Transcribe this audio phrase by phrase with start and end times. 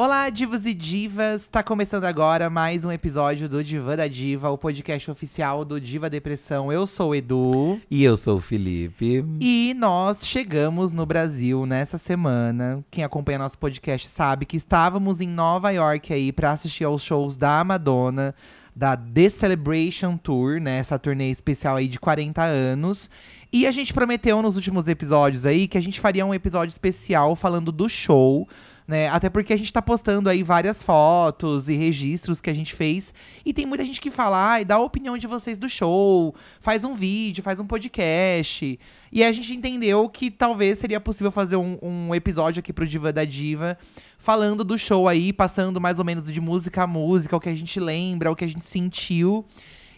[0.00, 1.46] Olá, divos e divas!
[1.46, 6.08] Tá começando agora mais um episódio do Diva da Diva, o podcast oficial do Diva
[6.08, 6.72] Depressão.
[6.72, 7.78] Eu sou o Edu.
[7.90, 9.22] E eu sou o Felipe.
[9.42, 12.82] E nós chegamos no Brasil nessa semana.
[12.90, 17.36] Quem acompanha nosso podcast sabe que estávamos em Nova York aí para assistir aos shows
[17.36, 18.34] da Madonna,
[18.74, 20.78] da The Celebration Tour, né?
[20.78, 23.10] Essa turnê especial aí de 40 anos.
[23.52, 27.36] E a gente prometeu nos últimos episódios aí que a gente faria um episódio especial
[27.36, 28.48] falando do show
[28.90, 29.08] né?
[29.08, 33.14] Até porque a gente tá postando aí várias fotos e registros que a gente fez.
[33.46, 36.82] E tem muita gente que fala, ah, dá a opinião de vocês do show, faz
[36.82, 38.78] um vídeo, faz um podcast.
[39.12, 43.12] E a gente entendeu que talvez seria possível fazer um, um episódio aqui pro Diva
[43.12, 43.78] da Diva,
[44.18, 47.54] falando do show aí, passando mais ou menos de música a música, o que a
[47.54, 49.46] gente lembra, o que a gente sentiu.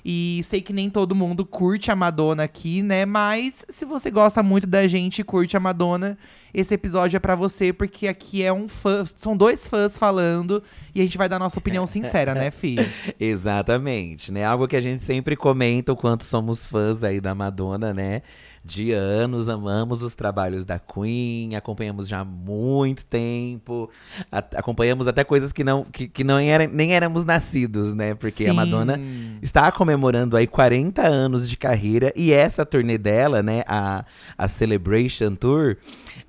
[0.04, 3.06] E sei que nem todo mundo curte a Madonna aqui, né?
[3.06, 6.18] Mas se você gosta muito da gente e curte a Madonna,
[6.52, 9.04] esse episódio é para você, porque aqui é um fã.
[9.16, 10.62] São dois fãs falando
[10.94, 12.84] e a gente vai dar nossa opinião sincera, né, filho?
[13.18, 14.44] Exatamente, né?
[14.44, 18.22] Algo que a gente sempre comenta o quanto somos fãs aí da Madonna, né?
[18.64, 23.90] De anos, amamos os trabalhos da Queen, acompanhamos já há muito tempo,
[24.30, 28.14] a, acompanhamos até coisas que não, que, que não era, nem éramos nascidos, né?
[28.14, 28.50] Porque Sim.
[28.50, 29.00] a Madonna
[29.42, 34.04] está comemorando aí 40 anos de carreira e essa turnê dela, né, a,
[34.38, 35.76] a Celebration Tour,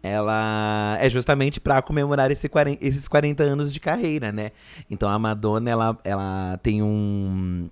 [0.02, 4.52] ela é justamente para comemorar esse 40, esses 40 anos de carreira, né?
[4.90, 7.70] Então a Madonna, ela, ela tem um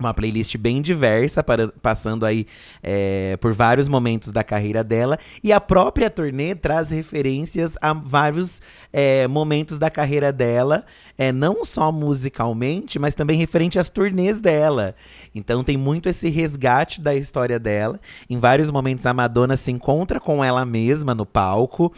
[0.00, 2.46] uma playlist bem diversa, para, passando aí
[2.82, 5.18] é, por vários momentos da carreira dela.
[5.44, 8.60] E a própria turnê traz referências a vários
[8.92, 10.84] é, momentos da carreira dela,
[11.16, 14.94] é, não só musicalmente, mas também referente às turnês dela.
[15.34, 18.00] Então tem muito esse resgate da história dela.
[18.28, 21.92] Em vários momentos a Madonna se encontra com ela mesma no palco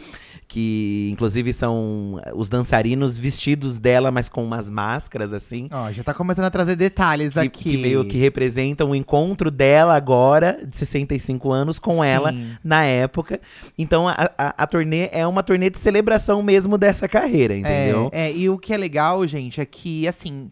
[0.53, 5.67] que inclusive são os dançarinos vestidos dela, mas com umas máscaras assim.
[5.71, 7.63] Ó, já tá começando a trazer detalhes que, aqui.
[7.71, 12.07] Que meio que representam o encontro dela agora, de 65 anos, com Sim.
[12.07, 13.41] ela na época.
[13.75, 18.11] Então a, a, a, turnê é uma turnê de celebração mesmo dessa carreira, entendeu?
[18.13, 20.51] É, é, e o que é legal, gente, é que assim.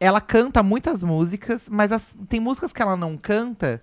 [0.00, 3.80] Ela canta muitas músicas, mas as, tem músicas que ela não canta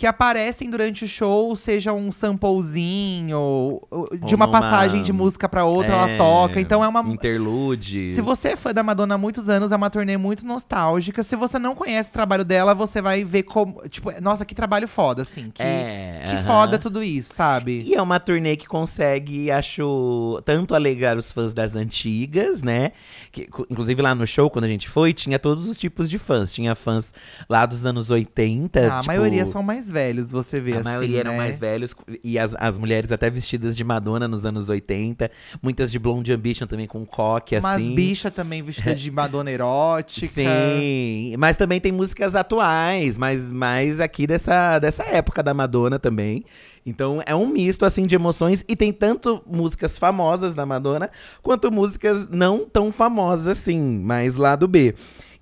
[0.00, 5.46] que aparecem durante o show, seja um samplezinho de Ou uma numa- passagem de música
[5.46, 6.58] pra outra, ela É, toca.
[6.58, 8.14] Então é uma Interlude.
[8.14, 11.22] Se você é fã da Madonna há muitos anos, é uma turnê muito nostálgica.
[11.22, 14.88] Se você não conhece o trabalho dela, você vai ver como, tipo, nossa, que trabalho
[14.88, 15.50] foda assim.
[15.52, 16.44] Que, É, que aham.
[16.44, 17.82] foda tudo isso, sabe?
[17.86, 22.92] E é uma turnê que consegue, acho, tanto alegrar os fãs das antigas, né?
[23.30, 26.52] Que, inclusive lá no show, quando a gente foi, tinha todos os tipos de fãs.
[26.54, 27.12] Tinha fãs
[27.50, 28.80] lá dos anos 80.
[28.80, 31.36] Ah, a tipo, maioria são mais velhos, você vê A assim, maioria eram né?
[31.38, 31.94] mais velhos.
[32.22, 35.30] E as, as mulheres até vestidas de Madonna nos anos 80.
[35.62, 37.94] Muitas de Blonde Ambition também com coque, Umas assim.
[37.94, 40.28] bichas também vestidas de Madonna erótica.
[40.32, 46.44] Sim, mas também tem músicas atuais, mas mais aqui dessa, dessa época da Madonna também.
[46.84, 51.10] Então é um misto assim de emoções e tem tanto músicas famosas da Madonna
[51.42, 54.94] quanto músicas não tão famosas assim, mas lá do B.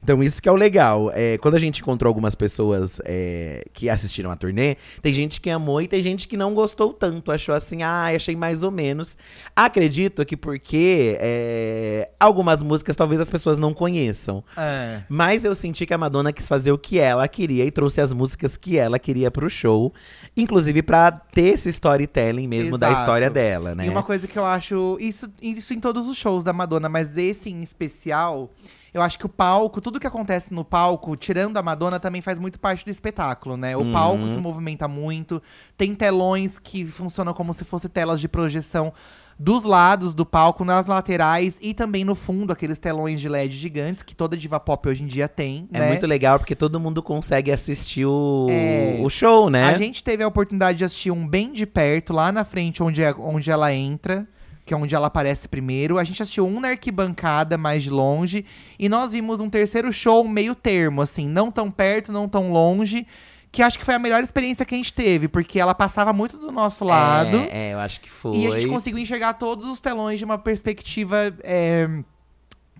[0.02, 1.10] Então isso que é o legal.
[1.12, 5.50] É, quando a gente encontrou algumas pessoas é, que assistiram a turnê, tem gente que
[5.50, 7.32] amou e tem gente que não gostou tanto.
[7.32, 9.16] Achou assim, ah, achei mais ou menos.
[9.54, 14.42] Acredito que porque é, algumas músicas talvez as pessoas não conheçam.
[14.56, 15.02] É.
[15.08, 18.12] Mas eu senti que a Madonna quis fazer o que ela queria e trouxe as
[18.12, 19.92] músicas que ela queria pro show.
[20.36, 23.02] Inclusive pra ter esse storytelling mesmo da Exato.
[23.02, 23.86] história dela, né?
[23.86, 24.96] E uma coisa que eu acho.
[25.00, 28.50] Isso, isso em todos os shows da Madonna, mas esse em especial.
[28.92, 32.38] Eu acho que o palco, tudo que acontece no palco, tirando a Madonna, também faz
[32.38, 33.76] muito parte do espetáculo, né?
[33.76, 34.28] O palco Uhum.
[34.28, 35.42] se movimenta muito,
[35.76, 38.92] tem telões que funcionam como se fossem telas de projeção
[39.40, 44.02] dos lados do palco, nas laterais e também no fundo, aqueles telões de LED gigantes
[44.02, 45.88] que toda diva pop hoje em dia tem, É né?
[45.88, 48.98] muito legal porque todo mundo consegue assistir o, É.
[49.00, 49.66] o show, né?
[49.66, 53.00] A gente teve a oportunidade de assistir um bem de perto, lá na frente, onde,
[53.00, 54.26] é- onde ela entra,
[54.68, 55.96] que é onde ela aparece primeiro.
[55.96, 58.44] A gente assistiu um na arquibancada, mais de longe.
[58.78, 63.06] E nós vimos um terceiro show meio termo, assim, não tão perto, não tão longe.
[63.50, 66.36] Que acho que foi a melhor experiência que a gente teve, porque ela passava muito
[66.36, 67.38] do nosso lado.
[67.50, 68.36] É, é, eu acho que foi.
[68.36, 71.34] E a gente conseguiu enxergar todos os telões de uma perspectiva.
[71.42, 71.88] é,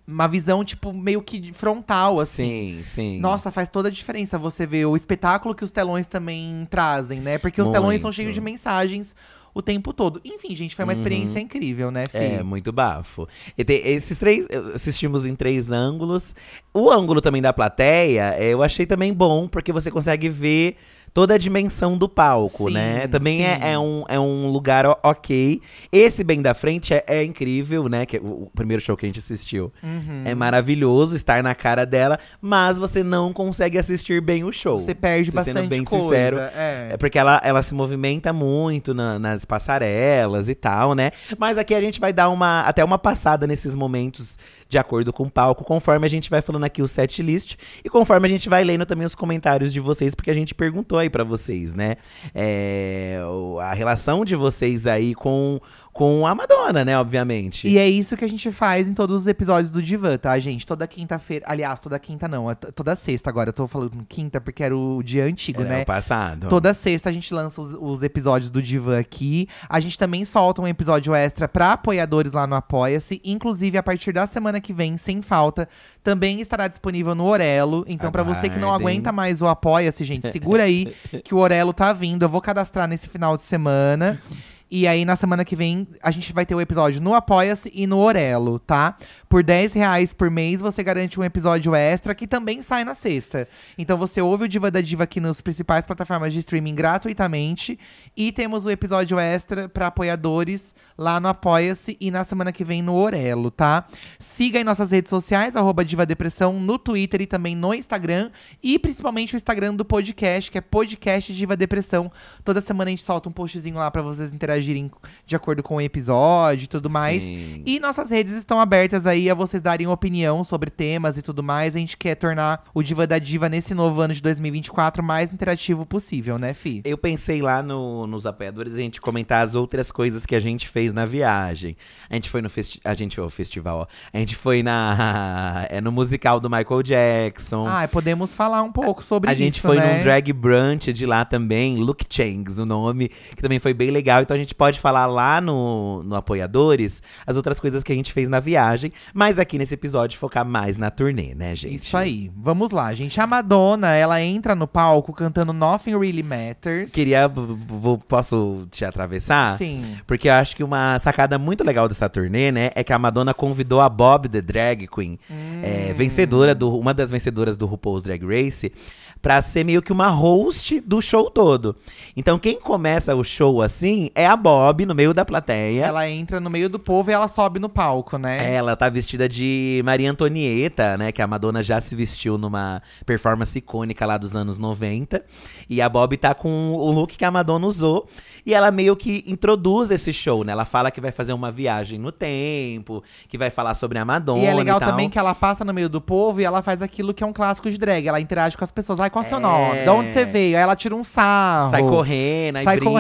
[0.07, 2.79] uma visão, tipo, meio que frontal, assim.
[2.79, 3.21] Sim, sim.
[3.21, 7.37] Nossa, faz toda a diferença você ver o espetáculo que os telões também trazem, né?
[7.37, 8.17] Porque os telões são Muito.
[8.17, 9.15] cheios de mensagens
[9.55, 10.21] o tempo todo.
[10.25, 12.19] Enfim, gente, foi uma experiência incrível, né, Fih?
[12.19, 13.27] É, muito bafo.
[13.57, 16.35] E tem esses três, assistimos em três ângulos.
[16.73, 20.77] O ângulo também da plateia, é, eu achei também bom, porque você consegue ver
[21.13, 23.07] toda a dimensão do palco, Sim, né?
[23.09, 25.61] Também é, é um, é um lugar ok.
[25.91, 28.07] Esse bem da frente é, é incrível, né?
[28.07, 29.73] Que é o, o primeiro show que a gente assistiu.
[29.83, 30.23] Uhum.
[30.25, 34.79] É maravilhoso estar na cara dela, mas você não consegue assistir bem o show.
[34.79, 36.05] Você perde Se bastante sendo bem coisa.
[36.05, 36.89] sincero, é.
[36.93, 41.11] é porque ela, ela se movimenta muito na- nas passarelas e tal, né?
[41.39, 44.39] Mas aqui a gente vai dar uma até uma passada nesses momentos
[44.69, 47.89] de acordo com o palco, conforme a gente vai falando aqui o set list e
[47.89, 51.09] conforme a gente vai lendo também os comentários de vocês, porque a gente perguntou aí
[51.09, 51.97] pra vocês, né?
[52.35, 53.21] É,
[53.63, 55.61] a relação de vocês aí com,
[55.99, 56.97] com a Madonna, né?
[56.97, 57.67] Obviamente.
[57.67, 60.65] E é isso que a gente faz em todos os episódios do Divan, tá, gente?
[60.65, 61.45] Toda quinta-feira.
[61.49, 63.49] Aliás, toda quinta não, é toda sexta agora.
[63.49, 65.83] Eu tô falando quinta porque era o dia antigo, Era né?
[65.83, 66.49] o passado.
[66.49, 69.49] Toda sexta a gente lança os, os episódios do Divan aqui.
[69.69, 73.21] A gente também solta um episódio extra pra apoiadores lá no Apoia-se.
[73.25, 75.69] Inclusive, a partir da semana que vem, sem falta,
[76.05, 77.85] também estará disponível no Orelo.
[77.89, 81.73] Então, pra você que não aguenta mais o Apoia-se, gente, segura aí que o Orelo
[81.73, 82.23] tá vindo.
[82.23, 84.23] Eu vou cadastrar nesse final de semana.
[84.71, 87.87] E aí, na semana que vem, a gente vai ter o episódio no Apoia-se e
[87.87, 88.97] no Orelo, tá?
[89.29, 93.47] Por 10 reais por mês, você garante um episódio extra que também sai na sexta.
[93.77, 97.79] Então você ouve o Diva da Diva aqui nas principais plataformas de streaming gratuitamente.
[98.17, 102.81] E temos o episódio extra para apoiadores lá no Apoia-se e na semana que vem
[102.81, 103.85] no Orelo, tá?
[104.19, 108.31] Siga em nossas redes sociais, arroba Diva Depressão, no Twitter e também no Instagram.
[108.63, 112.11] E principalmente o Instagram do podcast, que é Podcast Diva Depressão.
[112.43, 114.91] Toda semana a gente solta um postzinho lá para vocês interagirem
[115.27, 117.23] de acordo com o episódio e tudo mais.
[117.23, 117.63] Sim.
[117.67, 121.75] E nossas redes estão abertas aí a vocês darem opinião sobre temas e tudo mais.
[121.75, 125.85] A gente quer tornar o Diva da Diva nesse novo ano de 2024 mais interativo
[125.87, 126.83] possível, né, Fi?
[126.85, 130.69] Eu pensei lá no- nos apoiadores a gente comentar as outras coisas que a gente
[130.69, 131.77] fez na viagem.
[132.11, 133.87] A gente foi no festi a gente foi ao festival, ó.
[134.13, 137.67] A gente foi na é no musical do Michael Jackson.
[137.67, 139.99] Ah, podemos falar um pouco sobre a isso, gente foi né?
[139.99, 144.23] num drag brunch de lá também, Look Changs, o nome, que também foi bem legal.
[144.23, 148.13] Então a gente pode falar lá no, no Apoiadores as outras coisas que a gente
[148.13, 151.75] fez na viagem, mas aqui nesse episódio focar mais na turnê, né, gente?
[151.75, 152.31] Isso aí.
[152.37, 153.21] Vamos lá, gente.
[153.21, 156.93] A Madonna, ela entra no palco cantando Nothing Really Matters.
[156.93, 159.57] Queria, v- v- posso te atravessar?
[159.59, 159.97] Sim.
[160.07, 163.33] Porque eu acho que uma sacada muito legal dessa turnê, né, é que a Madonna
[163.35, 165.61] convidou a Bob, the Drag Queen, Hum.
[165.63, 168.73] é, vencedora do, uma das vencedoras do RuPaul's Drag Race,
[169.21, 171.77] pra ser meio que uma host do show todo.
[172.17, 175.87] Então quem começa o show assim é a Bob no meio da plateia.
[175.87, 178.55] Ela entra no meio do povo e ela sobe no palco, né?
[178.55, 181.13] Ela tá vestida de Maria Antonieta, né?
[181.13, 185.25] Que a Madonna já se vestiu numa performance icônica lá dos anos 90.
[185.69, 188.07] E a Bob tá com o look que a Madonna usou.
[188.47, 190.53] E ela meio que introduz esse show, né?
[190.53, 194.43] Ela fala que vai fazer uma viagem no tempo, que vai falar sobre a Madonna.
[194.43, 194.91] E é legal tal.
[194.91, 197.33] também que ela passa no meio do povo e ela faz aquilo que é um
[197.33, 198.07] clássico de drag.
[198.07, 199.01] Ela interage com as pessoas.
[199.09, 199.81] Ai, qual é o seu nome?
[199.83, 200.57] De onde você veio?
[200.57, 201.71] Aí ela tira um sarro.
[201.71, 202.91] Sai correndo, aí Sai brinca.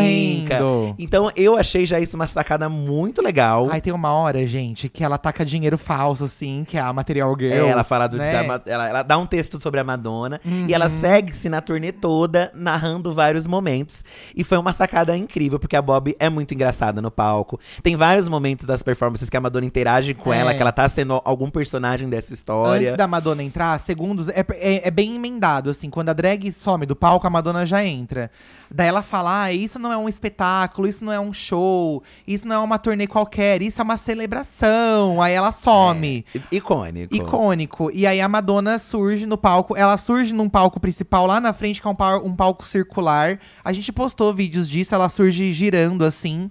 [0.59, 0.95] correndo.
[0.99, 3.69] Então eu achei já isso uma sacada muito legal.
[3.71, 7.35] Aí tem uma hora, gente, que ela taca dinheiro falso, assim, que é a Material
[7.39, 7.53] Girl.
[7.67, 8.43] É, ela fala do, né?
[8.43, 12.51] da ela, ela dá um texto sobre a Madonna e ela segue-se na turnê toda,
[12.55, 14.05] narrando vários momentos.
[14.35, 17.61] E foi uma sacada incrível, porque a Bob é muito engraçada no palco.
[17.83, 20.39] Tem vários momentos das performances que a Madonna interage com É.
[20.39, 22.89] ela, que ela tá sendo algum personagem dessa história.
[22.89, 25.91] Antes da Madonna entrar, segundos, é, é, é bem emendado, assim.
[25.99, 28.31] Quando a drag some do palco, a Madonna já entra.
[28.71, 32.47] Daí ela fala, ah, isso não é um espetáculo, isso não é um show, isso
[32.47, 35.21] não é uma turnê qualquer, isso é uma celebração.
[35.21, 36.25] Aí ela some.
[36.35, 37.15] I- Icônico.
[37.17, 37.91] Icônico.
[37.93, 39.77] E aí a Madonna surge no palco.
[39.77, 43.41] Ela surge num palco principal lá na frente, que é um, pal- um palco circular.
[43.65, 46.49] A gente postou vídeos disso, ela surge girando assim.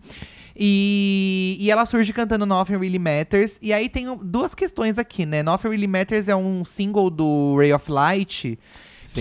[0.60, 3.60] E, e ela surge cantando Nothing Really Matters.
[3.62, 5.44] E aí tem duas questões aqui, né?
[5.44, 8.58] Nothing Really Matters é um single do Ray of Light.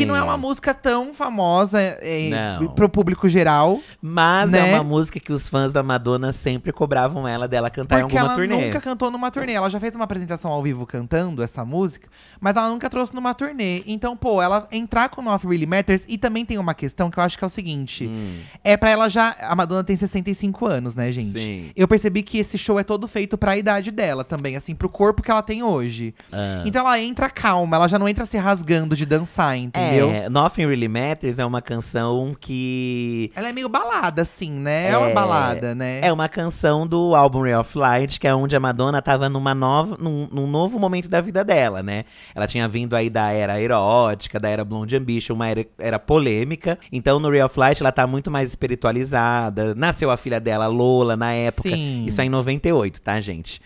[0.00, 0.40] Que não é uma Sim.
[0.40, 2.68] música tão famosa é, Não.
[2.74, 3.80] pro público geral.
[4.00, 4.70] Mas né?
[4.70, 8.18] é uma música que os fãs da Madonna sempre cobravam ela dela cantar Porque em
[8.18, 8.66] alguma ela turnê.
[8.66, 9.52] nunca cantou numa turnê.
[9.52, 12.08] Ela já fez uma apresentação ao vivo cantando essa música,
[12.40, 13.82] mas ela nunca trouxe numa turnê.
[13.86, 16.04] Então, pô, ela entrar com Nothing Really Matters.
[16.08, 18.38] E também tem uma questão que eu acho que é o seguinte: Hum.
[18.62, 19.34] é pra ela já.
[19.40, 21.38] A Madonna tem 65 anos, né, gente?
[21.38, 21.70] Sim.
[21.74, 25.22] Eu percebi que esse show é todo feito pra idade dela também, assim, pro corpo
[25.22, 26.14] que ela tem hoje.
[26.32, 26.62] Ah.
[26.64, 29.86] Então ela entra calma, ela já não entra se rasgando de dançar, entendeu?
[29.86, 29.86] É,
[30.31, 33.31] Nothing Really Matters é uma canção que.
[33.35, 34.90] Ela é meio balada, assim, né?
[34.90, 36.00] É, uma É, balada, né?
[36.02, 39.55] É uma canção do álbum Ray of Light, que é onde a Madonna tava numa
[39.55, 42.05] nova, num, num novo momento da vida dela, né?
[42.35, 46.78] Ela tinha vindo aí da era erótica, da era Blonde Ambition, uma era, era polêmica.
[46.93, 49.75] Então no Ray of Light ela tá muito mais espiritualizada.
[49.75, 51.69] Nasceu a filha dela, Lola, na época.
[51.69, 52.05] Sim.
[52.07, 53.61] Isso é em 98, tá, gente?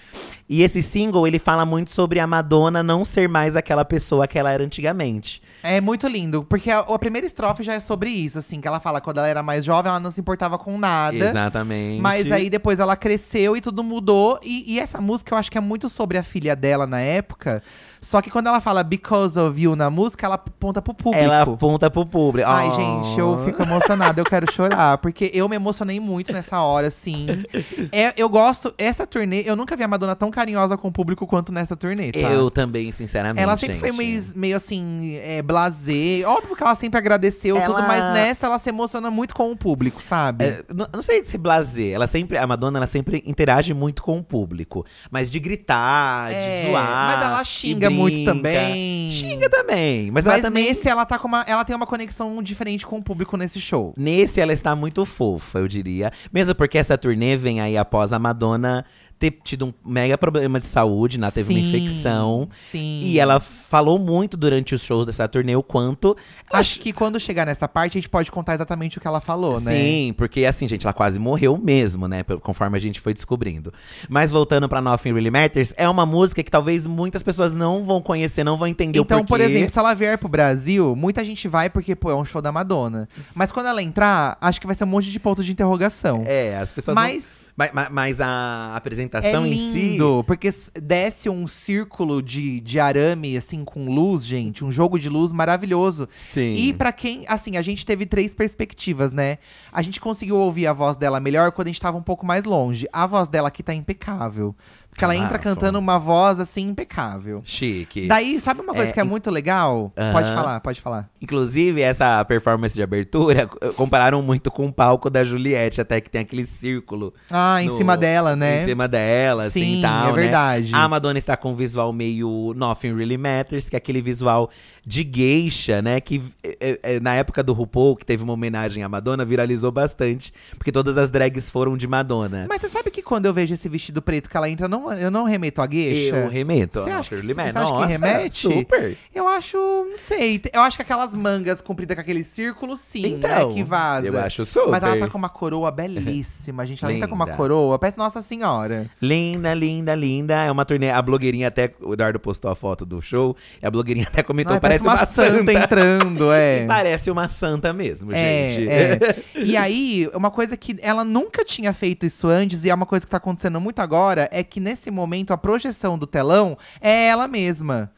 [0.52, 4.36] E esse single, ele fala muito sobre a Madonna não ser mais aquela pessoa que
[4.36, 5.40] ela era antigamente.
[5.62, 8.80] É muito lindo, porque a, a primeira estrofe já é sobre isso, assim, que ela
[8.80, 11.16] fala que quando ela era mais jovem, ela não se importava com nada.
[11.16, 12.00] Exatamente.
[12.02, 14.40] Mas aí depois ela cresceu e tudo mudou.
[14.42, 17.62] E, e essa música eu acho que é muito sobre a filha dela na época.
[18.00, 21.22] Só que quando ela fala Because of You na música, ela aponta pro público.
[21.22, 22.48] Ela aponta pro público.
[22.48, 22.72] Ai, Oh.
[22.72, 24.96] gente, eu fico emocionada, eu quero chorar.
[24.98, 27.26] Porque eu me emocionei muito nessa hora, assim.
[27.92, 28.72] É, eu gosto.
[28.78, 32.12] Essa turnê, eu nunca vi a Madonna tão carinhosa com o público quanto nessa turnê,
[32.12, 32.18] tá?
[32.20, 33.42] Eu também, sinceramente.
[33.42, 33.98] Ela sempre foi gente.
[33.98, 36.22] meio, meio assim, é, blasé.
[36.24, 39.56] Óbvio que ela sempre agradeceu Ela- tudo, mas nessa ela se emociona muito com o
[39.56, 40.44] público, sabe?
[40.46, 41.92] É, não, não sei se blazer.
[41.94, 44.84] Ela sempre, a Madonna, ela sempre interage muito com o público.
[45.10, 46.84] Mas de gritar, É, de zoar.
[47.16, 49.10] mas ela xinga muito também.
[49.10, 50.10] Xinga também.
[50.10, 50.64] Mas, ela Mas também.
[50.68, 51.44] nesse ela tá com uma.
[51.46, 53.92] Ela tem uma conexão diferente com o público nesse show.
[53.96, 56.10] Nesse ela está muito fofa, eu diria.
[56.32, 58.84] Mesmo porque essa turnê vem aí após a Madonna
[59.20, 61.30] ter tido um mega problema de saúde, né?
[61.30, 62.48] Teve uma Sim, infecção.
[62.56, 63.02] Sim.
[63.04, 66.16] E ela falou muito durante os shows dessa turnê o quanto.
[66.50, 69.60] Acho que quando chegar nessa parte, a gente pode contar exatamente o que ela falou,
[69.60, 69.72] né?
[69.74, 72.24] Sim, porque assim, gente, ela quase morreu mesmo, né?
[72.40, 73.72] Conforme a gente foi descobrindo.
[74.08, 78.00] Mas voltando pra Nothing Really Matters, é uma música que talvez muitas pessoas não vão
[78.00, 79.28] conhecer, não vão entender Então, o porquê.
[79.28, 82.40] por exemplo, se ela vier pro Brasil, muita gente vai porque, pô, é um show
[82.40, 83.06] da Madonna.
[83.34, 86.22] Mas quando ela entrar, acho que vai ser um monte de pontos de interrogação.
[86.26, 89.98] É, as pessoas não- Mas Mas, mas- mas a é apresentação em si.
[90.26, 90.50] porque
[90.80, 94.64] desce um círculo de, de arame, assim, com luz, gente.
[94.64, 96.08] Um jogo de luz maravilhoso.
[96.32, 96.56] Sim.
[96.56, 99.38] E pra quem, assim, a gente teve três perspectivas, né?
[99.72, 102.44] A gente conseguiu ouvir a voz dela melhor quando a gente tava um pouco mais
[102.44, 102.86] longe.
[102.92, 104.54] A voz dela aqui tá impecável.
[105.00, 107.40] Porque ela entra Ah, cantando uma voz, assim, impecável.
[107.42, 108.06] Chique.
[108.06, 109.90] Daí, sabe uma coisa É, que é muito legal?
[109.96, 110.12] Aham.
[110.12, 111.08] Pode falar, pode falar.
[111.22, 116.10] Inclusive, essa performance de abertura eh, compararam muito com o palco da Juliette, até que
[116.10, 117.14] tem aquele círculo.
[117.30, 118.62] Ah, em no- cima dela, né?
[118.62, 120.08] Em cima dela, assim Sim, e tal.
[120.10, 120.22] é né?
[120.22, 120.74] verdade.
[120.74, 124.50] A Madonna está com um visual meio Nothing Really Matters, que é aquele visual
[124.84, 125.98] de geisha, né?
[126.00, 130.30] Que eh, eh, na época do RuPaul, que teve uma homenagem à Madonna, viralizou bastante.
[130.58, 132.46] Porque todas as drags foram de Madonna.
[132.48, 134.98] Mas você sabe que quando eu vejo esse vestido preto que ela entra, eu não,
[134.98, 136.16] eu não remeto a gueixa?
[136.16, 136.80] Eu remeto.
[136.82, 138.48] Você acha, que, você acha que remete?
[138.48, 138.96] Super.
[139.14, 140.40] Eu acho, não sei.
[140.52, 143.54] Eu acho que aquelas mangas compridas com aquele círculo, sim, Então, né?
[143.54, 144.06] Que vaza.
[144.06, 144.70] eu acho super.
[144.70, 146.82] Mas ela tá com uma coroa belíssima, gente.
[146.84, 147.36] Ela nem tá com uma Linda.
[147.36, 148.90] coroa, parece Nossa Senhora.
[149.00, 150.34] Linda, linda, linda.
[150.44, 150.90] É uma turnê.
[150.90, 151.72] A blogueirinha até.
[151.80, 153.36] O Eduardo postou a foto do show.
[153.62, 155.52] E a blogueirinha até comentou: Ai, parece, uma, santa.
[155.52, 156.64] entrando, é.
[156.70, 158.68] Parece uma santa mesmo, É, gente.
[158.68, 158.98] é.
[159.36, 163.04] E aí, uma coisa que ela nunca tinha feito isso antes, e é uma coisa
[163.04, 167.26] que tá acontecendo muito agora, é que nesse momento a projeção do telão é ela
[167.26, 167.90] mesma.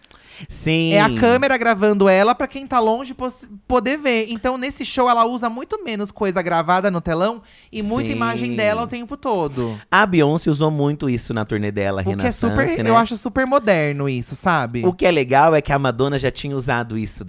[0.49, 0.93] Sim.
[0.95, 3.14] É a câmera gravando ela pra quem tá longe
[3.69, 4.26] poder ver.
[4.31, 8.17] Então, nesse show, ela usa muito menos coisa gravada no telão e muita Sim.
[8.17, 9.79] imagem dela o tempo todo.
[9.91, 12.67] A Beyoncé usou muito isso na turnê dela, que é super.
[12.67, 12.91] né?
[12.91, 14.85] Eu acho super moderno isso, sabe?
[14.85, 17.25] O que é legal é que a Madonna já tinha usado isso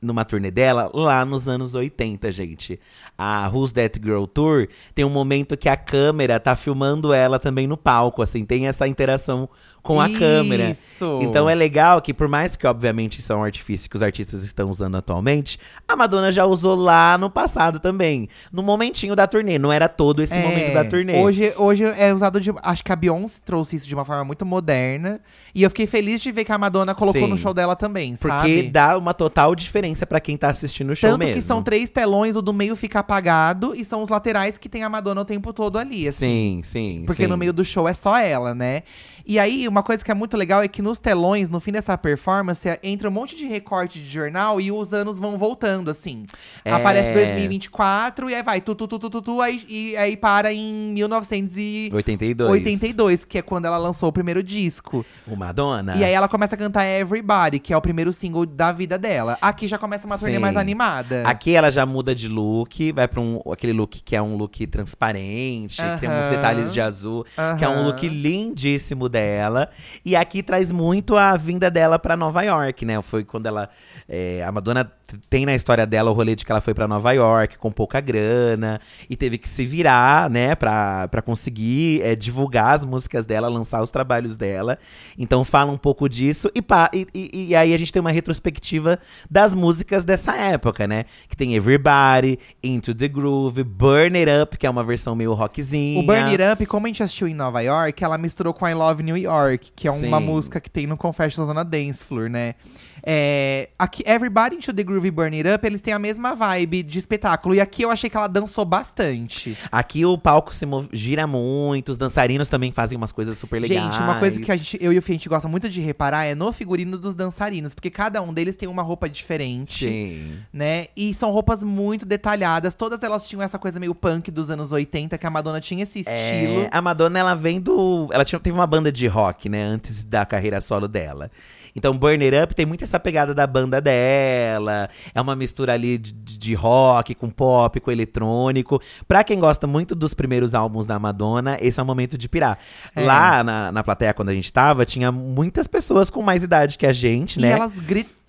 [0.00, 2.80] numa turnê dela lá nos anos 80, gente.
[3.16, 7.66] A Who's That Girl Tour tem um momento que a câmera tá filmando ela também
[7.66, 9.48] no palco, assim, tem essa interação
[9.82, 10.70] com a câmera.
[10.70, 11.20] Isso.
[11.22, 14.42] Então é legal que, por mais que, obviamente, isso é um artifício que os artistas
[14.44, 15.58] estão usando atualmente,
[15.88, 18.28] a Madonna já usou lá no passado também.
[18.52, 19.58] No momentinho da turnê.
[19.58, 21.22] Não era todo esse É, momento da turnê.
[21.22, 22.52] Hoje, hoje é usado de.
[22.62, 25.20] Acho que a Beyoncé trouxe isso de uma forma muito moderna.
[25.54, 27.28] E eu fiquei feliz de ver que a Madonna colocou Sim.
[27.28, 28.62] no show dela também, porque sabe?
[28.70, 31.34] dá uma total diferença pra quem tá assistindo o show Tanto mesmo.
[31.34, 34.82] que são três telões, o do meio fica apagado e são os laterais que tem
[34.84, 36.20] a Madonna o tempo todo ali, assim.
[36.26, 37.02] Sim, sim.
[37.06, 37.28] Porque sim.
[37.28, 38.82] no meio do show é só ela, né?
[39.26, 41.96] E aí, uma coisa que é muito legal é que nos telões, no fim dessa
[41.96, 46.26] performance, entra um monte de recorte de jornal e os anos vão voltando, assim.
[46.64, 46.72] É.
[46.72, 50.52] Aparece 2024 e aí vai tu, tu, tu, tu, tu, tu aí, e aí para
[50.52, 53.24] em 1982, 82.
[53.24, 55.06] que é quando ela lançou o primeiro disco.
[55.26, 55.94] O Madonna.
[55.96, 59.38] E aí ela começa a cantar Everybody, que é o primeiro single da vida dela.
[59.40, 60.40] Aqui já começa uma turnê Sim.
[60.40, 61.22] mais animada.
[61.26, 64.66] Aqui ela já muda de look, vai pra um, aquele look que é um look
[64.66, 67.24] transparente, que tem uns detalhes de azul,
[67.58, 69.59] que é um look lindíssimo dela.
[70.04, 73.00] E aqui traz muito a vinda dela pra Nova York, né?
[73.02, 73.68] Foi quando ela.
[74.08, 74.90] é, a Madonna
[75.28, 78.00] tem na história dela o rolê de que ela foi pra Nova York com pouca
[78.00, 83.48] grana e teve que se virar, né, pra, pra conseguir é, divulgar as músicas dela,
[83.48, 84.78] lançar os trabalhos dela.
[85.18, 86.48] Então fala um pouco disso.
[86.54, 90.86] E, pá, e, e- e aí a gente tem uma retrospectiva das músicas dessa época,
[90.86, 91.06] né?
[91.28, 95.98] Que tem Everybody, Into the Groove, Burn It Up, que é uma versão meio rockzinha.
[95.98, 98.74] O Burn It Up, como a gente assistiu em Nova York, ela misturou com I
[98.74, 100.24] Love New York, que é uma Sim.
[100.24, 102.54] música que tem no Confessions on a Dance Floor, né?
[103.02, 106.98] É, aqui, Everybody Into the Groove Burn It Up, eles têm a mesma vibe de
[106.98, 107.54] espetáculo.
[107.54, 109.56] E aqui eu achei que ela dançou bastante.
[109.70, 113.82] Aqui o palco se gira muito, os dançarinos também fazem umas coisas super legais.
[113.82, 115.80] Gente, uma coisa que a gente, eu e o Fih, a gente gosta muito de
[115.80, 117.74] reparar é no figurino dos dançarinos.
[117.74, 119.86] Porque cada um deles tem uma roupa diferente.
[119.86, 120.38] Sim.
[120.52, 120.86] né?
[120.96, 122.74] E são roupas muito detalhadas.
[122.74, 126.00] Todas elas tinham essa coisa meio punk dos anos 80, que a Madonna tinha esse
[126.00, 126.62] estilo.
[126.62, 128.08] É, a Madonna, ela vem do.
[128.12, 129.62] Ela tinha, teve uma banda de rock, né?
[129.62, 131.30] Antes da carreira solo dela.
[131.74, 134.88] Então, Burn It Up tem muito essa pegada da banda dela.
[135.14, 138.80] É uma mistura ali de, de- rock com pop, com eletrônico.
[139.06, 142.58] Pra quem gosta muito dos primeiros álbuns da Madonna, esse é o momento de pirar.
[142.94, 143.02] É.
[143.04, 146.86] Lá na, na plateia, quando a gente tava, tinha muitas pessoas com mais idade que
[146.86, 147.50] a gente, E né?
[147.52, 148.19] elas gritavam.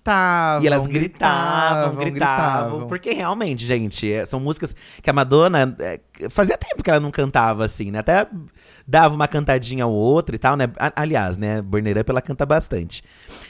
[0.62, 5.76] E elas gritavam, gritavam, Porque realmente, gente, é, são músicas que a Madonna.
[5.78, 8.00] é, fazia tempo que ela não cantava assim, né?
[8.00, 8.26] Até
[8.86, 10.68] dava uma cantadinha ou outra e tal, né?
[10.96, 11.62] Aliás, né?
[11.62, 13.02] Burn It Up ela canta bastante.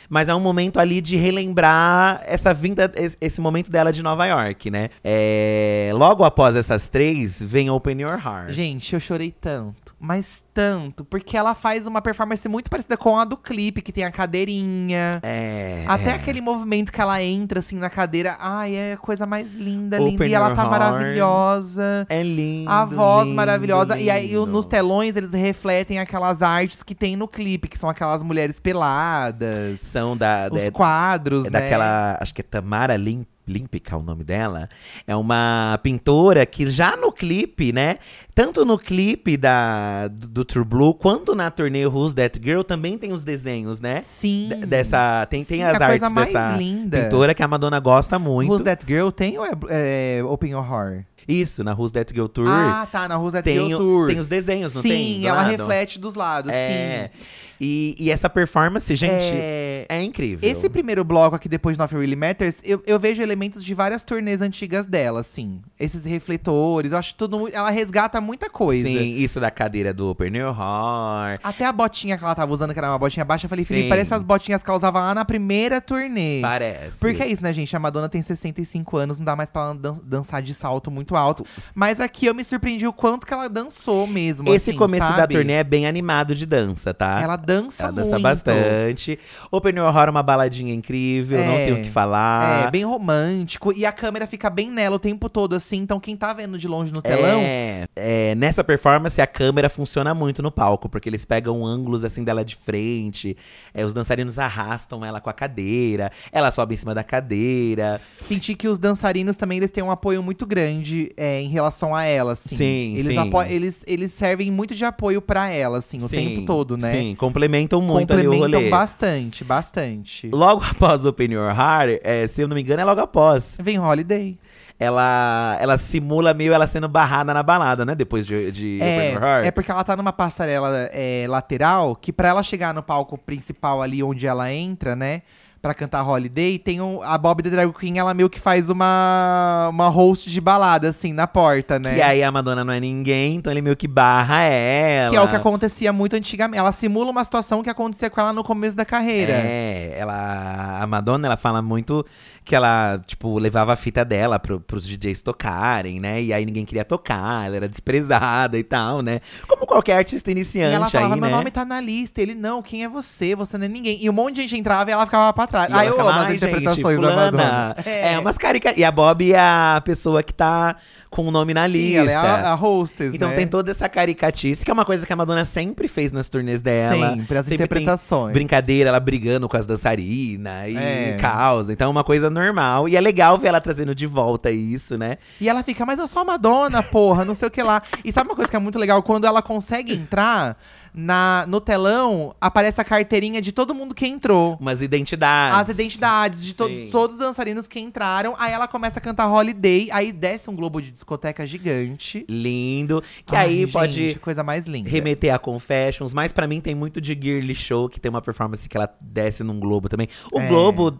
[0.09, 4.27] Mas é um momento ali de relembrar essa vinda, esse, esse momento dela de Nova
[4.27, 4.91] York, né?
[5.03, 8.53] É, logo após essas três, vem Open Your Heart.
[8.53, 13.25] Gente, eu chorei tanto, mas tanto, porque ela faz uma performance muito parecida com a
[13.25, 15.21] do clipe, que tem a cadeirinha.
[15.23, 15.85] É.
[15.87, 16.15] Até é.
[16.15, 18.37] aquele movimento que ela entra assim na cadeira.
[18.41, 20.27] Ai, é a coisa mais linda, Open linda.
[20.27, 20.71] E ela tá heart.
[20.71, 22.07] maravilhosa.
[22.09, 22.69] É lindo.
[22.69, 23.97] A voz lindo, maravilhosa.
[23.97, 24.47] E aí, lindo.
[24.47, 29.79] nos telões, eles refletem aquelas artes que tem no clipe, que são aquelas mulheres peladas.
[29.79, 30.49] São da.
[30.51, 31.61] Os é- quadros, É né?
[31.61, 32.19] daquela.
[32.21, 34.69] Acho que é Tamara Lim, Límpica o nome dela.
[35.07, 37.99] É uma pintora que já no clipe, né?
[38.35, 42.97] Tanto no clipe da, do, do True Blue, quanto na turnê Who's That Girl, também
[42.97, 44.01] tem os desenhos, né?
[44.01, 44.49] Sim.
[44.49, 47.03] D- dessa, tem, tem Sim, as a artes dessa linda.
[47.03, 48.51] pintora que a Madonna gosta muito.
[48.53, 51.05] Who's That Girl tem ou é, é Open Your Heart?
[51.27, 52.47] Isso, na Who's That Girl Tour.
[52.49, 54.07] Ah, tá, na Who's That Girl o- Tour.
[54.09, 55.21] tem os desenhos, não sim, tem?
[55.21, 55.51] do ela lado?
[55.51, 57.11] reflete dos lados, É.
[57.13, 57.21] sim.
[57.65, 60.51] E, e essa performance, gente, É, é, incrível.
[60.51, 64.03] Esse primeiro bloco aqui, depois de Nothing Really Matters, eu, eu vejo elementos de várias
[64.03, 65.61] turnês antigas dela, assim.
[65.79, 67.49] Esses refletores, eu acho tudo.
[67.53, 68.89] Ela resgata muita coisa.
[68.89, 71.41] Sim, isso da cadeira do Your Heart.
[71.45, 73.85] Até a botinha que ela tava usando, que era uma botinha baixa, eu falei, Felipe,
[73.85, 73.89] Sim.
[73.91, 76.41] parece as botinhas que ela usava lá na primeira turnê.
[76.43, 76.99] Parece.
[76.99, 77.77] Porque é isso, né, gente?
[77.77, 81.15] A Madonna tem 65 anos, não dá mais pra ela dan- dançar de salto muito
[81.15, 81.47] alto.
[81.77, 84.49] Mas aqui eu me surpreendi o quanto que ela dançou mesmo.
[84.53, 85.37] Esse assim, começo da sabe?
[85.37, 87.21] turnê é bem animado de dança, tá?
[87.23, 87.52] Ela dança
[87.83, 88.05] Ela muito.
[88.05, 89.19] dança bastante.
[89.51, 91.65] Open Your Heart é uma baladinha incrível, não É.
[91.67, 92.69] tenho o que falar.
[92.69, 93.73] É, bem romântico.
[93.73, 95.79] E a câmera fica bem nela o tempo todo, assim.
[95.79, 97.41] Então quem tá vendo de longe no telão.
[97.41, 102.25] É, é, nessa performance a câmera funciona muito no palco, porque eles pegam ângulos assim
[102.25, 103.37] dela de frente,
[103.75, 108.01] é, os dançarinos arrastam ela com a cadeira, ela sobe em cima da cadeira.
[108.21, 112.05] Senti que os dançarinos também eles têm um apoio muito grande é, em relação a
[112.05, 112.57] ela, assim.
[112.57, 113.33] Sim, eles sim.
[113.49, 116.91] Eles, eles servem muito de apoio pra ela, assim, o Sim, tempo todo, né?
[116.93, 118.71] Sim, complementam muito ali o Complementam rolê.
[118.71, 120.29] bastante, bastante.
[120.33, 123.57] Logo após Open Your Heart, é, se eu não me engano, é logo após.
[123.61, 124.39] Vem Holiday.
[124.79, 127.95] Ela, ela simula meio ela sendo barrada na balada, né?
[127.95, 129.45] Depois de, de Open Your Heart.
[129.45, 133.17] É, é porque ela tá numa passarela é, lateral, que pra ela chegar no palco
[133.19, 135.23] principal ali onde ela entra, né?
[135.63, 139.69] Pra cantar Holiday, tem um, a Bob the Drag Queen, ela meio que faz uma,
[139.71, 141.99] uma host de balada, assim, na porta, né?
[141.99, 145.11] E aí a Madonna não é ninguém, então ele meio que barra ela.
[145.11, 146.59] Que é o que acontecia muito antigamente.
[146.59, 149.35] Ela simula uma situação que acontecia com ela no começo da carreira.
[149.35, 150.81] É, ela.
[150.83, 152.05] A Madonna, ela fala muito
[152.45, 156.21] que ela, tipo, levava a fita dela pro, pros DJs tocarem, né?
[156.21, 159.21] E aí ninguém queria tocar, ela era desprezada e tal, né?
[159.47, 161.37] Como qualquer artista E iniciante ela falava, aí, meu né?
[161.37, 162.21] nome tá na lista.
[162.21, 163.37] Ele, não, quem é você?
[163.37, 164.03] Você não é ninguém.
[164.03, 165.71] E um monte de gente entrava e ela ficava pra trás.
[165.71, 167.17] E Ah, eu amo as "Ai, gente, interpretações da fulana".
[167.33, 167.77] Madonna.
[167.87, 168.75] É, umas carica...
[168.77, 170.75] E a Bob é a pessoa que tá
[171.11, 172.01] com o nome na Sim, lista.
[172.01, 173.37] ela é a, a hostess, Então né?
[173.37, 176.63] tem toda essa caricatice, que é uma coisa que a Madonna sempre fez nas turnês
[176.63, 177.11] dela.
[177.17, 178.33] Sempre, as tem interpretações.
[178.33, 181.17] brincadeira, ela brigando com as dançarinas e É.
[181.21, 181.73] causa.
[181.73, 182.89] Então é uma coisa normal.
[182.89, 185.19] E é legal ver ela trazendo de volta isso, né?
[185.41, 187.83] E ela fica, mas eu sou a Madonna, porra, não sei o que lá.
[188.03, 189.03] E sabe uma coisa que é muito legal?
[189.03, 190.57] Quando ela consegue entrar
[190.95, 194.57] na, no telão, aparece a carteirinha de todo mundo que entrou.
[194.61, 195.59] Umas identidades.
[195.59, 196.89] As identidades de to- Sim.
[196.91, 198.35] todos os dançarinos que entraram.
[198.39, 199.89] Aí ela começa a cantar Holiday.
[199.91, 202.25] Aí desce um globo de discoteca gigante.
[202.29, 203.03] Lindo.
[203.25, 204.89] Que Ai, aí gente, pode coisa mais linda.
[204.91, 208.69] remeter a Confessions, mas pra mim tem muito de Girly Show, que tem uma performance
[208.69, 210.09] que ela desce num globo também.
[210.33, 210.47] O É.
[210.47, 210.91] globo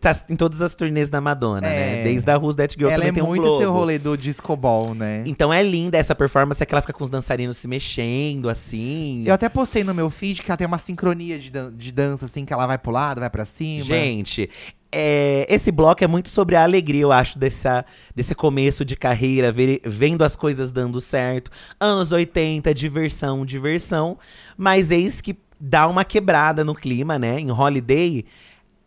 [0.00, 1.70] tá em todas as turnês da Madonna, É.
[1.96, 2.04] né?
[2.04, 3.62] Desde a Who's That Girl ela também é tem um muito globo.
[3.62, 5.22] esse rolê do disco ball, né?
[5.26, 9.24] Então é linda essa performance, é que ela fica com os dançarinos se mexendo, assim.
[9.26, 12.26] Eu até postei no meu feed que ela tem uma sincronia de, dan- de dança,
[12.26, 13.82] assim, que ela vai pro lado, vai pra cima.
[13.84, 14.48] Gente,
[14.92, 19.50] é, esse bloco é muito sobre a alegria, eu acho, dessa, desse começo de carreira,
[19.50, 21.50] ver- vendo as coisas dando certo.
[21.80, 24.16] Anos 80, diversão, diversão.
[24.56, 27.40] Mas eis que dá uma quebrada no clima, né?
[27.40, 28.24] Em Holiday,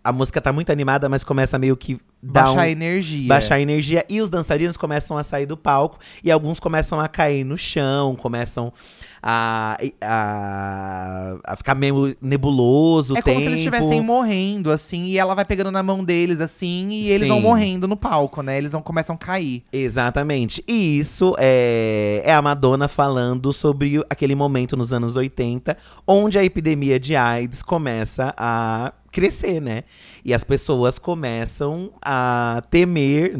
[0.04, 3.28] a música tá muito animada, mas começa meio que baixar um- a energia.
[3.28, 7.08] baixar a energia e os dançarinos começam a sair do palco e alguns começam a
[7.08, 8.72] cair no chão, começam
[9.22, 13.16] a, a, a ficar meio nebuloso.
[13.16, 13.76] É o como se eles tempo.
[13.76, 17.44] estivessem morrendo, assim, e ela vai pegando na mão deles, assim, e eles vão Sim.
[17.44, 18.58] morrendo no palco, né?
[18.58, 19.64] Eles vão, começam a cair.
[19.72, 20.64] Exatamente.
[20.68, 26.44] E isso é, é a Madonna falando sobre aquele momento nos anos 80, onde a
[26.44, 29.84] epidemia de AIDS começa a crescer, né?
[30.26, 33.34] E as pessoas começam a temer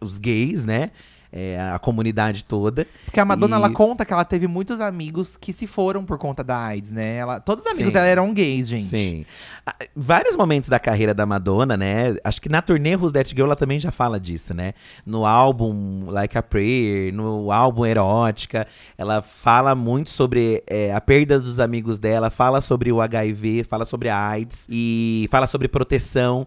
[0.00, 0.90] os gays, né?
[1.30, 2.86] É, a comunidade toda.
[3.04, 6.16] Porque a Madonna, E- ela conta que ela teve muitos amigos que se foram por
[6.16, 7.16] conta da AIDS, né?
[7.16, 7.92] Ela, todos os amigos Sim.
[7.94, 8.84] dela eram gays, gente.
[8.84, 9.26] Sim.
[9.66, 12.16] Ah, Vários momentos da carreira da Madonna, né?
[12.24, 14.72] Acho que na turnê Who's That Girl ela também já fala disso, né?
[15.04, 21.38] No álbum Like a Prayer, no álbum Erótica, ela fala muito sobre é, a perda
[21.38, 26.46] dos amigos dela, fala sobre o HIV, fala sobre a AIDS e fala sobre proteção.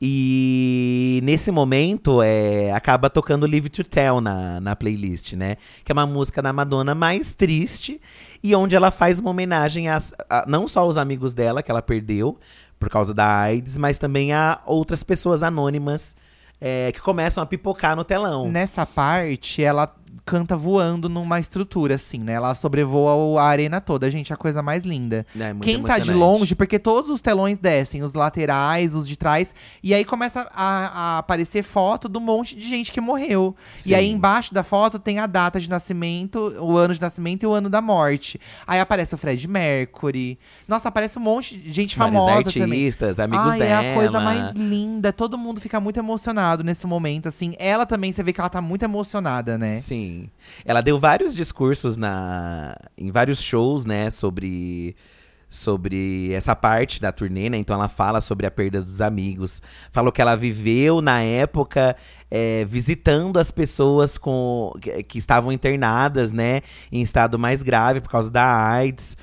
[0.00, 5.56] E nesse momento, é, acaba tocando Live to Tell na, na playlist, né?
[5.84, 8.00] Que é uma música da Madonna mais triste
[8.42, 11.82] e onde ela faz uma homenagem às- a, não só aos amigos dela, que ela
[11.82, 12.38] perdeu
[12.78, 16.14] por causa da AIDS, mas também a outras pessoas anônimas
[16.60, 18.48] é, que começam a pipocar no telão.
[18.50, 19.92] Nessa parte, ela
[20.28, 22.34] canta voando numa estrutura, assim, né?
[22.34, 24.10] Ela sobrevoa o- a arena toda.
[24.10, 25.26] Gente, a coisa mais linda.
[25.38, 29.54] É Quem tá de longe, porque todos os telões descem, os laterais, os de trás,
[29.82, 33.54] e aí começa a, a aparecer foto do monte de gente que morreu.
[33.76, 33.90] Sim.
[33.90, 37.46] E aí embaixo da foto tem a data de nascimento, o ano de nascimento e
[37.46, 38.40] o ano da morte.
[38.66, 40.38] Aí aparece o Fred Mercury.
[40.66, 42.62] Nossa, aparece um monte de gente Vários famosa também.
[42.80, 43.84] artistas, amigos Ai, dela.
[43.84, 45.12] é a coisa mais linda.
[45.12, 47.54] Todo mundo fica muito emocionado nesse momento, assim.
[47.58, 49.80] Ela também, você vê que ela tá muito emocionada, né?
[49.80, 50.17] Sim.
[50.64, 54.96] Ela deu vários discursos na, em vários shows, né, sobre
[55.50, 57.56] sobre essa parte da turnê, né?
[57.56, 59.62] Então ela fala sobre a perda dos amigos.
[59.90, 61.96] Falou que ela viveu na época
[62.30, 66.60] é, visitando as pessoas com, que, que estavam internadas, né?
[66.92, 69.16] Em estado mais grave por causa da AIDS.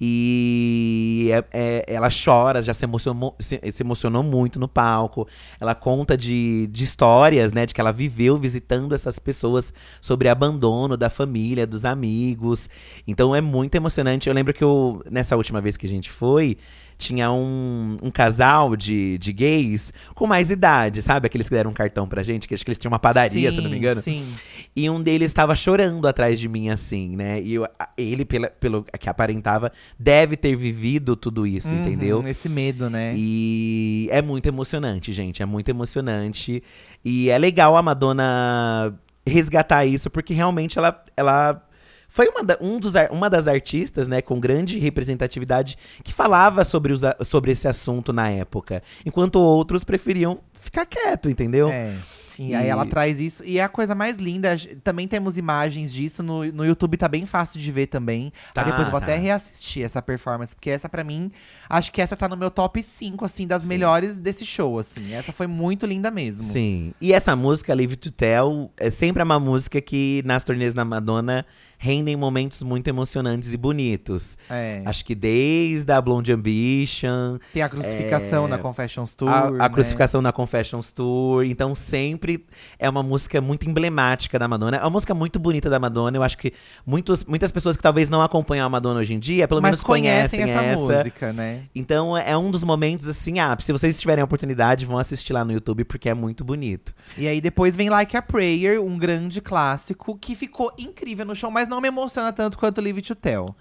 [0.00, 5.28] E é- é- ela chora, já se emocionou, se, se emocionou muito no palco.
[5.60, 7.66] Ela conta de, de histórias, né?
[7.66, 12.70] De que ela viveu visitando essas pessoas sobre abandono da família, dos amigos.
[13.06, 14.28] Então é muito emocionante.
[14.28, 16.56] Eu lembro que eu, nessa última vez que a gente foi,
[17.00, 21.26] tinha um, um casal de, de gays com mais idade, sabe?
[21.26, 23.56] Aqueles que deram um cartão pra gente, que acho que eles tinham uma padaria, se
[23.56, 24.00] eu não me Sim, engano.
[24.02, 24.34] Sim.
[24.76, 27.40] E um deles estava chorando atrás de mim, assim, né?
[27.42, 32.28] E eu- ele, pela, pelo que aparentava, deve ter vivido tudo isso, Uhum, entendeu?
[32.28, 33.14] Esse medo, né?
[33.16, 35.42] E é muito emocionante, gente.
[35.42, 36.62] É muito emocionante.
[37.04, 38.94] E é legal a Madonna
[39.26, 41.62] resgatar isso, porque realmente ela, ela
[42.10, 46.92] foi uma, da- um dos, uma das artistas, né, com grande representatividade, que falava sobre,
[46.92, 48.82] os sobre esse assunto na época.
[49.06, 51.68] Enquanto outros preferiam ficar quieto, entendeu?
[51.68, 51.96] É.
[52.38, 53.44] E, aí ela traz isso.
[53.44, 54.56] E é a coisa mais linda.
[54.82, 56.22] Também temos imagens disso.
[56.22, 58.32] No, no YouTube tá bem fácil de ver também.
[58.54, 59.06] Tá, aí depois eu vou tá.
[59.06, 60.54] até reassistir essa performance.
[60.54, 61.30] Porque essa, pra mim,
[61.68, 65.12] acho que essa tá no meu top 5, assim, das melhores desse show, assim.
[65.12, 66.42] Essa foi muito linda mesmo.
[66.42, 66.94] Sim.
[66.98, 71.44] E essa música, Live to Tell, é sempre uma música que nas turnês da Madonna
[71.82, 74.36] rendem momentos muito emocionantes e bonitos.
[74.50, 74.82] É.
[74.84, 79.30] Acho que desde a Blonde Ambition, Tem a crucificação É, na Confessions Tour.
[79.30, 79.68] a, a né?
[79.70, 81.42] crucificação na Confessions Tour.
[81.46, 82.44] Então sempre
[82.78, 84.76] é uma música muito emblemática da Madonna.
[84.76, 86.18] É uma música muito bonita da Madonna.
[86.18, 86.52] Eu acho que
[86.84, 89.82] muitos, muitas pessoas que talvez não acompanham a Madonna hoje em dia, pelo Mas menos
[89.82, 91.62] conhecem, essa, essa música, né?
[91.74, 95.42] Então é um dos momentos assim, ah, se vocês tiverem a oportunidade, vão assistir lá
[95.46, 96.94] no YouTube porque é muito bonito.
[97.16, 101.50] E aí depois vem Like a Prayer, um grande clássico que ficou incrível no show,
[101.50, 103.54] mas não me emociona tanto quanto Live to Tell.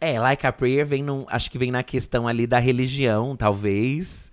[0.00, 4.30] É, Like a Prayer vem num, acho que vem na questão ali da religião, talvez.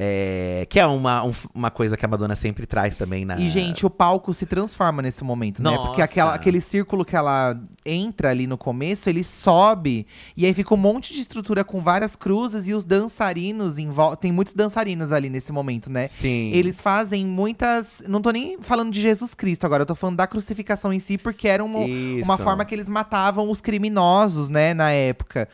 [0.00, 3.36] É, que é uma, um- uma coisa que a Madonna sempre traz também na.
[3.36, 5.70] E, gente, o palco se transforma nesse momento, né?
[5.72, 6.04] Porque Nossa.
[6.04, 10.06] aquela, aquele círculo que ela entra ali no começo, ele sobe.
[10.36, 14.18] E aí fica um monte de estrutura com várias cruzes e os dançarinos em volta.
[14.18, 16.06] Tem muitos dançarinos ali nesse momento, né?
[16.06, 16.52] Sim.
[16.54, 18.00] Eles fazem muitas.
[18.06, 21.18] Não tô nem falando de Jesus Cristo agora, eu tô falando da crucificação em si,
[21.18, 22.22] porque era uma, Isso.
[22.24, 25.48] uma forma que eles matavam os criminosos, né, na época.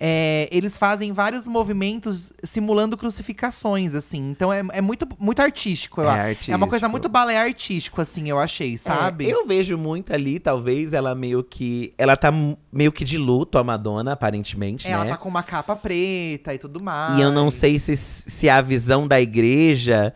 [0.00, 4.30] É, eles fazem vários movimentos simulando crucificações, assim.
[4.30, 6.12] Então é, é muito, muito artístico, É acho.
[6.12, 6.68] É uma artístico.
[6.68, 9.26] coisa muito balé artístico, assim, eu achei, sabe?
[9.26, 11.92] É, eu vejo muito ali, talvez, ela meio que.
[11.98, 12.32] Ela tá
[12.72, 14.86] meio que de luto, a Madonna, aparentemente.
[14.86, 15.10] Ela né?
[15.10, 17.18] tá com uma capa preta e tudo mais.
[17.18, 20.14] E eu não sei se, se a visão da igreja,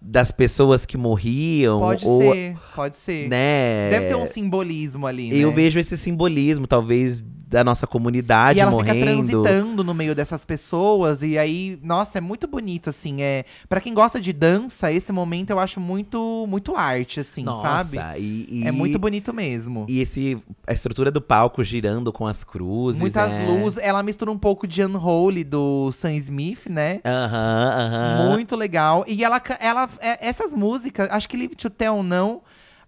[0.00, 1.78] das pessoas que morriam.
[1.78, 3.28] Pode ou, ser, pode ser.
[3.28, 3.90] Né?
[3.90, 5.54] Deve ter um simbolismo ali, Eu né?
[5.54, 8.94] vejo esse simbolismo, talvez, da nossa comunidade E ela morrendo.
[8.94, 11.20] fica transitando no meio dessas pessoas.
[11.22, 13.20] E aí, nossa, é muito bonito, assim.
[13.20, 17.62] É, para quem gosta de dança, esse momento eu acho muito, muito arte, assim, Nossa,
[17.84, 17.98] sabe?
[18.22, 19.84] E, e- É muito bonito mesmo.
[19.88, 23.00] E esse, a estrutura do palco girando com as cruzes.
[23.00, 23.46] Muitas é...
[23.46, 23.78] luzes.
[23.82, 27.00] Ela mistura um pouco de Unholy do Sam Smith, né?
[27.04, 28.28] Aham, aham.
[28.30, 29.04] Muito legal.
[29.08, 32.42] E ela, ela, é- essas músicas, acho que Live to Tell não.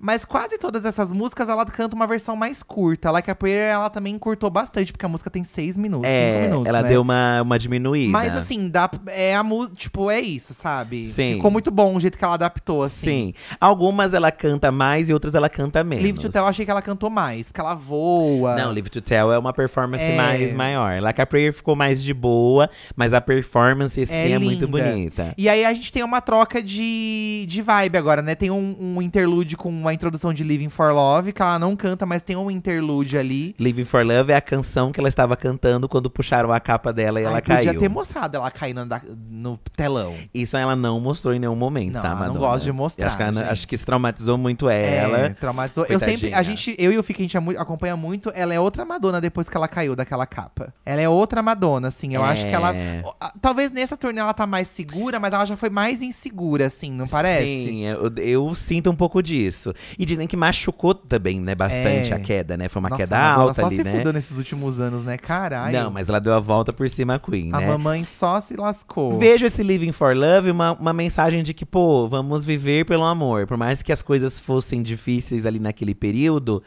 [0.05, 3.09] Mas quase todas essas músicas ela canta uma versão mais curta.
[3.13, 6.43] Like a Prayer ela também encurtou bastante, porque a música tem seis minutos, cinco É,
[6.49, 6.67] minutos.
[6.67, 6.89] ela né?
[6.89, 8.11] deu uma, uma diminuída.
[8.11, 11.07] Mas assim, dá, é a música, tipo, é isso, sabe?
[11.07, 11.35] Sim.
[11.37, 13.33] Ficou muito bom o jeito que ela adaptou, assim.
[13.33, 13.35] Sim.
[13.61, 16.03] Algumas ela canta mais e outras ela canta menos.
[16.03, 18.57] Live to Tell, eu achei que ela cantou mais, porque ela voa.
[18.57, 20.17] Não, Live to Tell é uma performance É.
[20.17, 21.01] mais maior.
[21.01, 25.33] Like a Prayer ficou mais de boa, mas a performance em si é, muito bonita.
[25.39, 28.35] E aí a gente tem uma troca de, de vibe agora, né?
[28.35, 32.05] Tem um, um interlude com uma introdução de Living for Love, que ela não canta,
[32.07, 33.55] mas tem um interlude ali.
[33.59, 37.21] Living for Love é a canção que ela estava cantando quando puxaram a capa dela
[37.21, 37.81] e Ai, ela podia caiu.
[37.81, 38.87] ter mostrado ela caindo
[39.31, 40.15] no telão.
[40.35, 42.41] Isso ela não mostrou em nenhum momento, Não, tá, ela não Madonna?
[42.41, 45.31] gosta de mostrar, acho, que ela- acho que isso traumatizou muito É, ela.
[45.39, 45.87] traumatizou.
[45.89, 48.31] Eu sempre, a gente, eu e o Fique, a gente é acompanha muito.
[48.35, 50.73] Ela é outra Madonna depois que ela caiu daquela capa.
[50.85, 52.15] Ela é outra Madonna, assim.
[52.15, 52.75] Eu acho que ela.
[52.75, 53.03] É.
[53.41, 57.07] Talvez nessa turnê ela tá mais segura, mas ela já foi mais insegura, assim, não
[57.07, 57.45] parece?
[57.47, 59.75] Sim, eu, eu sinto um pouco disso.
[59.99, 62.17] E dizem que machucou também, né, bastante É.
[62.17, 62.69] a queda, né?
[62.69, 63.93] Foi uma Nossa, queda a alta só ali, se né?
[63.99, 65.17] fudeu nesses últimos anos, né?
[65.19, 65.73] Caralho.
[65.79, 67.67] Não, mas ela deu a volta por cima a Queen, A né?
[67.67, 69.19] mamãe só se lascou.
[69.19, 73.47] Vejo esse Living for Love uma, uma mensagem de que, pô, vamos viver pelo amor.
[73.47, 76.63] Por mais que as coisas fossem difíceis ali naquele período,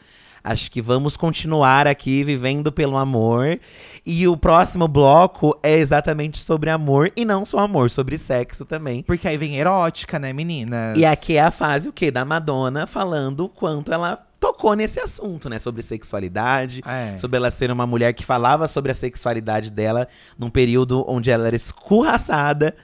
[0.46, 3.58] acho que vamos continuar aqui vivendo pelo amor.
[4.04, 9.02] E o próximo bloco é exatamente sobre amor, e não só amor, sobre sexo também.
[9.02, 10.96] Porque aí vem erótica, né, meninas?
[10.96, 12.10] E aqui é a fase o quê?
[12.10, 15.58] Da Madonna falando o quanto ela tocou nesse assunto, né?
[15.58, 17.18] Sobre sexualidade, É.
[17.18, 20.06] sobre ela ser uma mulher que falava sobre a sexualidade dela
[20.38, 22.76] num período onde ela era escorraçada.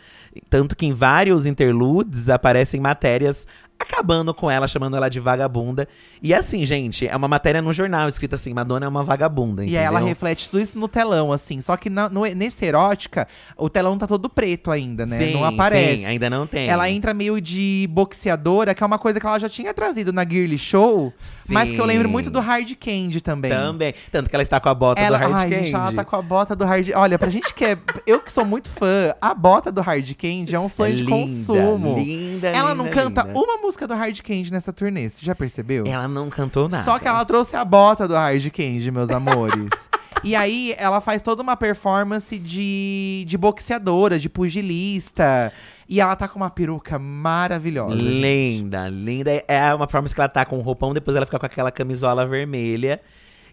[0.49, 3.47] Tanto que em vários interludes aparecem matérias
[3.83, 5.87] acabando com ela, chamando ela de vagabunda.
[6.23, 9.65] E assim, gente, é uma matéria no jornal escrita assim: Madonna é uma vagabunda.
[9.65, 10.09] E aí ela entendeu?
[10.09, 11.61] reflete tudo isso no telão, assim.
[11.61, 15.19] Só que na- no- nesse erótica, o telão tá todo preto ainda, né?
[15.19, 15.99] Sim, não aparece.
[15.99, 16.69] sim, ainda não tem.
[16.69, 20.23] Ela entra meio de boxeadora, que é uma coisa que ela já tinha trazido na
[20.23, 21.13] Girly Show,
[21.49, 22.13] mas que eu lembro Sim.
[22.13, 23.51] muito do Hard Candy também.
[23.51, 23.95] Também.
[24.11, 25.65] Tanto que ela está com a bota Ela, do Hard ai, Candy.
[25.67, 27.79] gente, ela tá com a bota do Hard Olha, pra gente que é.
[28.07, 31.03] Eu que sou muito fã, a bota do Hard Candy é um sonho É de
[31.05, 31.99] linda, consumo.
[31.99, 33.39] linda, ela não linda, canta linda.
[33.39, 35.85] uma música do Hard Candy nessa turnê, você já percebeu?
[35.87, 36.85] Ela não cantou nada.
[36.85, 39.71] Só que ela trouxe a bota do Hard Candy, meus amores.
[40.23, 45.53] e aí, ela faz toda uma performance de, de boxeadora, de pugilista.
[45.89, 47.99] E ela tá com uma peruca maravilhosa.
[47.99, 48.21] gente.
[48.21, 49.45] Linda, linda.
[49.49, 52.27] É uma performance que ela tá com um roupão, depois ela fica com aquela camisola
[52.27, 53.01] vermelha.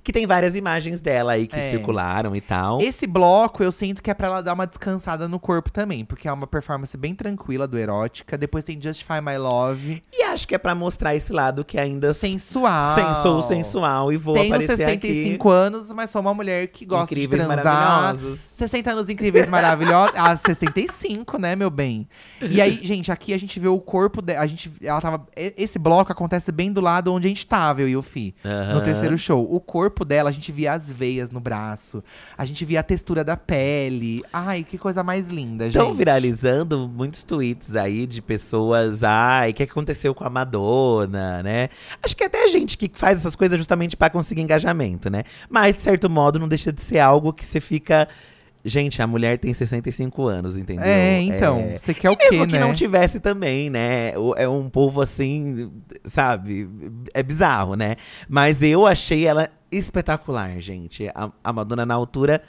[0.04, 1.70] Que tem várias imagens dela aí que É.
[1.70, 2.80] circularam e tal.
[2.82, 6.28] Esse bloco eu sinto que é pra ela dar uma descansada no corpo também, porque
[6.28, 8.38] é uma performance bem tranquila do erótica.
[8.38, 12.14] Depois tem Justify My Love, E acho que é pra mostrar esse lado que ainda
[12.14, 12.96] sensual.
[12.96, 17.06] Sen- sou sensual e vou Tenho aparecer 65 anos, mas sou uma mulher que gosta
[17.14, 17.74] Incríveis, de transar.
[17.76, 18.40] maravilhosos.
[18.40, 20.14] 60 anos incríveis, maravilhosos.
[20.16, 22.08] Ah, 65, né, meu bem?
[22.42, 24.42] E aí, gente, aqui a gente vê o corpo dela.
[24.42, 25.26] A gente, ela tava.
[25.36, 28.36] Esse bloco acontece bem do lado onde a gente tava, eu e o Fi,
[28.74, 29.46] no terceiro show.
[29.50, 32.04] O corpo corpo dela, a gente via as veias no braço.
[32.38, 34.24] A gente via a textura da pele.
[34.32, 35.78] Ai, que coisa mais linda, gente.
[35.78, 41.70] Estão viralizando muitos tweets aí de pessoas, ai, o que aconteceu com a Madonna, né?
[42.04, 45.24] Acho que até gente que faz essas coisas justamente pra conseguir engajamento, né?
[45.50, 48.08] Mas, de certo modo, não deixa de ser algo que você fica.
[48.64, 50.84] Gente, a mulher tem 65 anos, entendeu?
[50.84, 52.60] É, então, você quer o E mesmo quê, que né?
[52.60, 54.12] não tivesse também, né?
[54.36, 55.72] É um povo assim,
[56.04, 56.70] sabe?
[57.14, 57.96] É bizarro, né?
[58.28, 61.10] Mas eu achei ela espetacular, gente.
[61.16, 62.42] A, a Madonna na altura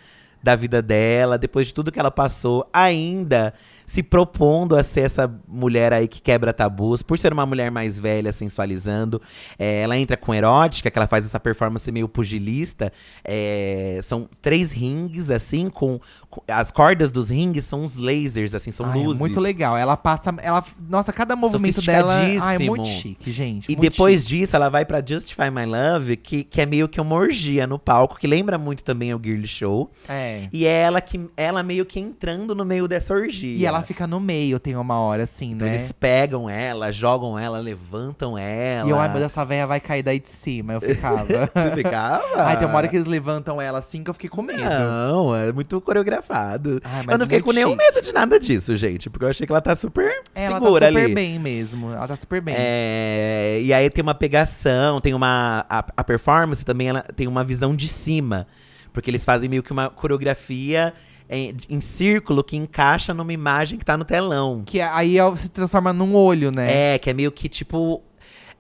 [0.43, 3.53] da vida dela, depois de tudo que ela passou, ainda
[3.91, 7.99] se propondo a ser essa mulher aí que quebra tabus, por ser uma mulher mais
[7.99, 9.21] velha, sensualizando.
[9.59, 12.93] É, ela entra com erótica, que ela faz essa performance meio pugilista.
[13.25, 15.99] É, são três rings, assim, com,
[16.29, 19.19] com- As cordas dos rings são uns lasers, assim, são Ai, é luzes.
[19.19, 19.77] muito legal.
[19.77, 20.33] Ela passa.
[20.41, 22.15] Ela, nossa, cada movimento dela.
[22.41, 23.73] Ai, é muito chique, gente.
[23.73, 24.39] E depois chique.
[24.39, 27.77] disso, ela vai pra Justify My Love, que, que é meio que uma orgia no
[27.77, 29.91] palco, que lembra muito também o Girl Show.
[30.09, 30.49] É.
[30.53, 33.57] E é ela, que, ela meio que entrando no meio dessa orgia.
[33.57, 35.75] E ela fica no meio, tem uma hora assim, Então né?
[35.75, 38.87] eles pegam ela, jogam ela, levantam ela.
[38.87, 40.73] E eu, ai, meu Deus, essa véia vai cair daí de cima.
[40.75, 41.27] Eu ficava.
[41.55, 42.43] Você ficava?
[42.43, 44.63] ai, tem uma hora que eles levantam ela assim que eu fiquei com medo.
[44.63, 46.81] Não, é muito coreografado.
[46.85, 47.85] Ai, mas eu não fiquei com nenhum chique.
[47.85, 49.09] medo de nada disso, gente.
[49.11, 51.15] Porque eu achei que ela tá super Ela tá segura super ali.
[51.15, 51.91] bem mesmo.
[51.93, 52.55] Ela tá super bem.
[52.57, 55.65] É, e aí tem uma pegação, tem uma.
[55.69, 58.47] A, a performance também ela tem uma visão de cima.
[58.93, 60.93] Porque eles fazem meio que uma coreografia
[61.31, 64.63] em, em círculo que encaixa numa imagem que tá no telão.
[64.67, 66.95] Que aí ela se transforma num olho, né?
[66.95, 68.03] É, que é meio que tipo.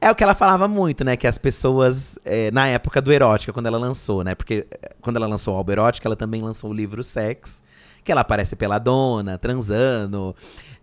[0.00, 1.14] É o que ela falava muito, né?
[1.16, 4.34] Que as pessoas, é, na época do Erótica, quando ela lançou, né?
[4.34, 7.62] Porque é, quando ela lançou o álbum Erótica, ela também lançou o livro Sex,
[8.02, 10.34] que ela aparece peladona, transando,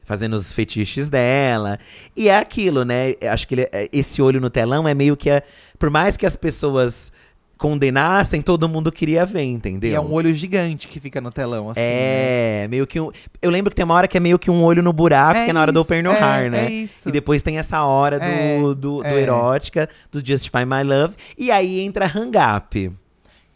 [0.04, 1.80] fazendo os fetiches dela.
[2.15, 3.15] E é aquilo, né?
[3.32, 5.30] Acho que ele- é, esse olho no telão é meio que.
[5.32, 5.41] é-
[5.80, 7.12] por mais que as pessoas
[7.58, 9.91] condenassem, todo mundo queria ver, entendeu?
[9.91, 11.80] E é um olho gigante que fica no telão, assim.
[11.80, 11.86] né?
[12.63, 13.12] É, meio que um.
[13.41, 15.46] Eu lembro que tem uma hora que é meio que um olho no buraco, É
[15.46, 16.65] que é na hora do isso, Open No é, né?
[16.65, 17.10] é isso.
[17.10, 19.22] E depois tem essa hora do, É, do, do é.
[19.22, 21.15] erótica, do Justify My Love.
[21.38, 22.91] E aí entra Hang Up.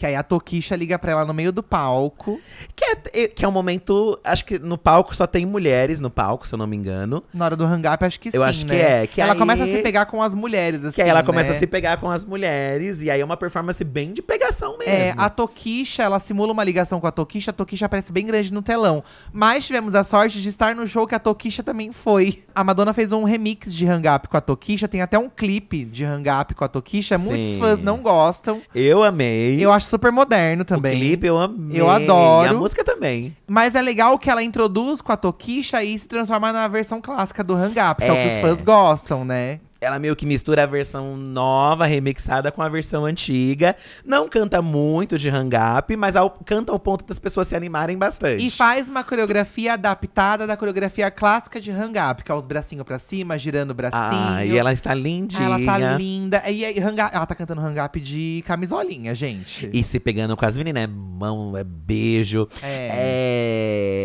[0.02, 2.42] Que aí a Tokisha liga pra ela no meio do palco.
[2.76, 4.20] Que é, que é um momento.
[4.24, 7.24] Acho que no palco só tem mulheres no palco, se eu não me engano.
[7.32, 9.04] Na hora do hang up, acho que Eu sim, acho que né?
[9.04, 11.22] é, que ela aí- começa a se pegar com as mulheres, assim, Que aí ela
[11.22, 11.56] começa né?
[11.56, 13.00] a se pegar com as mulheres.
[13.04, 14.92] E aí é uma performance bem de pegação mesmo.
[14.92, 18.52] É, a Tokisha, ela simula uma ligação com a Tokisha, a Tokisha aparece bem grande
[18.52, 19.04] no telão.
[19.32, 22.44] Mas tivemos a sorte de estar no show que a Tokisha também foi.
[22.56, 25.86] A Madonna fez um remix de Hang Up com a Tokisha, tem até um clipe
[25.86, 27.20] de Hang Up com a Tokisha.
[27.20, 27.60] Muitos Sim.
[27.60, 28.64] fãs não gostam.
[28.74, 29.64] Eu amei.
[29.64, 30.96] Eu acho super moderno também.
[30.96, 31.80] O clipe eu amei.
[31.80, 32.48] Eu adoro.
[32.48, 33.36] E a música também.
[33.48, 37.44] Mas é legal que ela introduz com a Tokisha e se transforma na versão clássica
[37.44, 38.34] do Hang Up, que é o que É.
[38.34, 39.60] os fãs gostam, né?
[39.84, 43.76] Ela meio que mistura a versão nova, remixada, com a versão antiga.
[44.06, 47.98] Não canta muito de hang up, mas ao- canta ao ponto das pessoas se animarem
[47.98, 48.46] bastante.
[48.46, 52.84] E faz uma coreografia adaptada da coreografia clássica de Hang Up, que é os bracinhos
[52.86, 54.00] pra cima, girando o bracinho.
[54.04, 55.42] Ah, e ela está lindinha.
[55.46, 56.44] Ela tá linda.
[56.48, 59.68] E aí, hang up- ela tá cantando hang up de camisolinha, gente.
[59.74, 62.48] E se pegando com as meninas, é mão, é beijo.
[62.62, 62.90] É.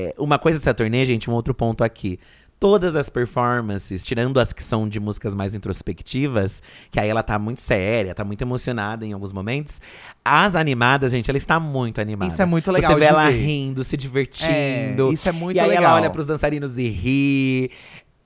[0.09, 2.19] É, Uma coisa dessa turnê, gente, um outro ponto aqui.
[2.59, 7.39] Todas as performances, tirando as que são de músicas mais introspectivas, que aí ela tá
[7.39, 9.81] muito séria, tá muito emocionada em alguns momentos.
[10.25, 12.33] As animadas, gente, ela está muito animada.
[12.33, 13.37] Isso é muito legal Você vê ela ver.
[13.45, 15.11] rindo, se divertindo.
[15.11, 15.85] É, isso é muito E aí legal.
[15.85, 17.71] ela olha pros dançarinos e ri.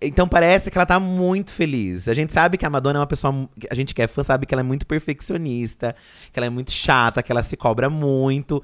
[0.03, 2.09] Então parece que ela tá muito feliz.
[2.09, 3.47] A gente sabe que a Madonna é uma pessoa.
[3.71, 5.95] A gente que é fã sabe que ela é muito perfeccionista,
[6.33, 8.63] que ela é muito chata, que ela se cobra muito.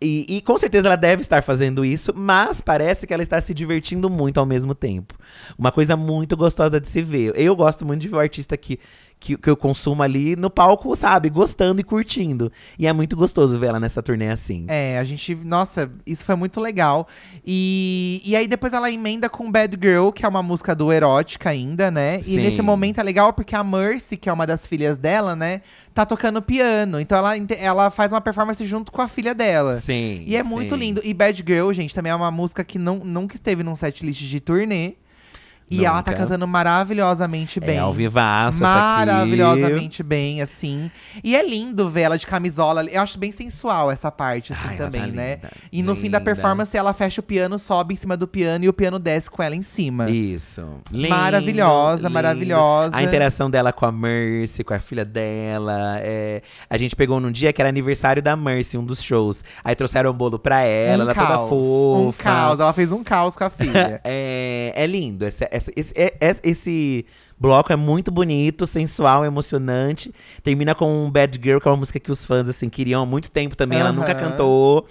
[0.00, 3.54] E, e com certeza ela deve estar fazendo isso, mas parece que ela está se
[3.54, 5.14] divertindo muito ao mesmo tempo.
[5.58, 7.32] Uma coisa muito gostosa de se ver.
[7.34, 8.78] Eu gosto muito de ver o artista que,
[9.26, 11.28] que, que eu consumo ali no palco, sabe?
[11.28, 12.52] Gostando e curtindo.
[12.78, 14.66] E é muito gostoso ver ela nessa turnê assim.
[14.68, 15.34] É, a gente.
[15.34, 17.08] Nossa, isso foi muito legal.
[17.44, 21.50] E, e aí depois ela emenda com Bad Girl, que é uma música do Erótica
[21.50, 22.22] ainda, né?
[22.22, 22.34] Sim.
[22.34, 25.60] E nesse momento é legal porque a Mercy, que é uma das filhas dela, né,
[25.92, 27.00] tá tocando piano.
[27.00, 29.74] Então ela, ela faz uma performance junto com a filha dela.
[29.80, 30.22] Sim.
[30.24, 30.80] E é muito sim.
[30.80, 31.00] lindo.
[31.02, 34.38] E Bad Girl, gente, também é uma música que não, nunca esteve num setlist de
[34.38, 34.94] turnê.
[35.68, 36.22] E ela tá Nunca.
[36.22, 37.76] cantando maravilhosamente bem.
[37.76, 38.62] É ao vivaço.
[38.62, 40.90] Maravilhosamente bem, assim.
[41.24, 42.84] E é lindo ver ela de camisola.
[42.84, 45.34] Eu acho bem sensual essa parte, assim, Ai, ela também, tá né?
[45.36, 46.20] linda, E no fim da linda.
[46.20, 49.42] performance, ela fecha o piano, sobe em cima do piano e o piano desce com
[49.42, 50.08] ela em cima.
[50.10, 50.62] Isso.
[50.90, 52.10] Lindo, Maravilhosa, lindo.
[52.14, 52.96] maravilhosa.
[52.96, 55.98] A interação dela com a Mercy, com a filha dela.
[56.00, 59.42] é, A gente pegou num dia que era aniversário da Mercy, um dos shows.
[59.64, 62.08] Aí trouxeram um bolo pra ela, um ela toda caos, fofa.
[62.08, 62.60] um caos.
[62.60, 64.00] Ela fez um caos com a filha.
[64.08, 67.04] É, é lindo, essa, essa- esse, é- é- esse
[67.38, 70.12] bloco é muito bonito, sensual, emocionante.
[70.42, 73.06] Termina com um Bad Girl, que é uma música que os fãs, assim, queriam há
[73.06, 73.78] muito tempo também.
[73.78, 74.86] Ela nunca cantou.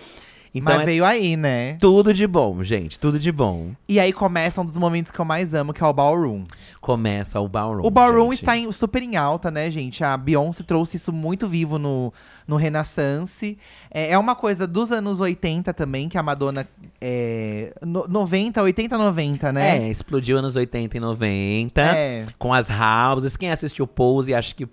[0.57, 1.75] Então Mas é veio aí, né?
[1.81, 2.97] tudo de bom, gente.
[2.97, 3.71] Tudo de bom.
[3.89, 6.45] E aí começa um dos momentos que eu mais amo, que é o ballroom.
[6.79, 7.85] Começa o Ballroom.
[7.85, 8.41] O ballroom gente.
[8.41, 10.01] está em- super em alta, né, gente?
[10.01, 12.13] A Beyoncé trouxe isso muito vivo no,
[12.47, 13.57] no Renaissance.
[13.91, 16.65] É, é uma coisa dos anos 80 também, que a Madonna.
[17.01, 19.79] É, no- 90, 80, 90, né?
[19.79, 21.81] É, explodiu anos 80 e 90.
[21.81, 22.27] É.
[22.39, 23.35] Com as houses.
[23.35, 24.65] Quem assistiu Pose, acho que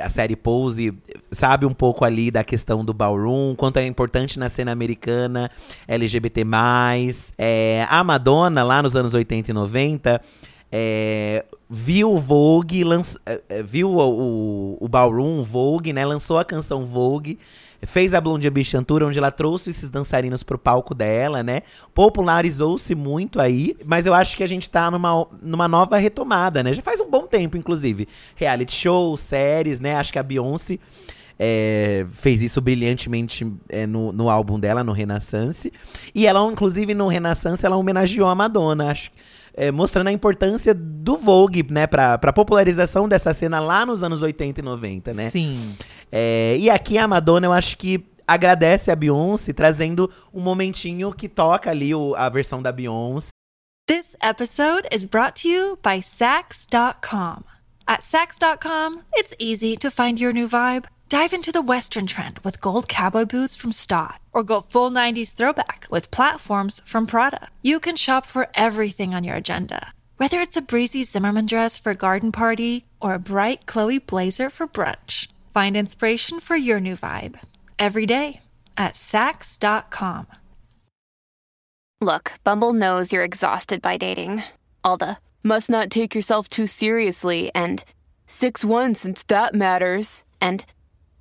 [0.00, 0.92] a série Pose
[1.30, 5.50] sabe um pouco ali da questão do ballroom, quanto é importante na cena americana,
[5.86, 6.44] LGBT+.
[7.36, 10.20] É, a Madonna, lá nos anos 80 e 90,
[10.70, 16.04] é, viu o Vogue, lanç- é, é, viu o, o, o ballroom, Vogue, né?
[16.04, 17.38] Lançou a canção Vogue.
[17.82, 21.62] Fez a Blondie Bichanturo, onde ela trouxe esses dançarinos pro palco dela, né?
[21.94, 26.72] Popularizou-se muito aí, mas eu acho que a gente tá numa, numa nova retomada, né?
[26.72, 28.08] Já faz um bom tempo, inclusive.
[28.34, 29.94] Reality shows, séries, né?
[29.94, 30.78] Acho que a Beyoncé
[31.38, 35.72] é, fez isso brilhantemente é, no, no álbum dela, no Renaissance.
[36.14, 39.10] E ela, inclusive, no Renaissance, ela homenageou a Madonna, acho.
[39.54, 41.86] É, mostrando a importância do Vogue, né?
[41.86, 45.30] Pra, pra popularização dessa cena lá nos anos 80 e 90, né?
[45.30, 45.76] Sim.
[46.10, 51.28] É, e aqui a Madonna, eu acho que agradece a Beyoncé, trazendo um momentinho que
[51.28, 53.28] toca ali o- a versão da Beyoncé.
[53.86, 57.42] This episode is brought to you by Sax.com.
[57.86, 60.86] At Sax.com, it's easy to find your new vibe.
[61.08, 65.34] Dive into the Western trend with gold cowboy boots from Stott, or go full 90s
[65.34, 67.48] throwback with platforms from Prada.
[67.62, 71.92] You can shop for everything on your agenda, whether it's a breezy Zimmerman dress for
[71.92, 75.28] a garden party or a bright Chloe blazer for brunch.
[75.54, 77.38] Find inspiration for your new vibe
[77.78, 78.40] every day
[78.76, 80.26] at Sax.com.
[82.02, 84.42] Look, Bumble knows you're exhausted by dating.
[84.84, 87.82] All the must not take yourself too seriously and
[88.26, 90.24] 6 1 since that matters.
[90.40, 90.64] And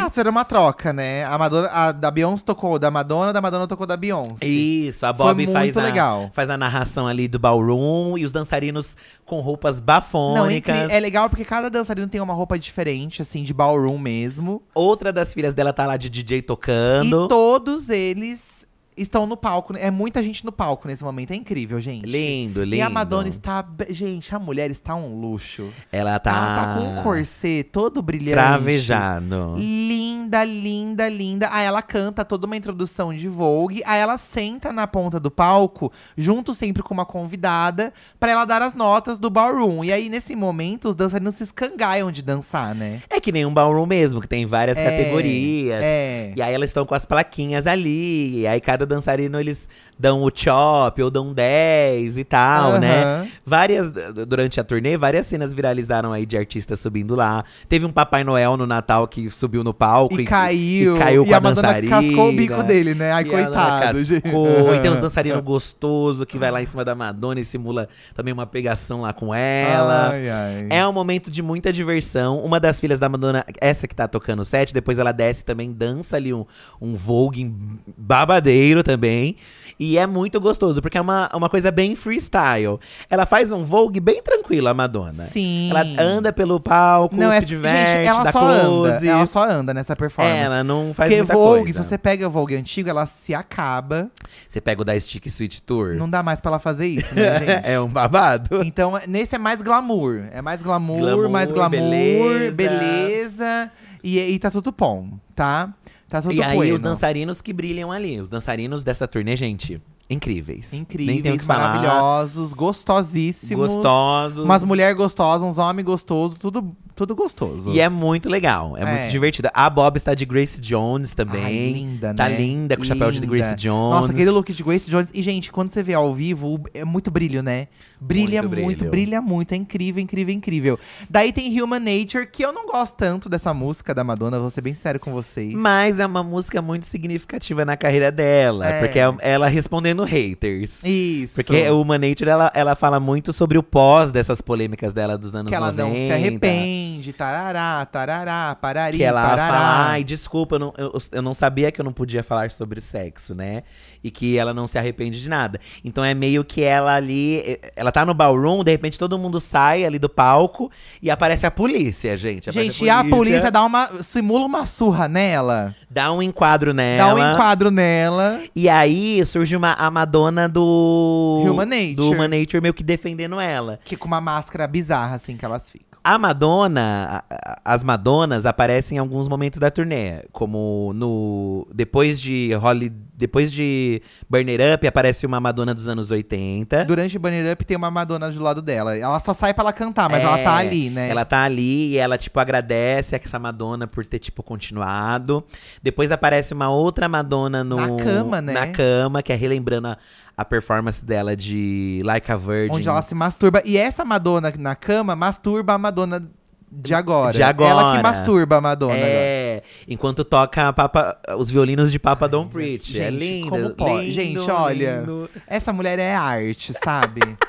[0.00, 1.24] Ah, será uma troca, né?
[1.24, 4.44] A, Madonna, a da Beyoncé tocou da Madonna, da Madonna tocou da Beyoncé.
[4.46, 9.40] Isso, a Bob faz, a, faz a narração ali do ballroom e os dançarinos com
[9.40, 10.82] roupas Não, bafônicas.
[10.84, 14.62] incri- é legal porque cada dançarino tem uma roupa diferente, assim, de ballroom mesmo.
[14.74, 17.24] Outra das filhas dela tá lá de DJ tocando.
[17.26, 18.66] E todos eles
[18.96, 19.72] estão no palco.
[19.72, 19.80] né?
[19.82, 21.32] É muita gente no palco nesse momento.
[21.32, 22.06] É incrível, gente.
[22.06, 22.76] Lindo, lindo.
[22.76, 23.64] E a Madonna está.
[23.90, 25.72] Gente, a mulher está um luxo.
[25.92, 26.30] Ela tá.
[26.30, 28.32] Ela tá com um corset todo brilhante.
[28.34, 29.56] Travejado.
[29.58, 31.48] Linda, linda, linda.
[31.50, 33.82] Aí ela canta toda uma introdução de Vogue.
[33.86, 38.62] Aí ela senta na ponta do palco, junto sempre com uma convidada, pra ela dar
[38.62, 39.84] as notas do ballroom.
[39.84, 43.02] E aí, nesse momento, os dançarinos se escangaiam de dançar, né?
[43.10, 45.82] É que nem um ballroom mesmo, que tem várias É, categorias.
[45.82, 46.32] é.
[46.36, 48.40] E aí elas estão com as plaquinhas ali.
[48.40, 49.68] E aí cada dançarino eles
[49.98, 53.28] dão o chop ou dão 10 e tal, né?
[53.46, 53.90] Várias,
[54.26, 57.44] durante a turnê, várias cenas viralizaram aí de artistas subindo lá.
[57.68, 60.96] Teve um Papai Noel no Natal que subiu no palco E, caiu.
[60.96, 61.96] E caiu com a a, Madonna dançarina.
[62.02, 63.12] cascou o bico dele, né?
[63.12, 63.98] Ai, E coitado.
[63.98, 64.74] cascou.
[64.74, 68.32] E tem uns dançarinos gostosos que vai lá em cima da Madonna e simula também
[68.32, 70.10] uma pegação lá com ela.
[70.10, 70.66] Ai, ai.
[70.70, 72.38] É um momento de muita diversão.
[72.40, 75.72] Uma das filhas da Madonna, essa que tá tocando o set, depois ela desce também,
[75.72, 76.44] dança ali um,
[76.80, 77.54] um Vogue
[77.96, 79.36] babadeiro também.
[79.78, 82.78] E é muito gostoso, porque é uma, uma coisa bem freestyle.
[83.10, 85.12] Ela faz um Vogue bem tranquilo, a Madonna.
[85.24, 85.70] Sim.
[85.70, 88.96] Ela anda pelo palco, Não, é, se diverte, gente, ela dá só close.
[88.96, 89.06] anda.
[89.06, 90.36] Ela só anda nessa performance.
[90.36, 91.82] É, ela não faz Porque muita Vogue, coisa.
[91.82, 94.08] se você pega o Vogue antigo, ela se acaba.
[94.48, 95.94] Você pega o da Stick Sweet Tour.
[95.96, 97.66] Não dá mais pra ela fazer isso, né, gente?
[97.66, 98.62] é um babado.
[98.62, 100.24] Então, nesse é mais glamour.
[100.32, 102.56] É mais glamour, Glamour, mais glamour, beleza.
[102.56, 103.70] beleza.
[104.02, 105.70] e, e tá tudo bom, tá?
[106.14, 106.74] Tá tudo E aí bueno.
[106.76, 108.20] os dançarinos que brilham ali.
[108.20, 110.72] Os dançarinos dessa turnê, gente, incríveis.
[110.72, 113.68] Incríveis, maravilhosos, gostosíssimos.
[113.68, 114.44] Gostosos.
[114.44, 117.70] Umas mulheres gostosas, uns homens gostosos, tudo, tudo gostoso.
[117.72, 118.84] E é muito legal, é, É.
[118.98, 119.50] muito divertida.
[119.54, 121.42] A Bob está de Grace Jones também.
[121.44, 122.36] Ai, linda, Tá né?
[122.36, 123.20] linda com o chapéu de.
[123.20, 124.00] Grace Jones.
[124.00, 125.10] Nossa, aquele look de Grace Jones.
[125.14, 127.68] E, gente, quando você vê ao vivo, é muito brilho, né?
[128.00, 128.90] Brilha Muito muito, brilho.
[128.90, 129.52] brilha muito.
[129.52, 130.78] É incrível, incrível, incrível.
[131.08, 134.60] Daí tem Human Nature, que eu não gosto tanto dessa música da Madonna, vou ser
[134.60, 135.54] bem sério com vocês.
[135.54, 138.66] Mas é uma música muito significativa na carreira dela.
[138.68, 138.80] É.
[138.80, 140.84] Porque é ela respondendo haters.
[140.84, 141.34] Isso.
[141.34, 145.34] Porque o Human Nature, ela, ela fala muito sobre o pós dessas polêmicas dela dos
[145.34, 145.88] anos que ela 90.
[145.88, 146.83] não se arrepende.
[146.84, 149.54] Arrepende, tarará, tarará, parari, Que ela parará.
[149.54, 152.80] fala, ai, desculpa, eu não, eu, eu não sabia que eu não podia falar sobre
[152.80, 153.62] sexo, né?
[154.02, 155.58] E que ela não se arrepende de nada.
[155.82, 157.58] Então é meio que ela ali.
[157.74, 160.70] Ela tá no ballroom, de repente todo mundo sai ali do palco
[161.00, 162.52] e aparece a polícia, gente.
[162.52, 163.86] Gente, e a polícia dá uma.
[164.02, 165.74] simula uma surra nela.
[165.90, 167.14] dá um enquadro Dá nela.
[167.14, 168.40] um enquadro nela.
[168.54, 171.42] E aí surge uma, a Madonna do.
[171.46, 171.94] Human Nature.
[171.94, 173.80] Do Human Nature meio que defendendo ela.
[173.84, 175.93] Que com uma máscara bizarra, assim, que elas ficam.
[176.04, 177.24] A Madonna,
[177.64, 184.02] as Madonas aparecem em alguns momentos da turnê, como no depois de Holly, depois de
[184.28, 186.84] Burn It Up aparece uma Madonna dos anos 80.
[186.84, 188.94] Durante o Banner Up tem uma Madonna do lado dela.
[188.96, 191.08] Ela só sai pra ela cantar, mas É, ela tá ali, né?
[191.08, 195.42] Ela tá ali e ela, tipo, agradece a essa Madonna por ter, tipo, continuado.
[195.82, 197.76] Depois aparece uma outra Madonna no…
[197.76, 198.52] Na cama, né?
[198.52, 199.96] Na cama, que é relembrando a,
[200.36, 202.74] a performance dela de Like a Virgin.
[202.74, 203.62] Onde ela se masturba.
[203.64, 206.28] E essa Madonna na cama masturba a Madonna
[206.76, 207.32] de agora.
[207.32, 207.70] De agora.
[207.70, 209.08] Ela que masturba a Madonna agora.
[209.08, 212.98] É, enquanto toca a Papa, os violinos de Papa Don't Preach.
[213.00, 213.48] é Gente, lindo.
[213.50, 214.06] como pode?
[214.10, 214.98] lindo, Gente, olha.
[215.00, 215.30] lindo.
[215.46, 217.20] Essa mulher é arte, sabe?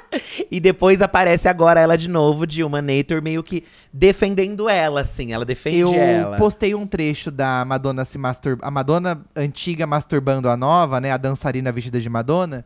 [0.50, 5.34] E depois aparece agora ela de novo, de uma Nature, meio que defendendo ela, assim.
[5.34, 6.38] Ela defende Eu ela.
[6.38, 8.66] postei um trecho da Madonna se masturbando.
[8.66, 11.12] A Madonna antiga masturbando a nova, né?
[11.12, 12.64] A dançarina vestida de Madonna.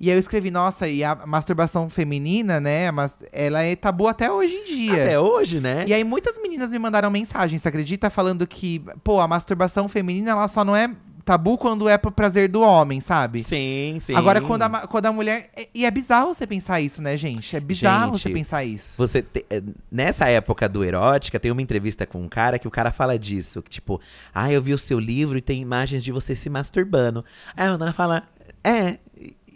[0.00, 2.90] E aí eu escrevi, nossa, e a masturbação feminina, né?
[2.90, 5.02] Mas ela é tabu até hoje em dia.
[5.04, 5.84] Até hoje, né?
[5.86, 8.08] E aí muitas meninas me mandaram mensagem, você acredita?
[8.08, 10.90] Falando que, pô, a masturbação feminina, ela só não é
[11.24, 13.40] tabu quando é pro prazer do homem, sabe?
[13.40, 14.14] Sim, sim.
[14.14, 15.50] Agora, quando a, quando a mulher.
[15.74, 17.54] E é bizarro você pensar isso, né, gente?
[17.54, 18.96] É bizarro Gente, você pensar isso.
[18.96, 22.70] Você te- eh, nessa época do erótica, tem uma entrevista com um cara que o
[22.70, 24.00] cara fala disso, que tipo,
[24.34, 27.22] ah, eu vi o seu livro e tem imagens de você se masturbando.
[27.54, 28.22] Aí a Madonna fala,
[28.64, 28.96] é.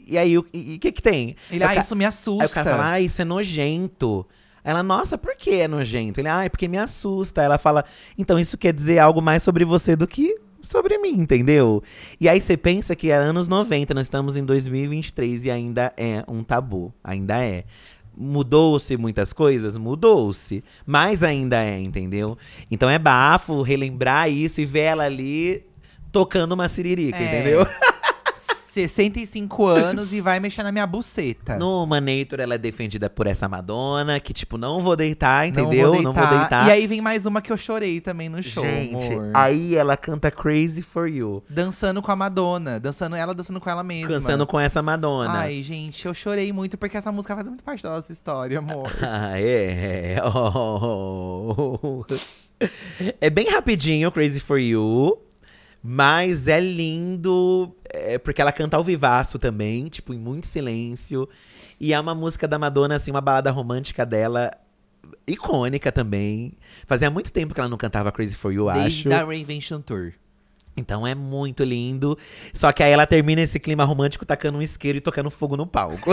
[0.07, 1.37] E- aí, o e, que que tem?
[1.51, 2.45] Ele, Aí ah, isso me assusta.
[2.45, 4.27] Aí o cara fala, ah, isso é nojento.
[4.65, 6.21] Ela, nossa, por que é nojento?
[6.21, 7.43] Ele, ah, é porque me assusta.
[7.43, 7.85] Ela fala,
[8.17, 11.83] então isso quer dizer algo mais sobre você do que sobre mim, entendeu?
[12.21, 16.25] E aí você pensa que é anos 90, nós estamos em 2023 e ainda é
[16.29, 16.95] um tabu.
[17.03, 17.65] Ainda é.
[18.17, 19.77] Mudou-se muitas coisas?
[19.77, 20.63] Mudou-se.
[20.87, 22.39] Mas ainda é, entendeu?
[22.71, 25.65] Então é bafo relembrar isso e ver ela ali
[26.13, 27.25] tocando uma siririca, É.
[27.41, 27.67] entendeu?
[28.73, 31.59] 65 anos e vai mexer na minha buceta.
[31.59, 35.93] No Manator, ela é defendida por essa Madonna, que tipo, não vou deitar, Não entendeu?
[35.93, 36.67] vou Não vou deitar.
[36.69, 39.31] E aí vem mais uma que eu chorei também no show, Gente, amor.
[39.35, 41.43] aí ela canta Crazy For You.
[41.51, 42.81] Dançando com a Madonna.
[42.81, 44.09] Dançando, ela dançando com ela mesma.
[44.09, 45.31] Cansando com essa Madonna.
[45.41, 48.91] Ai, gente, eu chorei muito porque essa música faz muito parte da nossa história, amor.
[49.03, 50.17] Ah, é.
[50.25, 52.05] Oh.
[53.21, 55.19] É bem rapidinho, Crazy For You.
[55.85, 61.29] Mas é lindo, é, porque ela canta ao vivaço também, tipo, em muito silêncio.
[61.79, 64.51] E é uma música da Madonna, assim, uma balada romântica dela,
[65.27, 66.55] icônica também.
[66.87, 68.81] Fazia muito tempo que ela não cantava Crazy For You, acho.
[68.83, 70.13] Desde a Reinvention Tour.
[70.77, 72.17] Então é muito lindo.
[72.55, 75.67] Só que aí ela termina esse clima romântico tacando um isqueiro e tocando fogo no
[75.67, 76.13] palco.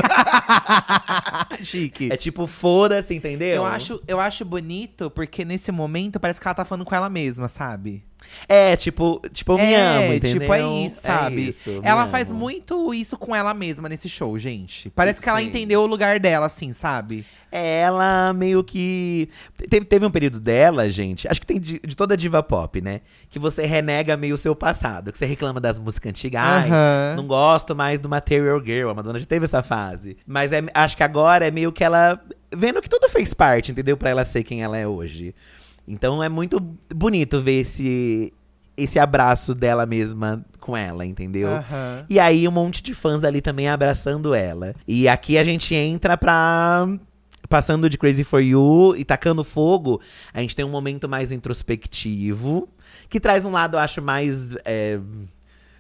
[1.64, 2.12] Chique.
[2.12, 3.58] é tipo, foda-se, entendeu?
[3.58, 7.10] Eu acho, eu acho bonito porque nesse momento parece que ela tá falando com ela
[7.10, 8.04] mesma, sabe?
[8.48, 10.40] É, tipo, tipo, eu me amo, entendeu?
[10.42, 11.50] tipo, é isso, sabe?
[11.50, 12.12] isso, me ela amo.
[12.12, 14.90] faz muito isso com ela mesma nesse show, gente.
[14.92, 17.26] Parece que ela entendeu o lugar dela, assim, sabe?
[17.52, 19.28] É, Ela meio que.
[19.70, 21.28] Teve, teve um período dela, gente.
[21.28, 23.02] Acho que tem de, de toda diva pop, né?
[23.28, 25.12] Que você renega meio o seu passado.
[25.12, 26.42] Que você reclama das músicas antigas.
[26.44, 27.16] Ai, Aham.
[27.18, 28.90] não gosto mais do Material Girl.
[28.90, 30.16] A Madonna já teve essa fase.
[30.28, 32.22] Mas é, acho que agora é meio que ela.
[32.52, 33.98] Vendo que tudo fez parte, entendeu?
[33.98, 35.34] Pra ela ser quem ela é hoje.
[35.90, 36.60] Então é muito
[36.94, 38.32] bonito ver esse.
[38.78, 41.50] Esse abraço dela mesma com ela, entendeu?
[41.50, 42.06] Aham.
[42.10, 44.74] E aí um monte de fãs dali também abraçando ela.
[44.88, 46.88] E aqui a gente entra pra.
[47.50, 50.00] Passando de Crazy For You e tacando fogo,
[50.32, 52.70] a gente tem um momento mais introspectivo,
[53.10, 54.56] que traz um lado, eu acho, mais.
[54.64, 55.00] é,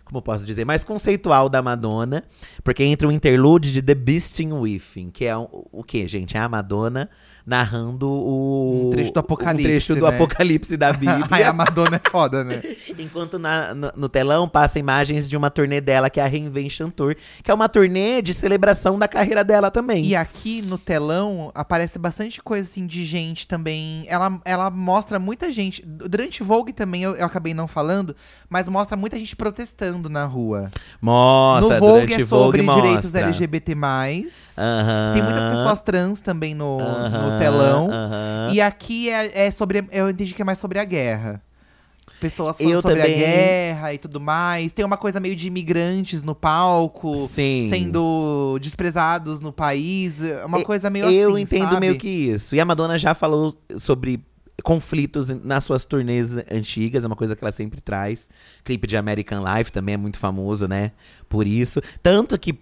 [0.03, 0.65] como eu posso dizer?
[0.65, 2.23] Mais conceitual da Madonna.
[2.63, 6.35] Porque entra o interlude de The Beast in Within, que é o, o que, gente?
[6.35, 7.07] É a Madonna
[7.49, 8.87] narrando o.
[8.87, 10.15] Um trecho do Apocalipse, Um trecho do né?
[10.15, 11.25] Apocalipse da Bíblia.
[11.31, 12.61] Ai, a Madonna é foda, né?
[12.99, 16.89] Enquanto na- no, no telão passa imagens de uma turnê dela, que é a Reinvention
[16.91, 20.05] Tour, que é uma turnê de celebração da carreira dela também.
[20.05, 24.05] E aqui no telão aparece bastante coisa assim de gente também.
[24.07, 25.83] Ela, ela mostra muita gente.
[25.85, 28.15] Durante Vogue também eu, eu acabei não falando,
[28.47, 30.69] mas mostra muita gente protestando na rua.
[31.01, 33.21] Mostra, no Vogue é sobre Vogue direitos mostra.
[33.21, 33.75] LGBT.
[34.57, 35.11] Aham.
[35.13, 37.89] Tem muitas pessoas trans também no, no Telão.
[37.91, 38.49] aham.
[38.53, 39.83] E aqui é, é sobre.
[39.91, 41.41] Eu entendi que é mais sobre a guerra.
[42.19, 43.13] Pessoas falando Eu sobre também.
[43.15, 44.73] a guerra e tudo mais.
[44.73, 47.15] Tem uma coisa meio de imigrantes no palco.
[47.27, 47.67] Sim.
[47.69, 50.21] Sendo desprezados no país.
[50.21, 51.79] É uma coisa meio Eu assim, entendo sabe?
[51.79, 52.55] meio que isso.
[52.55, 54.21] E a Madonna já falou sobre
[54.61, 58.27] conflitos nas suas turnês antigas, é uma coisa que ela sempre traz.
[58.65, 60.91] Clipe de American Life também é muito famoso, né?
[61.29, 61.81] Por isso.
[62.03, 62.59] Tanto que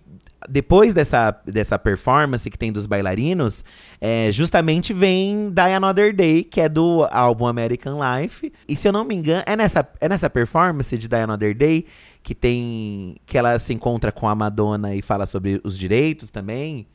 [0.48, 3.64] depois dessa, dessa performance que tem dos bailarinos,
[4.00, 8.52] é, justamente vem Die Another Day, que é do álbum American Life.
[8.68, 11.86] E se eu não me engano, é nessa, é nessa performance de Die Another Day
[12.24, 13.16] que tem.
[13.26, 16.88] que ela se encontra com a Madonna e fala sobre os direitos também.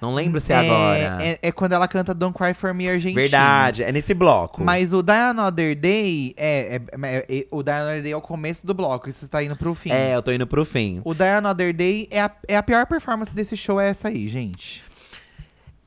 [0.00, 1.18] Não lembro se é, agora.
[1.22, 3.20] É, é quando ela canta Don't Cry For Me Argentina.
[3.20, 4.62] Verdade, é nesse bloco.
[4.62, 8.20] Mas o Die Another Day é, é, é- é- O Die Another Day é o
[8.20, 9.90] começo do bloco, isso está indo pro fim.
[9.90, 11.00] É, eu tô indo pro fim.
[11.04, 14.28] O Die Another Day é a, é a pior performance desse show, é essa aí,
[14.28, 14.84] gente.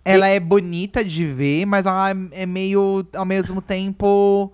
[0.04, 4.52] Ela é bonita de ver, mas ela é meio, ao mesmo tempo.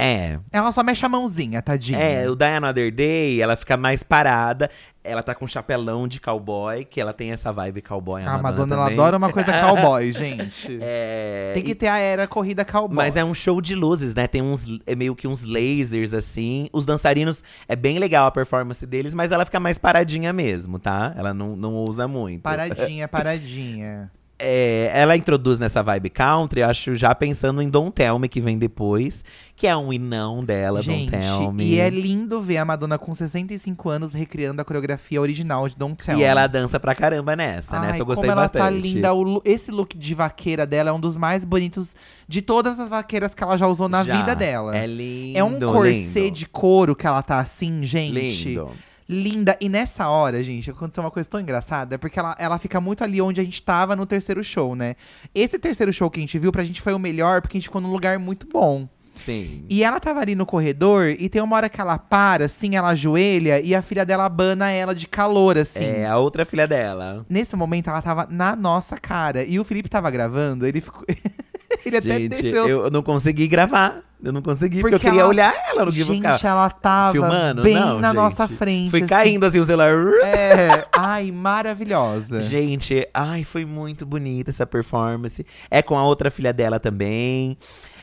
[0.00, 0.38] É.
[0.50, 1.98] Ela só mexe a mãozinha, tadinha.
[1.98, 4.70] É, o Die Another Day, ela fica mais parada.
[5.04, 8.22] Ela tá com um chapelão de cowboy, que ela tem essa vibe cowboy.
[8.22, 8.98] a Madonna, ela também.
[8.98, 10.78] adora uma coisa cowboy, gente.
[10.82, 12.96] É, Tem que e- ter a era corrida cowboy.
[12.96, 14.26] Mas é um show de luzes, né?
[14.26, 14.66] Tem uns.
[14.86, 16.68] É meio que uns lasers, assim.
[16.72, 21.12] Os dançarinos, é bem legal a performance deles, mas ela fica mais paradinha mesmo, tá?
[21.16, 22.42] Ela não, não usa muito.
[22.42, 24.10] Paradinha, paradinha.
[24.42, 28.58] É, ela introduz nessa vibe country, acho já pensando em Don't Tell Me, que vem
[28.58, 29.22] depois,
[29.54, 31.64] que é um inão dela, Gente, Don't Tell Me.
[31.64, 36.02] e é lindo ver a Madonna com 65 anos recriando a coreografia original de Don't
[36.02, 36.22] Tell E Me.
[36.24, 38.62] ela dança pra caramba nessa, Ai, nessa eu gostei como ela bastante.
[38.62, 39.14] tá linda.
[39.14, 41.94] O esse look de vaqueira dela é um dos mais bonitos
[42.26, 44.16] de todas as vaqueiras que ela já usou na Já.
[44.16, 44.76] vida dela.
[44.76, 45.38] É lindo.
[45.38, 46.30] É um corset lindo.
[46.36, 48.48] de couro que ela tá assim, gente.
[48.48, 48.70] Lindo.
[49.10, 49.56] Linda.
[49.60, 53.20] E nessa hora, gente, aconteceu uma coisa tão engraçada, porque ela, ela fica muito ali
[53.20, 54.94] onde a gente tava no terceiro show, né?
[55.34, 57.66] Esse terceiro show que a gente viu, pra gente foi o melhor, porque a gente
[57.66, 58.88] ficou num lugar muito bom.
[59.12, 59.64] Sim.
[59.68, 62.90] E ela tava ali no corredor, e tem uma hora que ela para, assim, ela
[62.90, 65.84] ajoelha, e a filha dela abana ela de calor, assim.
[65.84, 67.26] É a outra filha dela.
[67.28, 69.42] Nesse momento, ela tava na nossa cara.
[69.42, 71.04] E o Felipe tava gravando, ele ficou.
[71.84, 72.68] ele até Gente, desceu.
[72.68, 74.04] eu não consegui gravar.
[74.22, 76.68] Eu não consegui, porque, Porque eu queria ela- olhar ela no que Gente, ficar ela
[76.68, 77.62] tava filmando.
[77.62, 78.16] bem não, na gente.
[78.16, 78.90] nossa frente.
[78.90, 79.08] Fui assim.
[79.08, 79.92] caindo assim, o celular.
[80.22, 82.42] É, ai, maravilhosa.
[82.42, 85.44] Gente, ai, foi muito bonita essa performance.
[85.70, 87.56] É com a outra filha dela também.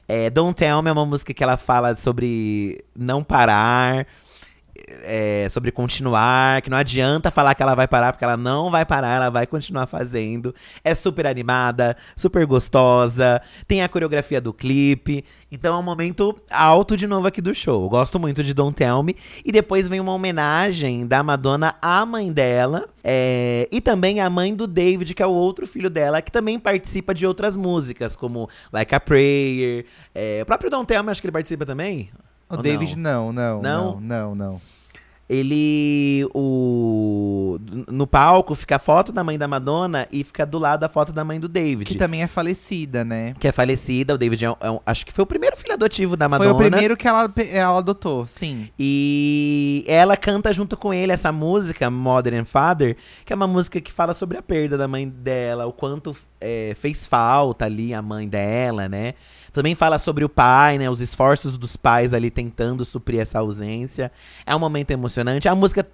[0.08, 4.08] É, Don't Tell Me é uma música que ela fala sobre não parar,
[5.04, 8.86] é, sobre continuar, que não adianta falar que ela vai parar, porque ela não vai
[8.86, 10.54] parar, ela vai continuar fazendo.
[10.84, 15.26] É super animada, super gostosa, tem a coreografia do clipe.
[15.52, 17.84] Então é um momento alto de novo aqui do show.
[17.84, 19.16] Eu gosto muito de Don't Tell Me.
[19.44, 22.88] E depois vem uma homenagem da Madonna à mãe dela.
[23.04, 26.60] é, e também à mãe do David, que é o outro filho dela, que também
[26.60, 29.86] participa de outras músicas, como Like a Prayer.
[30.14, 32.10] é, o próprio Don't Tell Me, acho que ele participa também.
[32.50, 34.00] O David, não, não, Não?
[34.00, 34.62] não, não, não.
[35.30, 36.26] Ele.
[36.34, 37.60] O.
[37.92, 41.12] No palco fica a foto da mãe da Madonna e fica do lado a foto
[41.12, 41.86] da mãe do David.
[41.92, 43.34] Que também é falecida, né?
[43.40, 44.14] que é falecida.
[44.14, 46.40] O David é um- é um- acho que foi o primeiro filho adotivo da Foi
[46.48, 46.54] Madonna.
[46.54, 48.70] o primeiro que ela, ela adotou, sim.
[48.80, 53.82] E ela canta junto com ele essa música, Mother and Father, que é uma música
[53.82, 58.02] que fala sobre a perda da mãe dela, o quanto é, fez falta ali a
[58.02, 59.14] mãe dela, né?
[59.58, 60.88] Também fala sobre o pai, né?
[60.88, 64.12] Os esforços dos pais ali tentando suprir essa ausência.
[64.46, 65.50] É um momento emocionante.
[65.50, 65.88] A música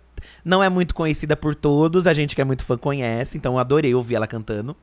[0.43, 3.59] não é muito conhecida por todos, a gente que é muito fã conhece, então eu
[3.59, 4.75] adorei ouvir ela cantando.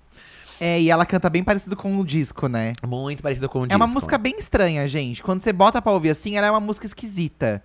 [0.59, 2.73] É, e ela canta bem parecido com o disco, né?
[2.87, 4.01] Muito parecida com o É uma disco.
[4.01, 5.23] música bem estranha, gente.
[5.23, 7.63] Quando você bota pra ouvir assim, ela é uma música esquisita.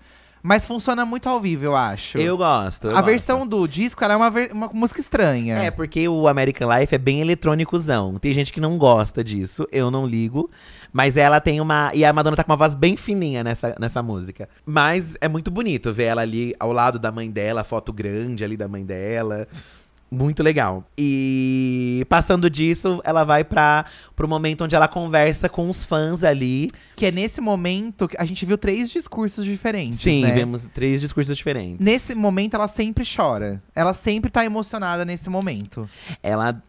[0.47, 2.19] Mas funciona muito ao vivo, eu acho.
[2.19, 2.85] Eu gosto.
[2.85, 3.05] eu a gosto.
[3.05, 5.55] versão do disco, ela é uma, ver- uma música estranha.
[5.55, 8.19] É, porque o American Life é bem eletrônicozão.
[8.19, 10.47] Tem gente que não gosta disso, eu não ligo.
[10.93, 11.89] Mas ela tem uma.
[11.95, 14.47] E a Madonna tá com uma voz bem fininha nessa, nessa música.
[14.63, 18.43] Mas é muito bonito ver ela ali ao lado da mãe dela, a foto grande
[18.43, 19.47] ali da mãe dela.
[20.11, 20.83] Muito legal.
[20.95, 23.85] E passando disso, ela vai para
[24.15, 26.69] pro momento onde ela conversa com os fãs ali.
[26.95, 29.99] Que é nesse momento que a gente viu três discursos diferentes.
[29.99, 30.31] Sim, né?
[30.31, 31.83] vemos três discursos diferentes.
[31.85, 33.61] Nesse momento, ela sempre chora.
[33.75, 35.89] Ela sempre tá emocionada nesse momento.
[36.23, 36.61] Ela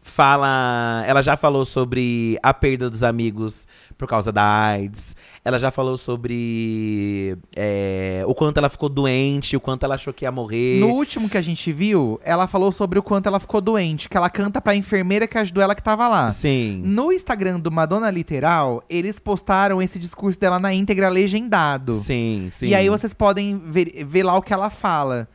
[0.00, 1.04] fala.
[1.06, 3.66] Ela já falou sobre a perda dos amigos
[3.96, 5.16] por causa da AIDS.
[5.44, 10.24] Ela já falou sobre é, o quanto ela ficou doente, o quanto ela achou que
[10.24, 10.80] ia morrer.
[10.80, 14.08] No último que a gente viu, ela falou sobre o quanto ela ficou doente.
[14.08, 16.30] Que ela canta pra enfermeira que ajudou ela que tava lá.
[16.30, 16.82] Sim.
[16.84, 21.94] No Instagram do Madonna Literal, eles postaram esse discurso dela na íntegra legendado.
[21.94, 22.66] Sim, sim.
[22.66, 25.28] E aí vocês podem ver, ver lá o que ela fala.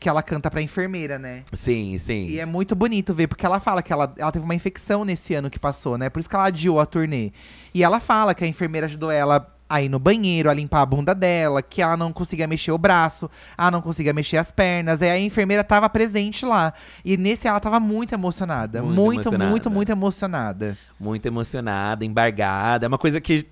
[0.00, 1.44] Que ela canta pra enfermeira, né?
[1.52, 2.26] Sim, sim.
[2.28, 5.34] E é muito bonito ver, porque ela fala que ela, ela teve uma infecção nesse
[5.34, 6.10] ano que passou, né?
[6.10, 7.32] Por isso que ela adiou a turnê.
[7.72, 10.86] E ela fala que a enfermeira ajudou ela a ir no banheiro, a limpar a
[10.86, 15.00] bunda dela, que ela não conseguia mexer o braço, ela não conseguia mexer as pernas.
[15.00, 16.74] Aí a enfermeira tava presente lá.
[17.02, 18.82] E nesse ela tava muito emocionada.
[18.82, 19.70] Muito Muito, muito, emocionada.
[19.70, 20.78] muito emocionada.
[21.00, 22.84] Muito emocionada, embargada.
[22.84, 23.46] É uma coisa que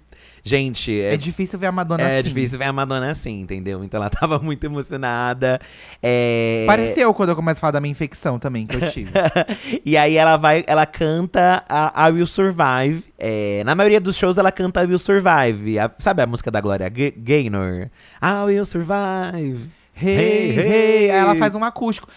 [0.45, 2.29] Gente, É é, difícil ver a Madonna é assim.
[2.29, 3.85] difícil ver a Madonna assim, entendeu?
[3.85, 5.61] Então ela tava muito emocionada.
[6.03, 6.65] É...
[6.67, 9.13] Pareceu quando eu começo a falar da minha infecção também, que eu tive.
[9.87, 13.05] e aí ela vai, ela canta a I Will Survive.
[13.17, 15.79] É, na maioria dos shows ela canta I Will Survive.
[15.79, 17.89] A- sabe a música da Gloria Ga- Gaynor?
[18.21, 19.71] I Will Survive.
[19.95, 21.11] Hey, Hey, hey, hey.
[21.11, 22.09] Aí ela faz um acústico.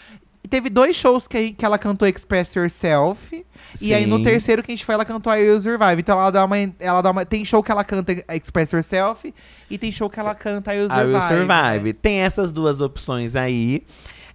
[0.46, 3.44] E Teve dois shows que, que ela cantou Express Yourself.
[3.82, 4.26] E aí no Sim.
[4.26, 6.00] terceiro que a gente foi, ela cantou I Will Survive.
[6.00, 6.56] Então ela dá uma.
[6.80, 7.26] Ela dá uma.
[7.26, 9.34] Tem show que ela canta Express Yourself
[9.72, 11.14] e tem show que ela canta I Will I Survive.
[11.14, 11.84] Will Survive.
[11.88, 11.94] né?
[12.00, 13.84] Tem essas duas opções aí.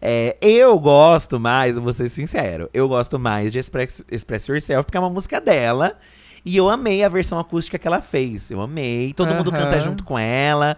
[0.03, 4.97] É, eu gosto mais, vou ser sincero, eu gosto mais de Express, Express Yourself, porque
[4.97, 5.97] é uma música dela.
[6.45, 8.51] E eu amei a versão acústica que ela fez.
[8.51, 9.13] Eu amei.
[9.13, 9.59] Todo mundo Aham.
[9.65, 10.77] canta junto com ela.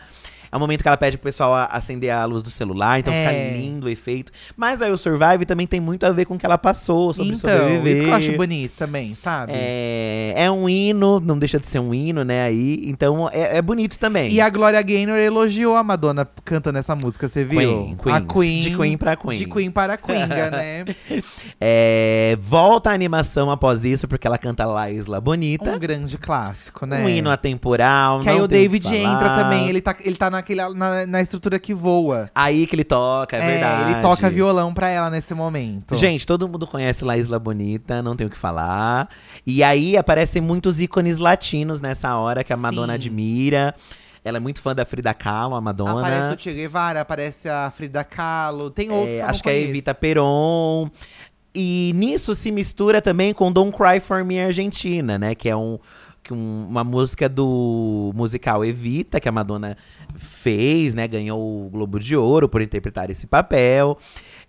[0.52, 3.12] É o momento que ela pede pro pessoal a- acender a luz do celular, então
[3.12, 3.26] É.
[3.26, 4.30] fica lindo o efeito.
[4.54, 7.34] Mas aí o Survive também tem muito a ver com o que ela passou, sobre
[7.34, 7.92] Então, sobreviver.
[7.94, 9.52] isso que eu acho bonito também, sabe?
[9.54, 12.42] É, é um hino, não deixa de ser um hino, né?
[12.44, 14.30] Aí, então é, é bonito também.
[14.30, 17.96] E a Gloria Gaynor elogiou a Madonna cantando essa música, você viu?
[17.96, 18.32] Queen, a Queens.
[18.32, 18.60] Queen.
[18.60, 19.38] De Queen pra Queen.
[19.38, 20.84] De Queen para Queenga, né?
[21.60, 25.70] É, volta a animação após isso, porque ela canta La Isla Bonita.
[25.70, 27.02] Um grande clássico, né?
[27.04, 28.20] Um hino atemporal.
[28.20, 31.72] Que aí o David entra também, ele tá, ele tá naquele, na, na estrutura que
[31.72, 32.30] voa.
[32.34, 33.92] Aí que ele toca, é, verdade.
[33.92, 35.94] ele toca violão pra ela nesse momento.
[35.94, 39.08] Gente, todo mundo conhece La Isla Bonita, não tem o que falar.
[39.46, 42.98] E aí aparecem muitos ícones latinos nessa hora que a Madonna Sim.
[42.98, 43.74] admira.
[44.24, 46.00] Ela é muito fã da Frida Kahlo, a Madonna.
[46.00, 49.52] Aparece o Che Guevara, aparece a Frida Kahlo, tem outros É, que acho que é
[49.52, 49.56] a.
[49.56, 50.90] Evita Peron.
[51.54, 55.34] E nisso se mistura também com Don't Cry For Me Argentina, né?
[55.34, 55.78] Que é um,
[56.22, 59.76] que um- uma música do musical Evita, que a Madonna
[60.14, 61.08] fez, né?
[61.08, 63.98] Ganhou o Globo de Ouro por interpretar esse papel.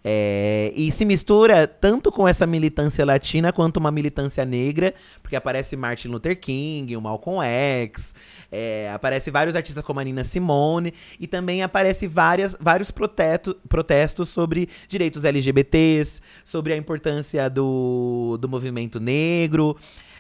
[0.06, 5.78] É, e se mistura tanto com essa militância latina quanto uma militância negra, porque aparece
[5.78, 8.14] Martin Luther King, o Malcolm X,
[8.52, 14.28] é, aparece vários artistas como a Nina Simone, e também aparece várias, vários proteto, protestos
[14.28, 19.78] sobre direitos LGBTs, sobre a importância do, do movimento negro.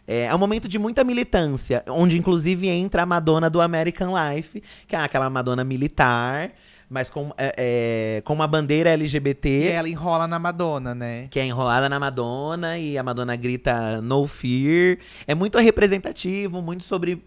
[0.07, 4.61] É, é um momento de muita militância, onde inclusive entra a Madonna do American Life,
[4.87, 6.51] que é aquela Madonna militar,
[6.89, 9.49] mas com, é, é, com uma bandeira LGBT.
[9.49, 11.27] E ela enrola na Madonna, né?
[11.29, 14.99] Que é enrolada na Madonna e a Madonna grita No Fear.
[15.25, 17.23] É muito representativo, muito sobre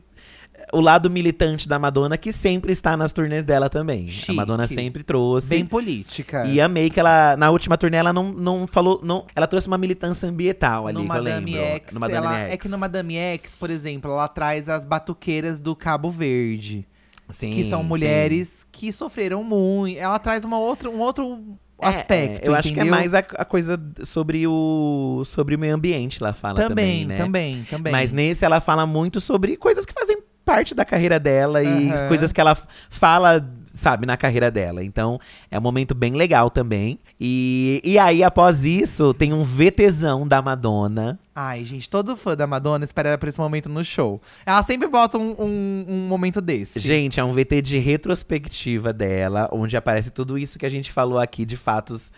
[0.72, 4.08] o lado militante da Madonna, que sempre está nas turnês dela também.
[4.08, 4.32] Chique.
[4.32, 5.48] A Madonna sempre trouxe.
[5.48, 6.44] Bem política.
[6.46, 9.00] E amei que ela, na última turnê, ela não, não falou.
[9.02, 11.68] Não, ela trouxe uma militância ambiental ali, no que eu Madame lembro.
[11.76, 12.52] X, no Madame ela, X.
[12.52, 16.86] é que no Madame X, por exemplo, ela traz as batuqueiras do Cabo Verde.
[17.28, 17.88] Sim, que são sim.
[17.88, 19.98] mulheres que sofreram muito.
[19.98, 21.40] Ela traz uma outra, um outro
[21.82, 22.90] É, aspecto, é, eu acho que é entendeu?
[22.92, 27.16] mais a, a coisa sobre o, sobre o meio ambiente, ela fala também, Também, né?
[27.18, 27.92] também, também.
[27.92, 32.08] Mas nesse ela fala muito sobre coisas que fazem parte da carreira dela e Aham.
[32.08, 32.56] coisas que ela
[32.88, 33.44] fala,
[33.74, 34.82] sabe, na carreira dela.
[34.84, 35.18] Então
[35.50, 36.98] é um momento bem legal também.
[37.20, 41.18] E, e aí, após isso, tem um VTzão da Madonna.
[41.34, 44.22] Ai, gente, todo fã da Madonna espera por esse momento no show.
[44.46, 46.78] Ela sempre bota um, um, um momento desse.
[46.78, 51.18] Gente, é um VT de retrospectiva dela, onde aparece tudo isso que a gente falou
[51.18, 52.12] aqui de fatos.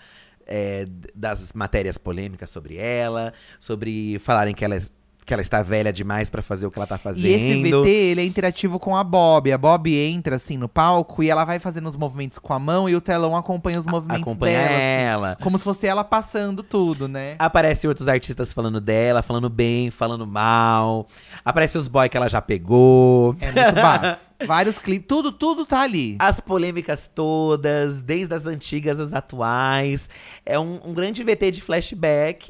[0.51, 4.83] é, das matérias polêmicas sobre ela, sobre falarem que ela, é-
[5.29, 7.27] que ela está velha demais pra fazer o que ela tá fazendo.
[7.27, 9.53] E esse VT, ele é interativo com a Bob.
[9.53, 12.89] A Bob entra, assim, no palco e ela vai fazendo os movimentos com a mão
[12.89, 14.71] e o telão acompanha os movimentos acompanha dela.
[14.71, 15.39] assim, ela.
[15.43, 17.37] como se fosse ela passando tudo, né?
[17.39, 21.07] Aparece outros artistas falando dela, falando bem, falando mal.
[21.45, 23.37] Aparece os boys que ela já pegou.
[23.39, 24.29] É muito bafo.
[24.47, 26.17] Vários clipes, tudo, tudo tá ali.
[26.21, 30.09] As polêmicas todas, desde as antigas às atuais.
[30.47, 32.49] É um, um grande VT de flashback.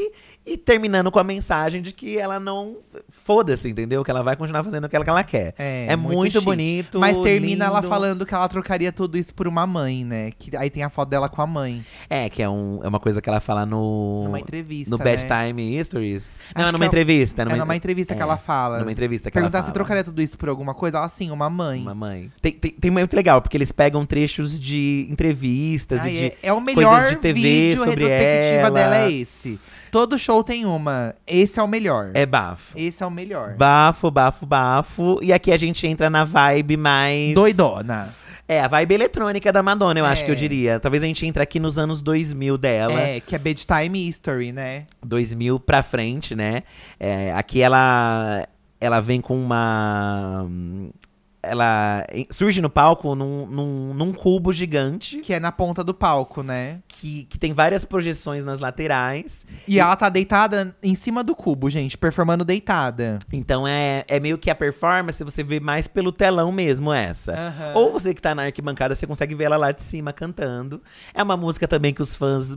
[0.49, 2.79] E terminando com a mensagem de que ela não.
[3.09, 4.03] Foda-se, entendeu?
[4.03, 5.55] Que ela vai continuar fazendo aquilo que ela quer.
[5.59, 6.45] É, muito, chique.
[6.45, 6.99] bonito.
[6.99, 7.89] Mas termina ela lindo.
[7.89, 10.31] falando que ela trocaria tudo isso por uma mãe, né?
[10.39, 11.85] Que aí tem a foto dela com a mãe.
[12.09, 14.23] É, que é, um, é uma coisa que ela fala no.
[14.25, 15.47] Numa entrevista, No Bad né?
[15.47, 16.39] Time Histories.
[16.55, 17.43] Não, Acho é numa que é- entrevista.
[17.43, 18.79] É numa entrevista que é, ela fala.
[18.79, 19.75] Numa entrevista que Perguntar ela se fala.
[19.75, 20.97] trocaria tudo isso por alguma coisa?
[20.99, 21.83] Ela, sim, uma mãe.
[21.83, 22.33] Uma mãe.
[22.41, 26.25] Tem, tem, tem muito legal, porque eles pegam trechos de entrevistas e de.
[26.27, 28.71] é, é o melhor coisas de TV vídeo sobre retrospectiva ela.
[28.71, 29.59] dela é esse.
[29.91, 31.15] Todo show tem uma.
[31.27, 32.11] Esse é o melhor.
[32.15, 32.79] É bafo.
[32.79, 33.55] Esse é o melhor.
[33.57, 35.19] Bafo, bafo, bafo.
[35.23, 37.35] E aqui a gente entra na vibe mais.
[37.35, 38.09] Doidona.
[38.51, 40.25] É, a vibe eletrônica da Madonna, eu acho É.
[40.25, 40.81] que eu diria.
[40.81, 42.99] Talvez a gente entre aqui nos anos 2000 dela.
[42.99, 44.87] É, que é Bedtime History, né?
[45.05, 46.63] 2000 pra frente, né?
[46.99, 48.47] É, aqui ela
[48.81, 50.47] ela vem com uma
[51.49, 55.19] ela surge no palco num, num, num cubo gigante.
[55.21, 56.81] Que é na ponta do palco, né?
[56.87, 59.47] Que, que tem várias projeções nas laterais.
[59.67, 63.19] E, e ela tá deitada em cima do cubo, gente, performando deitada.
[63.33, 67.33] Então é, é meio que a performance, você vê mais pelo telão mesmo essa.
[67.33, 67.73] Aham.
[67.75, 70.83] Ou você que tá na arquibancada, você consegue ver ela lá de cima cantando.
[71.15, 72.57] É uma música também que os fãs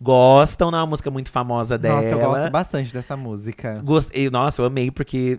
[0.00, 2.02] gostam, não é uma música muito famosa dela.
[2.02, 3.80] Nossa, eu gosto bastante dessa música.
[3.82, 5.38] Gostei, nossa, eu amei, porque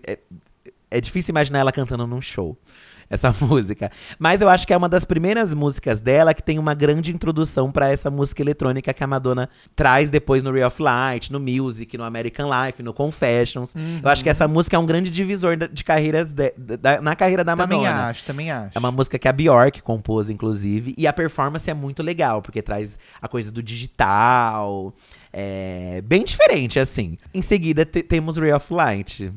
[0.89, 2.57] é, difícil imaginar ela cantando num show.
[3.09, 3.89] Essa música.
[4.19, 7.71] Mas eu acho que é uma das primeiras músicas dela que tem uma grande introdução
[7.71, 11.97] pra essa música eletrônica que a Madonna traz depois no Ray of Light, no Music,
[11.97, 13.73] no American Life, no Confessions.
[14.03, 17.45] Eu acho que essa música é um grande divisor de carreiras de- da- na carreira
[17.45, 18.07] da Também Madonna.
[18.09, 18.71] acho, também acho.
[18.75, 20.93] É uma música que a Bjork compôs, inclusive.
[20.97, 24.93] E a performance é muito legal, porque traz a coisa do digital.
[25.31, 27.17] É bem diferente, assim.
[27.33, 29.31] Em seguida, te- temos Ray of Light.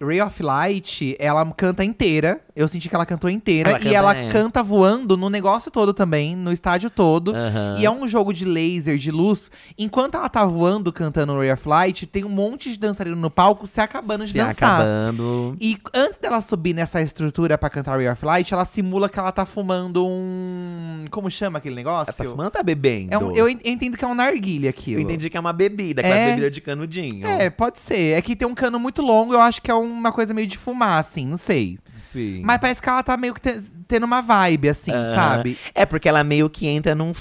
[0.00, 2.40] Ray of Light, ela canta inteira.
[2.54, 3.70] Eu senti que ela cantou inteira.
[3.70, 4.28] Ela e canta, ela é.
[4.30, 7.34] canta voando no negócio todo também, no estádio todo.
[7.34, 7.76] Aham.
[7.78, 9.50] E é um jogo de laser, de luz.
[9.78, 13.66] Enquanto ela tá voando cantando Ray of Light, tem um monte de dançarino no palco
[13.66, 14.80] se acabando de Se dançar.
[14.80, 15.56] acabando.
[15.60, 19.30] E antes dela subir nessa estrutura pra cantar Ray of Light, ela simula que ela
[19.32, 21.04] tá fumando um.
[21.10, 22.10] Como chama aquele negócio?
[22.10, 23.12] Ela tá fumando tá bebendo?
[23.14, 25.00] É um- eu en- entendo que é um narguilha aquilo.
[25.00, 26.26] Eu entendi que é uma bebida, aquela É.
[26.30, 27.26] bebida de canudinho.
[27.26, 28.16] É, pode ser.
[28.16, 30.56] É que tem um cano muito longo, eu acho que é uma coisa meio de
[30.58, 31.78] fumar, assim, não sei.
[32.12, 32.40] Sim.
[32.44, 35.58] Mas parece que ela tá meio que te- tendo uma vibe, assim, sabe?
[35.74, 37.12] É porque ela meio que entra num.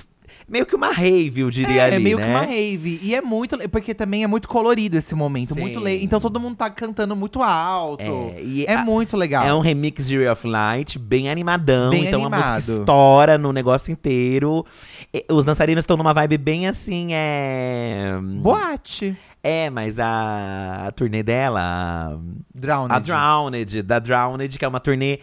[0.49, 2.23] Meio que uma rave, eu diria É, ali, é meio né?
[2.23, 2.99] que uma rave.
[3.03, 3.57] E é muito.
[3.69, 5.53] Porque também é muito colorido esse momento.
[5.53, 5.59] Sim.
[5.59, 6.01] Muito le...
[6.01, 8.01] Então todo mundo tá cantando muito alto.
[8.33, 9.45] É, e É a- muito legal.
[9.45, 11.89] É um remix de Ray of Light, bem animadão.
[11.89, 12.79] Bem então a música animado.
[12.79, 14.65] estoura no negócio inteiro.
[15.13, 18.13] E os dançarinos estão numa vibe bem assim, é.
[18.41, 19.17] Boate.
[19.47, 22.17] É, mas a, a turnê dela, a-
[22.53, 22.93] Drowned.
[22.93, 25.19] a Drowned, da Drowned, que é uma turnê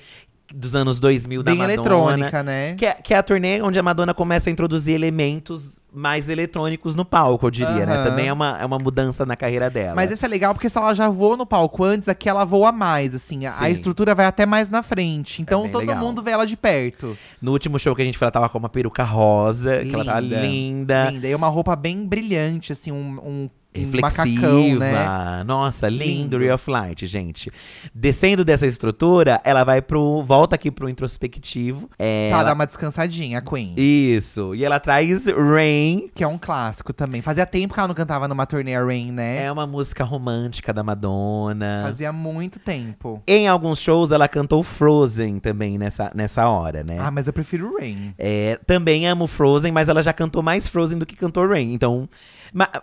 [0.54, 1.74] dos anos 2000 Bem da Madonna.
[1.74, 2.74] eletrônica, né?
[2.74, 6.94] Que é, que é a turnê onde a Madonna começa a introduzir elementos mais eletrônicos
[6.94, 7.94] no palco, eu diria, né?
[7.94, 8.04] Aham.
[8.10, 9.94] Também é uma, é uma mudança na carreira dela.
[9.94, 12.72] Mas esse é legal porque se ela já voou no palco antes, aqui ela voa
[12.72, 13.46] mais, assim.
[13.46, 15.40] A, a estrutura vai até mais na frente.
[15.40, 15.96] Então bem todo legal.
[15.98, 17.16] mundo vê ela de perto.
[17.40, 20.04] No último show que a gente foi, ela tava com uma peruca rosa, que ela
[20.04, 21.10] tava linda.
[21.10, 21.28] Linda.
[21.28, 24.40] E uma roupa bem brilhante, assim, um, um, um reflexiva.
[24.46, 25.44] macacão, né?
[25.44, 26.38] Nossa, lindo, Lindo.
[26.38, 27.50] Ray of Light, gente.
[27.94, 30.22] Descendo dessa estrutura, ela vai pro.
[30.22, 31.88] volta aqui pro introspectivo.
[31.98, 33.74] É, Pra ela- dar uma descansadinha, Queen.
[33.76, 34.54] Isso.
[34.54, 35.83] E ela traz Rain.
[36.14, 37.22] Que é um clássico também.
[37.22, 39.44] Fazia tempo que ela não cantava numa turnê Rain, né?
[39.44, 41.82] É uma música romântica da Madonna.
[41.84, 43.22] Fazia muito tempo.
[43.26, 46.98] Em alguns shows, ela cantou Frozen também nessa, nessa hora, né?
[47.00, 48.14] Ah, mas eu prefiro Rain.
[48.18, 51.72] É, também amo Frozen, mas ela já cantou mais Frozen do que cantou Rain.
[51.72, 52.08] Então,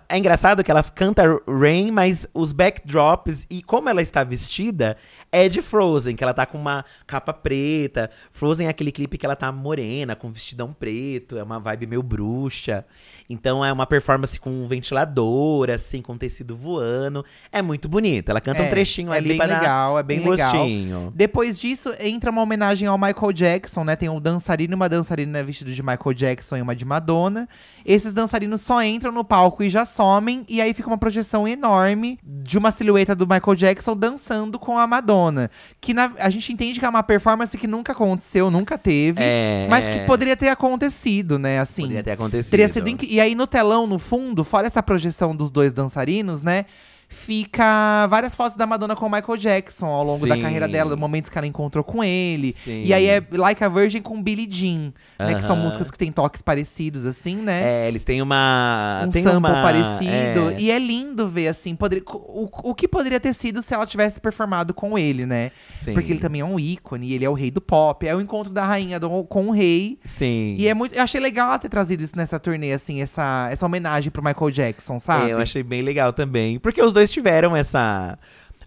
[0.10, 4.98] é engraçado que ela canta Rain, mas os backdrops e como ela está vestida
[5.32, 8.10] é de Frozen, que ela tá com uma capa preta.
[8.32, 12.04] Frozen é aquele clipe que ela tá morena, com vestidão preto, é uma vibe meio
[12.04, 12.86] bruxa.
[13.30, 17.26] Então é uma performance com um ventilador, assim, com tecido voando.
[17.52, 18.32] É muito bonita.
[18.32, 20.52] Ela canta um É, trechinho é ali bem para legal, é bem um legal.
[20.52, 21.14] gostinho.
[21.16, 23.96] Depois disso, entra uma homenagem ao Michael Jackson, né?
[23.96, 27.48] Tem um dançarino e uma dançarina vestido de Michael Jackson e uma de Madonna.
[27.86, 32.20] Esses dançarinos só entram no palco e já somem, e aí fica uma projeção enorme
[32.24, 35.50] de uma silhueta do Michael Jackson dançando com a Madonna.
[35.80, 39.68] Que na- a gente entende que é uma performance que nunca aconteceu, nunca teve, É,
[39.70, 39.92] mas é.
[40.00, 41.60] que poderia ter acontecido, né?
[41.60, 41.84] Assim.
[41.84, 42.52] Poderia ter acontecido.
[42.52, 46.66] Teria sido E aí no telão, no fundo, fora essa projeção dos dois dançarinos, né?
[47.12, 50.42] Fica várias fotos da Madonna com o Michael Jackson ao longo da Sim.
[50.42, 52.52] carreira dela, momentos que ela encontrou com ele.
[52.54, 52.84] Sim.
[52.86, 55.36] E aí é Like a Virgin com Billie Jean, né?
[55.36, 57.86] Que são músicas que têm toques parecidos, assim, né?
[57.86, 59.04] É, eles têm uma.
[59.06, 60.50] um tem sample uma- parecido.
[60.52, 60.56] é.
[60.60, 64.20] E é lindo ver, assim, poderia, o, o que poderia ter sido se ela tivesse
[64.20, 65.52] performado com ele, né?
[65.74, 65.94] Sim.
[65.94, 68.06] Porque ele também é um ícone, ele é o rei do pop.
[68.08, 70.00] É o encontro da rainha do- com o rei.
[70.06, 70.56] Sim.
[70.58, 70.96] E é muito.
[70.96, 74.52] Eu achei legal ela ter trazido isso nessa turnê, assim, essa, essa homenagem pro Michael
[74.52, 75.30] Jackson, sabe?
[75.30, 76.60] É, eu achei bem legal também.
[76.60, 78.20] Porque os dois tiveram essa.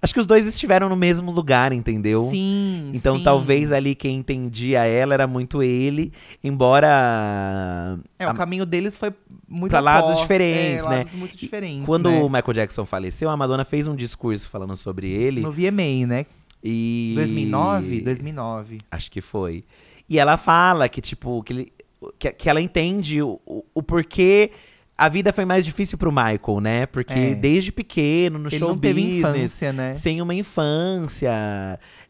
[0.02, 2.24] Acho que os dois estiveram no mesmo lugar, entendeu?
[2.30, 2.90] Sim.
[2.94, 3.22] Então sim.
[3.24, 6.12] talvez ali quem entendia ela era muito ele,
[6.42, 7.98] embora.
[8.18, 9.12] É, a- o caminho deles foi
[9.48, 10.96] muito Pra lados oposto, diferentes, é, né?
[10.98, 11.86] lados muito diferentes.
[11.86, 12.18] Quando né?
[12.20, 15.40] o Michael Jackson faleceu, a Madonna fez um discurso falando sobre ele.
[15.40, 16.26] No VMA, né?
[16.62, 17.12] E.
[17.16, 18.00] 2009?
[18.00, 18.80] 2009.
[18.90, 19.64] Acho que foi.
[20.08, 21.72] E ela fala que, tipo, que, ele-
[22.18, 24.50] que, que ela entende o, o, o porquê
[24.96, 26.86] a vida foi mais difícil pro Michael, né?
[26.86, 27.34] Porque É.
[27.34, 29.94] desde pequeno, no Ele show não teve business, infância, né?
[29.96, 31.30] sem uma infância.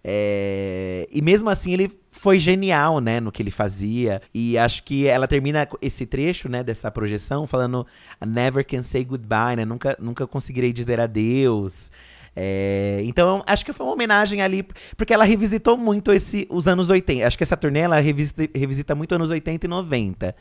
[0.02, 4.20] é, E mesmo assim, ele foi genial, né, no que ele fazia.
[4.34, 7.86] E acho que ela termina esse trecho, né, dessa projeção, falando
[8.22, 9.64] I never can say goodbye, né?
[9.64, 11.90] Nunca, nunca conseguirei dizer adeus.
[12.36, 14.66] É, então, acho que foi uma homenagem ali,
[14.96, 17.26] porque ela revisitou muito esse, os anos 80.
[17.26, 20.34] Acho que essa turnê ela revisita, revisita muito anos 80 e 90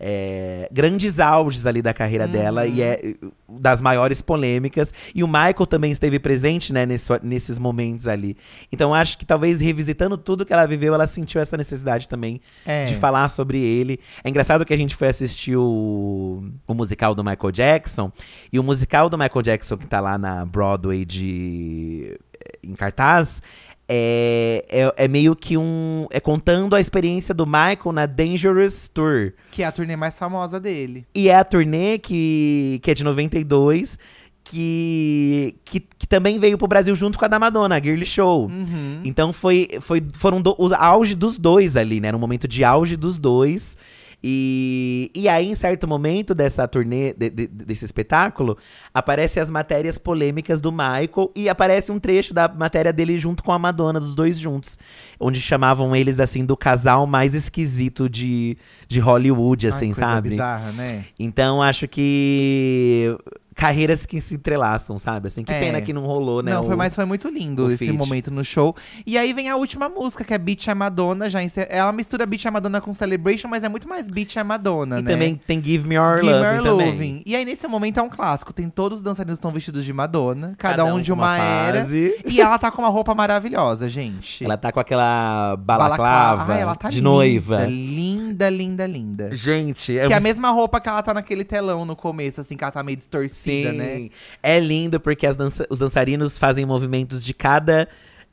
[0.00, 2.32] é, grandes auges ali da carreira uhum.
[2.32, 3.14] dela e é
[3.48, 4.92] das maiores polêmicas.
[5.14, 8.36] E o Michael também esteve presente, né, nesse, nesses momentos ali.
[8.70, 12.84] Então acho que talvez revisitando tudo que ela viveu, ela sentiu essa necessidade também é.
[12.86, 13.98] de falar sobre ele.
[14.22, 18.12] É engraçado que a gente foi assistir o, o musical do Michael Jackson.
[18.52, 22.18] E o musical do Michael Jackson, que tá lá na Broadway de
[22.62, 23.42] em cartaz,
[23.88, 26.06] é, é, é, meio que um.
[26.10, 29.32] É contando a experiência do Michael na Dangerous Tour.
[29.50, 31.06] Que é a turnê mais famosa dele.
[31.14, 33.98] E é a turnê que, que é de 92.
[34.44, 38.46] Que, que, que também veio pro Brasil junto com a da Madonna, a Girly Show.
[38.46, 39.02] Uhum.
[39.04, 42.08] Então foi, foi, foram do, o auge dos dois ali, né?
[42.08, 43.76] Era um momento de auge dos dois.
[44.22, 48.58] E, e aí, em certo momento dessa turnê, de, de, desse espetáculo,
[48.92, 53.52] aparecem as matérias polêmicas do Michael e aparece um trecho da matéria dele junto com
[53.52, 54.78] a Madonna, dos dois juntos.
[55.20, 58.58] Onde chamavam eles, assim, do casal mais esquisito de,
[58.88, 60.30] de Hollywood, assim, Ai, sabe?
[60.30, 61.04] Bizarra, né?
[61.18, 63.16] Então, acho que
[63.58, 65.26] carreiras que se entrelaçam, sabe?
[65.26, 65.58] Assim, que é.
[65.58, 66.52] pena que não rolou, né?
[66.52, 67.92] Não, foi, mas foi muito lindo esse feed.
[67.92, 68.74] momento no show.
[69.04, 71.28] E aí vem a última música, que é Beach é Madonna.
[71.28, 71.40] Já.
[71.68, 75.02] Ela mistura Beach é Madonna com Celebration, mas é muito mais Beach é Madonna, e
[75.02, 75.10] né?
[75.10, 77.22] E também tem Give Me Your Give Loving, Your Loving.
[77.26, 78.52] E aí nesse momento é um clássico.
[78.52, 81.38] Tem todos os dançarinos que estão vestidos de Madonna, cada, cada um de uma, uma
[81.38, 81.84] era.
[82.26, 84.44] E ela tá com uma roupa maravilhosa, gente.
[84.44, 87.66] Ela tá com aquela balaclava, ah, ela tá de linda, noiva.
[87.66, 89.34] Linda, linda, linda.
[89.34, 92.56] Gente, é que é a mesma roupa que ela tá naquele telão no começo, assim,
[92.56, 93.72] que ela tá meio distorcida, Sim.
[93.72, 94.08] né?
[94.42, 97.88] É lindo porque dança os dançarinos fazem movimentos de cada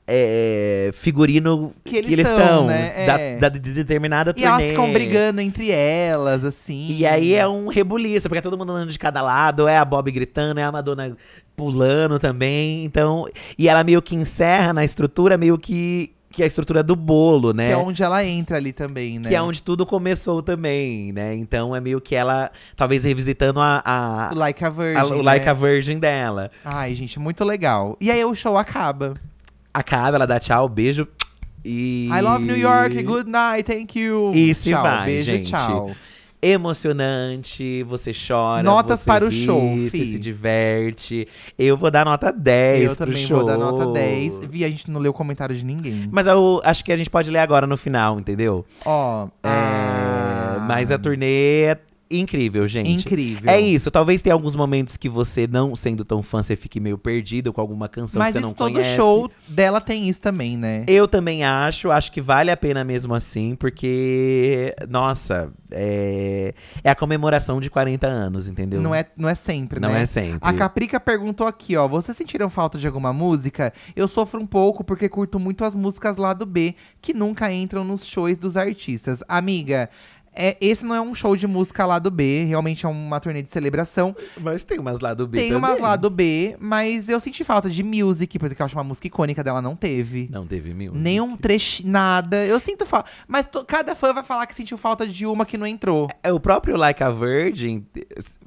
[0.08, 3.06] é, figurino que eles, que eles estão, né?
[3.06, 3.38] da, é.
[3.38, 4.48] da, de determinada turnê.
[4.48, 6.88] E elas ficam brigando entre elas, assim.
[6.92, 9.86] E aí é um rebuliço, porque é todo mundo andando de cada lado, é a
[9.86, 11.18] Bob gritando, é a Madonna
[11.56, 12.86] pulando também.
[12.86, 16.98] Então, e ela meio que encerra na estrutura, meio que que é a estrutura do
[16.98, 17.68] bolo, né?
[17.68, 19.30] Que é onde ela entra ali também, né?
[19.30, 21.34] Que é onde tudo começou também, né?
[21.34, 23.82] Então é meio que ela, talvez revisitando a.
[23.86, 25.00] a o Like a Virgin.
[25.00, 25.52] A, o Like né?
[25.52, 26.52] a Virgin dela.
[26.64, 27.96] Ai, gente, muito legal.
[28.02, 29.14] E aí o show acaba.
[29.74, 31.08] Acaba, ela dá tchau, beijo.
[31.64, 32.10] E.
[32.12, 34.34] I love New York, good night, thank you.
[34.36, 35.50] E se tchau, vai, beijo, gente.
[35.50, 35.92] tchau
[36.52, 38.64] emocionante, você chora.
[38.64, 41.28] Notas você para ri, o show, Você se diverte.
[41.58, 43.38] Eu vou dar nota 10 Eu também show.
[43.38, 44.42] vou dar nota 10.
[44.46, 46.08] Vi, a gente não leu o comentário de ninguém.
[46.12, 48.66] Mas eu acho que a gente pode ler agora no final, entendeu?
[48.86, 49.26] Ó.
[49.26, 50.66] Oh, é, ah...
[50.68, 51.78] Mas a turnê é
[52.10, 52.92] Incrível, gente.
[52.92, 53.50] Incrível.
[53.50, 53.90] É isso.
[53.90, 57.60] Talvez tenha alguns momentos que você, não sendo tão fã, você fique meio perdido com
[57.60, 58.90] alguma canção Mas que você não todo conhece.
[58.90, 60.84] Mas todo show dela tem isso também, né?
[60.88, 61.90] Eu também acho.
[61.90, 66.54] Acho que vale a pena mesmo assim, porque, nossa, é,
[66.84, 68.82] é a comemoração de 40 anos, entendeu?
[68.82, 69.96] Não é, não é sempre, não né?
[69.96, 70.40] Não é sempre.
[70.42, 71.88] A Caprica perguntou aqui, ó.
[71.88, 73.74] Vocês sentiram falta de alguma música?
[73.96, 77.84] Eu sofro um pouco porque curto muito as músicas lá do B, que nunca entram
[77.84, 79.24] nos shows dos artistas.
[79.28, 79.90] Amiga,
[80.36, 83.42] é, esse não é um show de música lá do B, realmente é uma turnê
[83.42, 84.16] de celebração.
[84.40, 85.70] Mas tem umas lá do B Tem também.
[85.70, 88.76] umas lá do B, mas eu senti falta de music, por exemplo, que eu acho
[88.76, 90.28] uma música icônica dela, não teve.
[90.32, 90.98] Não teve music.
[90.98, 92.46] Nenhum trecho, nada.
[92.46, 93.10] Eu sinto falta.
[93.28, 96.10] Mas cada fã vai falar que sentiu falta de uma que não entrou.
[96.22, 97.86] É, o próprio Like a Virgin,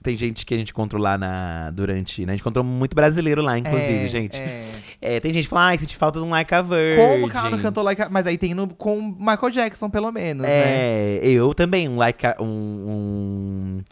[0.03, 2.25] tem gente que a gente encontrou lá na, durante.
[2.25, 2.33] Né?
[2.33, 4.37] A gente encontrou muito brasileiro lá, inclusive, é, gente.
[4.37, 4.73] É.
[5.01, 6.97] É, tem gente que fala, ah, senti falta de um Like a Virgin.
[6.97, 8.09] Como que ela não cantou Like a...
[8.09, 11.21] Mas aí tem no, com Michael Jackson, pelo menos, é, né?
[11.23, 13.85] eu também, um Like a, um, um,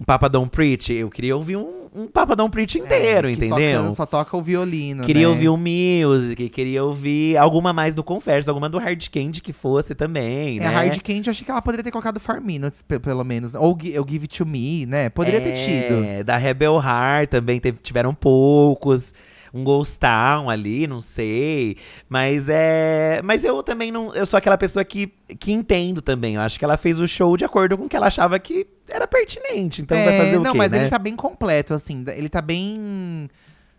[0.00, 0.92] um Papa Don't Preach.
[0.92, 3.86] Eu queria ouvir um, um Papa Don't Preach é, inteiro, é, entendeu?
[3.86, 5.28] Só, só, toca o violino, Queria né?
[5.28, 9.96] ouvir um music, queria ouvir alguma mais do Confesso, alguma do Hard Candy que fosse
[9.96, 10.68] também, é, né?
[10.68, 13.52] Hard Candy, eu achei que ela poderia ter colocado Four Minutes, pelo menos.
[13.54, 13.78] Ou o
[14.08, 15.08] Give It To Me, né?
[15.08, 16.04] Poderia é, ter tido.
[16.04, 19.12] É, da Rebel Heart também teve, tiveram poucos
[19.56, 21.76] um Ghost Town ali, não sei.
[22.08, 23.20] Mas é.
[23.24, 24.14] Mas eu também não.
[24.14, 26.34] Eu sou aquela pessoa que, que entendo também.
[26.34, 28.66] Eu acho que ela fez o show de acordo com o que ela achava que
[28.88, 29.82] era pertinente.
[29.82, 30.48] Então é, vai fazer o não, quê?
[30.48, 30.80] Não, mas né?
[30.80, 32.04] ele tá bem completo, assim.
[32.14, 33.28] Ele tá bem.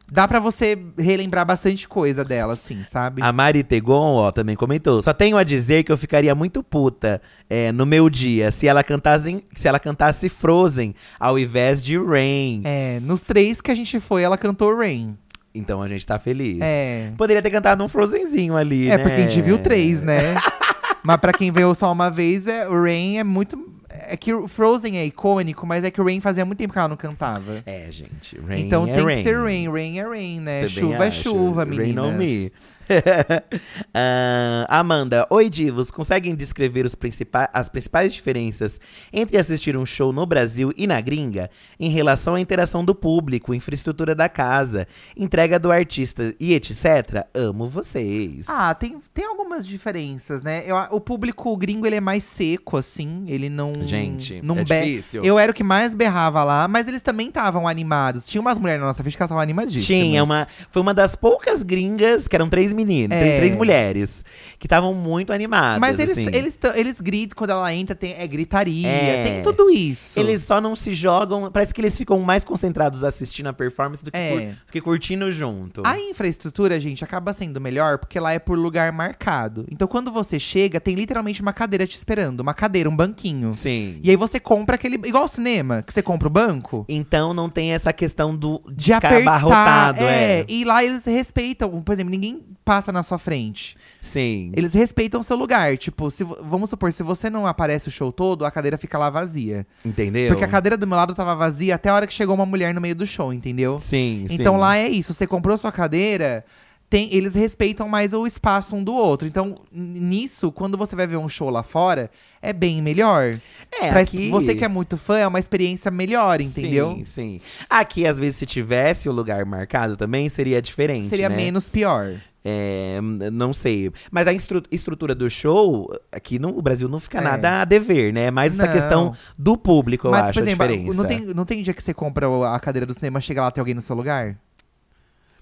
[0.09, 3.21] Dá pra você relembrar bastante coisa dela, assim, sabe?
[3.21, 5.01] A Mari Tegon, ó, também comentou.
[5.01, 8.85] Só tenho a dizer que eu ficaria muito puta é, no meu dia se ela
[8.85, 12.61] cantasse, se ela cantasse Frozen ao invés de Rain.
[12.63, 15.17] É, nos três que a gente foi, ela cantou Rain.
[15.53, 16.59] Então a gente tá feliz.
[16.61, 17.11] É.
[17.17, 19.03] Poderia ter cantado um Frozenzinho ali, é, né?
[19.03, 20.35] porque a gente viu três, né?
[21.03, 23.57] Mas pra quem veio só uma vez, é, o Rain é muito.
[23.89, 26.77] É que o Frozen é icônico, mas é que o Rain fazia muito tempo que
[26.77, 27.63] ela não cantava.
[27.65, 28.39] É, gente.
[28.45, 29.15] Rain então é tem rain.
[29.15, 29.69] que ser Rain.
[29.69, 30.67] Rain é Rain, né?
[30.67, 31.23] Também chuva é acho.
[31.23, 32.05] chuva, Rain meninas.
[32.05, 32.51] on me.
[33.93, 38.79] Ah, Amanda, oi divos, conseguem descrever principais, as principais diferenças
[39.11, 43.53] entre assistir um show no Brasil e na gringa em relação à interação do público,
[43.53, 47.25] infraestrutura da casa, entrega do artista e etc?
[47.33, 48.47] Amo vocês.
[48.49, 50.63] Ah, tem, tem algumas diferenças, né?
[50.65, 53.25] Eu, o público gringo, ele é mais seco, assim.
[53.27, 53.73] Ele não…
[53.83, 55.23] Gente, não é difícil.
[55.23, 58.25] Eu era o que mais berrava lá, mas eles também estavam animados.
[58.25, 59.85] Tinha umas mulheres na nossa frente que estavam animadíssimas.
[59.85, 60.47] Tinha uma.
[60.69, 63.37] Foi uma das poucas gringas, que eram três meninas, É.
[63.37, 64.23] três mulheres,
[64.57, 65.81] que estavam muito animadas.
[65.81, 66.29] Mas eles, assim.
[66.33, 69.23] eles, tão- eles gritam quando ela entra, tem, é gritaria, É.
[69.23, 70.19] tem tudo isso.
[70.19, 71.51] Eles só não se jogam.
[71.51, 74.31] Parece que eles ficam mais concentrados assistindo a performance do que, É.
[74.31, 75.81] cur- do que curtindo junto.
[75.85, 79.65] A infraestrutura, gente, acaba sendo melhor porque lá é por lugar marcado.
[79.71, 82.41] Então, quando você chega, tem literalmente uma cadeira te esperando.
[82.41, 83.51] Uma cadeira, um banquinho.
[83.53, 83.99] Sim.
[84.03, 84.95] E aí você compra aquele.
[84.95, 86.85] Igual ao cinema, que você compra o banco.
[86.87, 89.17] Então não tem essa questão do de, De apertar.
[89.21, 90.45] abarrotado, é.
[90.47, 91.81] E lá eles respeitam.
[91.81, 93.77] Por exemplo, ninguém passa na sua frente.
[94.01, 94.51] Sim.
[94.53, 95.77] Eles respeitam o seu lugar.
[95.77, 99.09] Tipo, se, vamos supor, se você não aparece o show todo, a cadeira fica lá
[99.09, 99.65] vazia.
[99.85, 100.27] Entendeu?
[100.27, 102.73] Porque a cadeira do meu lado tava vazia até a hora que chegou uma mulher
[102.73, 103.79] no meio do show, entendeu?
[103.79, 104.59] Sim, Então sim.
[104.59, 106.43] lá é isso, você comprou sua cadeira,
[106.89, 109.27] tem, eles respeitam mais o espaço um do outro.
[109.27, 112.09] Então, nisso, quando você vai ver um show lá fora,
[112.41, 113.35] é bem melhor.
[113.81, 116.95] É, Pra aqui- Você que é muito fã, é uma experiência melhor, entendeu?
[116.95, 117.41] Sim, sim.
[117.69, 121.07] Aqui, às vezes, se tivesse o lugar marcado também, seria diferente.
[121.07, 121.35] Seria né?
[121.35, 122.21] menos pior.
[122.49, 123.01] É,
[123.33, 123.91] não sei.
[124.09, 127.21] Mas a instru- estrutura do show, aqui no o Brasil não fica É.
[127.21, 128.31] nada a dever, né?
[128.31, 128.73] Mas essa Não.
[128.73, 130.97] questão do público, eu Mas, acho por exemplo, a diferença.
[131.01, 133.59] não tem, não tem dia que você compra a cadeira do cinema, chega lá, tem
[133.61, 134.37] alguém no seu lugar?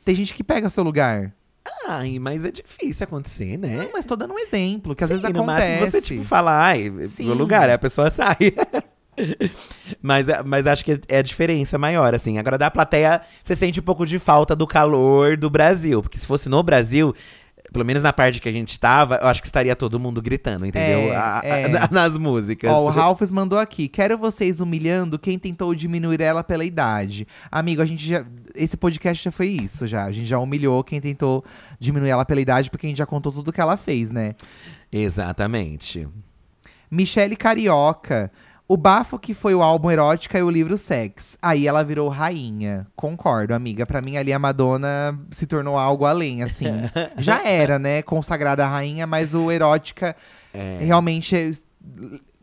[0.03, 1.31] Tem gente que pega seu lugar.
[1.87, 3.77] Ai, mas é difícil acontecer, né?
[3.83, 5.69] Não, mas tô dando um exemplo, que às Sim, vezes no acontece.
[5.69, 7.25] máximo você, tipo, fala, ai, Sim.
[7.27, 8.37] no lugar, aí a pessoa sai.
[10.01, 12.37] mas, mas acho que é a diferença maior, assim.
[12.37, 16.01] Agora, da plateia, você sente um pouco de falta do calor do Brasil.
[16.01, 17.13] Porque se fosse no Brasil,
[17.71, 20.65] pelo menos na parte que a gente tava, eu acho que estaria todo mundo gritando,
[20.65, 21.11] entendeu?
[21.11, 21.67] É, A- a- é.
[21.91, 22.71] nas músicas.
[22.71, 23.87] Ó, o Ralphs mandou aqui.
[23.87, 27.27] Quero vocês humilhando quem tentou diminuir ela pela idade.
[27.51, 28.25] Amigo, a gente já.
[28.53, 30.05] Esse podcast já foi isso, já.
[30.05, 31.43] A gente já humilhou quem tentou
[31.77, 34.33] diminuir ela pela idade, porque a gente já contou tudo que ela fez, né?
[34.91, 36.07] Exatamente.
[36.89, 38.31] Michele Carioca.
[38.67, 41.37] O bafo que foi o álbum Erótica e o livro Sex.
[41.41, 42.87] Aí ela virou rainha.
[42.95, 43.85] Concordo, amiga.
[43.85, 46.65] Pra mim, ali a Madonna se tornou algo além, assim.
[47.17, 48.01] Já era, né?
[48.01, 50.15] Consagrada rainha, mas o Erótica
[50.53, 50.79] É.
[50.81, 51.51] realmente é-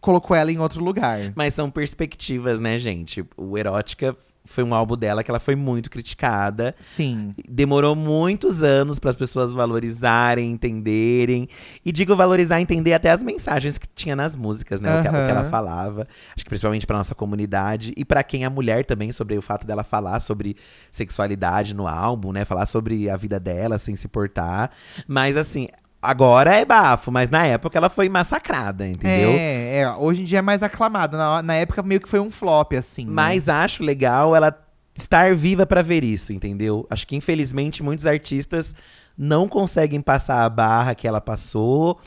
[0.01, 1.33] colocou ela em outro lugar.
[1.35, 3.25] Mas são perspectivas, né, gente?
[3.37, 6.75] O Erótica foi um álbum dela que ela foi muito criticada.
[6.81, 7.35] Sim.
[7.49, 11.49] Demorou muitos anos para as pessoas valorizarem, entenderem.
[11.85, 14.99] E digo valorizar, entender até as mensagens que tinha nas músicas, né?
[14.99, 16.07] O, que, o que ela falava.
[16.35, 19.67] Acho que principalmente para nossa comunidade e para quem é mulher também, sobre o fato
[19.67, 20.57] dela falar sobre
[20.91, 22.45] sexualidade no álbum, né?
[22.45, 24.71] Falar sobre a vida dela sem se portar.
[25.07, 25.69] Mas assim,
[26.03, 29.31] agora é bafo, mas na época ela foi massacrada, entendeu?
[29.31, 31.17] É, é, hoje em dia é mais aclamado.
[31.17, 33.07] Na, na época meio que foi um flop, assim.
[33.07, 33.13] né?
[33.13, 34.53] Mas acho legal ela
[34.95, 36.87] estar viva pra ver isso, entendeu?
[36.91, 38.75] Acho que infelizmente muitos artistas
[39.17, 41.99] não conseguem passar a barra que ela passou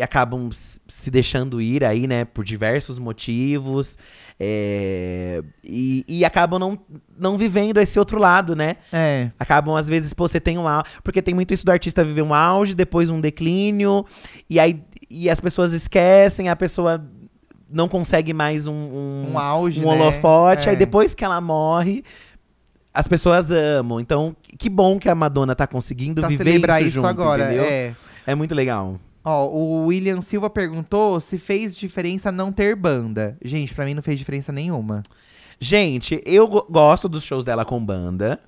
[0.00, 3.98] acabam s- se deixando ir aí, né, por diversos motivos
[4.38, 6.78] é, e, e acabam não,
[7.18, 8.76] não vivendo esse outro lado, né?
[8.92, 9.30] É.
[9.38, 10.88] Acabam, às vezes, pô, você tem um auge.
[11.02, 14.04] Porque tem muito isso do artista viver um auge, depois um declínio,
[14.48, 17.04] e aí e as pessoas esquecem, a pessoa
[17.70, 19.88] não consegue mais um, um, Um auge, um né?
[20.00, 20.68] holofote.
[20.68, 20.78] Aí É.
[20.78, 22.02] depois que ela morre,
[22.94, 24.00] as pessoas amam.
[24.00, 27.44] Então, que bom que a Madonna tá conseguindo Tá viver isso, isso, junto, agora.
[27.44, 27.64] entendeu?
[27.64, 27.92] É.
[28.26, 28.98] É muito legal.
[29.24, 33.36] Ó, o William Silva perguntou se fez diferença não ter banda.
[33.44, 35.02] Gente, pra mim não fez diferença nenhuma.
[35.60, 38.40] Gente, eu go- gosto dos shows dela com banda,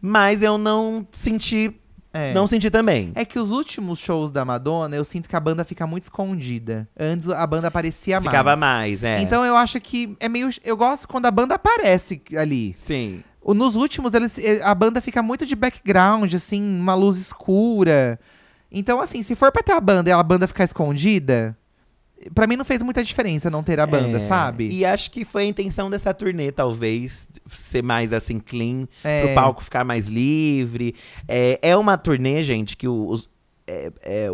[0.00, 1.74] mas eu não senti.
[2.14, 2.32] É.
[2.32, 3.12] Não senti também.
[3.14, 6.88] É que os últimos shows da Madonna, eu sinto que a banda fica muito escondida.
[6.98, 8.30] Antes a banda aparecia mais.
[8.30, 9.20] Ficava mais, é.
[9.20, 10.48] Então eu acho que é meio.
[10.64, 12.72] Eu gosto quando a banda aparece ali.
[12.74, 13.22] Sim.
[13.46, 18.18] Nos últimos, eles, eh, a banda fica muito de background, assim, uma luz escura.
[18.70, 21.56] Então, assim, se for pra ter a banda e a banda ficar escondida,
[22.34, 24.68] pra mim não fez muita diferença não ter a banda, É, sabe?
[24.68, 29.24] E acho que foi a intenção dessa turnê, talvez, ser mais assim, clean, É.
[29.26, 30.94] pro palco ficar mais livre.
[31.28, 33.28] É, é uma turnê, gente, que os,
[33.66, 34.28] é, é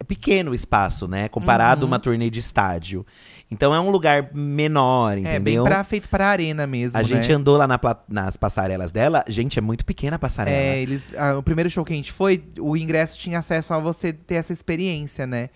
[0.00, 1.28] é pequeno o espaço, né?
[1.28, 1.88] Comparado a Uhum.
[1.90, 3.04] uma turnê de estádio.
[3.50, 5.64] Então é um lugar menor, É, bem entendeu?
[5.64, 7.08] pra, feito pra arena mesmo, a né?
[7.08, 9.24] gente andou lá na nas passarelas dela.
[9.26, 10.56] Gente, é muito pequena a passarela.
[10.56, 13.78] É, eles, ah, o primeiro show que a gente foi, o ingresso tinha acesso a
[13.78, 15.48] você ter essa experiência, né?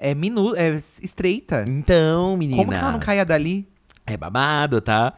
[0.00, 0.70] é, minu é
[1.02, 1.64] estreita.
[1.68, 2.56] Então, menina.
[2.56, 3.68] Como que ela não caia dali?
[4.06, 5.12] É babado, tá?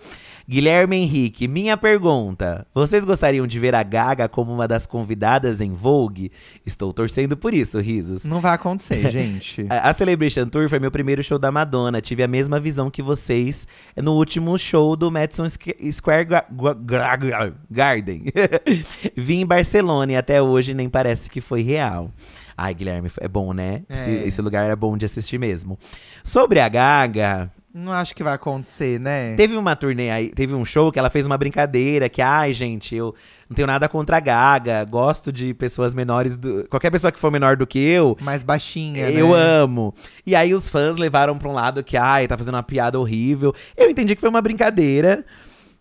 [0.53, 2.67] Guilherme Henrique, minha pergunta.
[2.75, 6.31] Vocês gostariam de ver a Gaga como uma das convidadas em Vogue?
[6.67, 8.27] Estou torcendo por isso, risos.
[8.27, 9.65] Não vai acontecer, gente.
[9.71, 12.03] A Celebration Tour foi meu primeiro show da Madonna.
[12.03, 17.53] Tive a mesma visão que vocês no último show do Madison Squ- Square Gra- Gra-
[17.71, 18.25] Garden.
[19.17, 22.11] Vim em Barcelona e até hoje nem parece que foi real.
[22.55, 23.85] Ai, Guilherme, é bom, né?
[23.89, 24.27] Esse, É.
[24.29, 25.79] esse lugar é bom de assistir mesmo.
[26.23, 29.35] Sobre a Gaga, Não acho que vai acontecer, né?
[29.35, 32.95] Teve uma turnê aí, teve um show que ela fez uma brincadeira que, ai, gente,
[32.95, 33.15] eu
[33.49, 36.67] não tenho nada contra a Gaga, gosto de pessoas menores do.
[36.69, 38.17] Qualquer pessoa que for menor do que eu.
[38.21, 39.41] Mais baixinha, Eu né?
[39.41, 39.95] amo.
[40.27, 43.55] E aí os fãs levaram pra um lado que, ai, tá fazendo uma piada horrível.
[43.77, 45.25] Eu entendi que foi uma brincadeira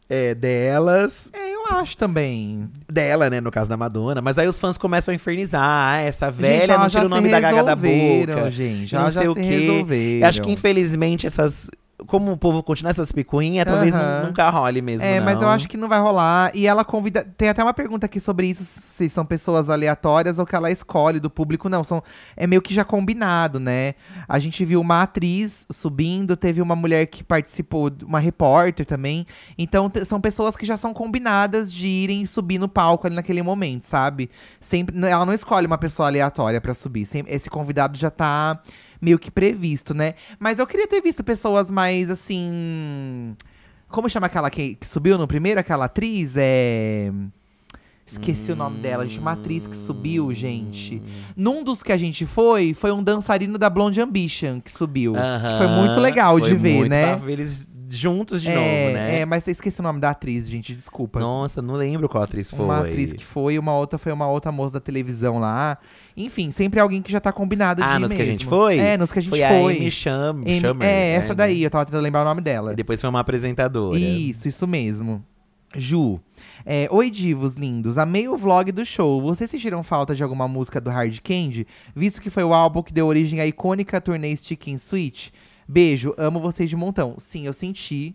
[0.09, 1.30] é, delas.
[1.34, 2.69] É, eu acho também.
[2.91, 4.22] Dela, né, no caso da Madonna.
[4.22, 5.61] Mas aí os fãs começam a infernizar.
[5.63, 8.49] Ah, essa Gente, velha não elas tira já o nome da Gaga da boca.
[8.51, 8.93] gente.
[8.93, 9.47] não Elas sei já o se quê.
[9.49, 10.27] resolveram.
[10.30, 11.69] Acho que infelizmente essas.
[12.07, 14.23] Como o povo continua essas picuinhas, talvez Aham.
[14.27, 15.05] nunca role mesmo.
[15.05, 15.49] É, mas eu não.
[15.49, 16.51] acho que não vai rolar.
[16.53, 17.23] E ela convida.
[17.37, 21.19] Tem até uma pergunta aqui sobre isso: se são pessoas aleatórias ou que ela escolhe
[21.19, 21.69] do público.
[21.69, 22.01] Não, são,
[22.35, 23.93] é meio que já combinado, né?
[24.27, 29.25] A gente viu uma atriz subindo, teve uma mulher que participou, uma repórter também.
[29.57, 33.41] Então te- são pessoas que já são combinadas de irem subir no palco ali naquele
[33.41, 34.29] momento, sabe?
[34.59, 37.05] Sempre, ela não escolhe uma pessoa aleatória pra subir.
[37.05, 38.59] Sempre, esse convidado já tá
[39.01, 40.13] meio que previsto, né?
[40.39, 43.35] Mas eu queria ter visto pessoas mais assim.
[43.89, 45.59] Como chama aquela que, que subiu no primeiro?
[45.59, 46.35] Aquela atriz?
[46.37, 47.11] É.
[48.05, 49.19] Esqueci o nome dela, gente.
[49.19, 51.01] Uma atriz que subiu, gente.
[51.35, 55.13] Num dos que a gente foi, foi um dançarino da Blonde Ambition que subiu.
[55.13, 57.07] que foi muito legal foi de ver, muito né?
[57.07, 59.19] pra ver eles juntos de é, novo, né?
[59.19, 60.73] É, mas eu esqueci o nome da atriz, gente.
[60.73, 61.19] Desculpa.
[61.19, 62.65] Nossa, não lembro qual atriz foi.
[62.65, 65.77] Uma atriz que foi, uma outra foi uma outra moça da televisão lá.
[66.15, 68.49] Enfim, sempre alguém que já tá combinado de Ah, nos que a gente mesmo.
[68.49, 68.77] foi?
[68.77, 69.39] É, nos que a gente foi.
[69.39, 69.47] foi.
[69.73, 71.35] a Amy Cham Amy- é, essa né?
[71.35, 72.73] daí, eu tava tentando lembrar o nome dela.
[72.73, 73.97] E depois foi uma apresentadora.
[73.97, 75.23] Isso, isso mesmo.
[75.76, 76.19] Ju.
[76.65, 77.97] É, Oi, divos lindos.
[77.97, 79.22] Amei o vlog do show.
[79.22, 81.65] Vocês sentiram falta de alguma música do Hard Candy?
[81.95, 85.31] Visto que foi o álbum que deu origem à icônica turnê Chicken Sweet?
[85.72, 87.15] Beijo, amo vocês de montão.
[87.18, 88.14] Sim, eu senti.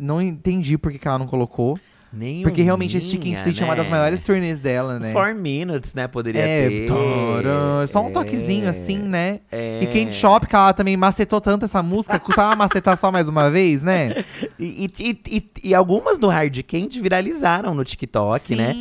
[0.00, 1.78] Não entendi por que que ela não colocou.
[2.10, 3.82] Nem Porque realmente esse Minha, Chicken Sweet é uma né?
[3.82, 5.12] das maiores turnês dela, né?
[5.12, 6.08] Four Minutes, né?
[6.08, 6.86] Poderia É, ter.
[6.88, 9.40] taran, só um É, toquezinho assim, né?
[9.52, 9.80] é.
[9.82, 13.50] E Candy Shop, que ela também macetou tanto essa música, custava macetar só mais uma
[13.50, 14.24] vez, né?
[14.58, 18.74] E, e, e, e- algumas do Hard Candy viralizaram no TikTok, né?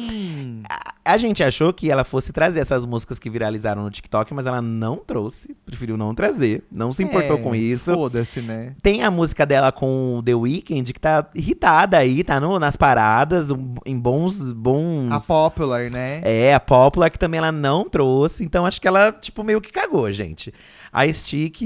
[1.07, 4.61] A gente achou que ela fosse trazer essas músicas que viralizaram no TikTok, mas ela
[4.61, 5.55] não trouxe.
[5.65, 6.63] Preferiu não trazer.
[6.71, 7.93] Não se importou É, com isso.
[7.93, 8.73] Foda-se, né?
[8.81, 12.75] Tem a música dela com o The Weeknd, que tá irritada aí, tá no, nas
[12.75, 14.51] paradas, um- em bons.
[14.51, 16.21] bons A Popular, né?
[16.23, 18.43] É, a Popular, que também ela não trouxe.
[18.43, 20.53] Então acho que ela, tipo, meio que cagou, gente.
[20.91, 21.61] A Stick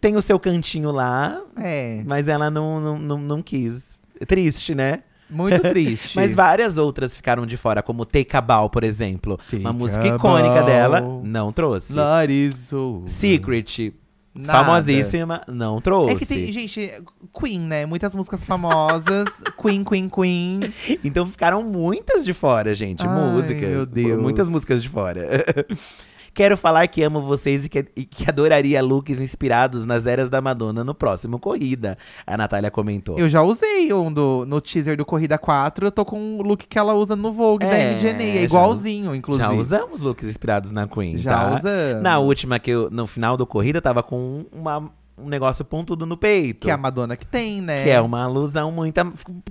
[0.00, 2.02] tem o seu cantinho lá, É.
[2.06, 3.98] mas ela não, não, não, não quis.
[4.20, 5.00] É Triste, né?
[5.30, 6.16] Muito triste.
[6.16, 9.38] Mas várias outras ficaram de fora, como Take a Bow, por exemplo.
[9.48, 11.92] Take uma música icônica dela, não trouxe.
[11.98, 13.08] Over.
[13.08, 13.94] Secret,
[14.34, 14.58] Nada.
[14.58, 16.14] famosíssima, não trouxe.
[16.14, 16.90] É que tem, gente,
[17.38, 17.86] Queen, né?
[17.86, 19.28] Muitas músicas famosas.
[19.60, 20.60] Queen, Queen, Queen.
[21.04, 23.06] Então ficaram muitas de fora, gente.
[23.06, 23.68] Ai, músicas.
[23.68, 24.20] meu Deus.
[24.20, 25.26] Muitas músicas de fora.
[26.32, 30.40] Quero falar que amo vocês e que, e que adoraria looks inspirados nas eras da
[30.40, 31.98] Madonna no próximo Corrida.
[32.26, 33.18] A Natália comentou.
[33.18, 35.86] Eu já usei um do, no teaser do Corrida 4.
[35.86, 38.22] Eu tô com o look que ela usa no Vogue da É, MDNA.
[38.22, 39.46] É já- igualzinho, inclusive.
[39.48, 41.46] Já usamos looks inspirados na Queen, Já tá?
[41.56, 42.02] usamos.
[42.02, 46.06] Na última, que eu, no final do Corrida, eu tava com uma, um negócio pontudo
[46.06, 46.60] no peito.
[46.60, 47.82] Que é a Madonna que tem, né?
[47.84, 48.98] Que é uma alusão muito.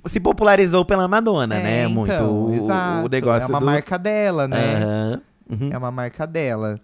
[0.05, 1.87] Se popularizou pela Madonna, É, né?
[1.87, 3.05] Muito então, o, exato.
[3.05, 3.65] o negócio É uma do.
[3.65, 4.75] marca dela, né?
[4.77, 5.21] Aham.
[5.49, 5.69] Uhum.
[5.71, 6.79] É uma marca dela.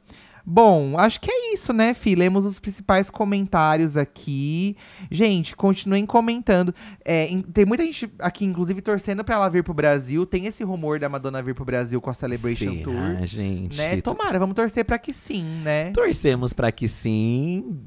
[0.47, 2.13] Bom, acho que é isso, né, Fih?
[2.13, 4.77] Lemos os principais comentários aqui.
[5.09, 6.71] Gente, continuem comentando.
[7.03, 10.23] É, em- tem muita gente aqui, inclusive, torcendo pra ela vir pro Brasil.
[10.23, 13.25] Tem esse rumor da Madonna vir pro Brasil com a Celebration Será, Tour.
[13.25, 13.75] gente.
[13.75, 13.99] Né?
[14.01, 15.89] Tomara, vamos torcer pra que sim, né?
[15.93, 17.79] Torcemos pra que sim.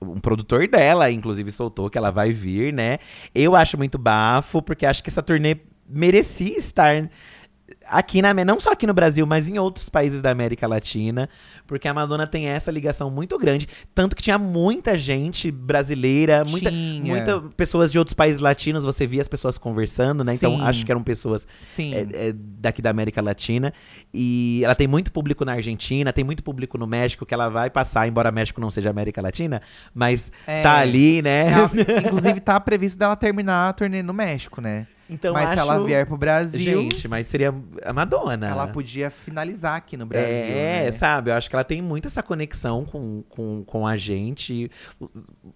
[0.00, 2.98] Um produtor dela, inclusive, soltou que ela vai vir, né?
[3.32, 7.08] Eu acho muito bafo, porque acho que essa turnê merecia estar
[7.88, 11.28] aqui na não só aqui no Brasil, mas em outros países da América Latina,
[11.66, 16.70] porque a Madonna tem essa ligação muito grande, tanto que tinha muita gente brasileira, muita,
[16.70, 20.32] muita pessoas de outros países latinos, você via as pessoas conversando, né?
[20.36, 20.46] Sim.
[20.46, 21.94] Então acho que eram pessoas Sim.
[21.94, 23.72] é, é, daqui da América Latina.
[24.12, 27.70] E ela tem muito público na Argentina, tem muito público no México, que ela vai
[27.70, 29.60] passar, embora México não seja América Latina,
[29.94, 30.62] mas É.
[30.62, 31.50] tá ali, né?
[31.52, 31.70] Ela-
[32.06, 34.86] inclusive, tá previsto dela terminar a turnê no México, né?
[35.12, 35.54] Então mas acho...
[35.54, 38.48] se ela vier pro Brasil, Gente, mas seria a Madonna.
[38.48, 40.26] ela podia finalizar aqui no Brasil.
[40.26, 40.92] É, né?
[40.92, 41.30] sabe?
[41.30, 44.70] Eu acho que ela tem muito essa conexão com, com, com a gente.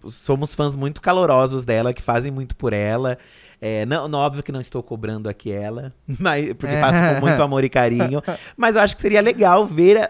[0.07, 3.17] Somos fãs muito calorosos dela, que fazem muito por ela.
[3.59, 6.79] É, não, não, óbvio que não estou cobrando aqui ela, mas, porque É.
[6.81, 8.21] faço com muito amor e carinho.
[8.55, 10.09] Mas eu acho que seria legal ver, a-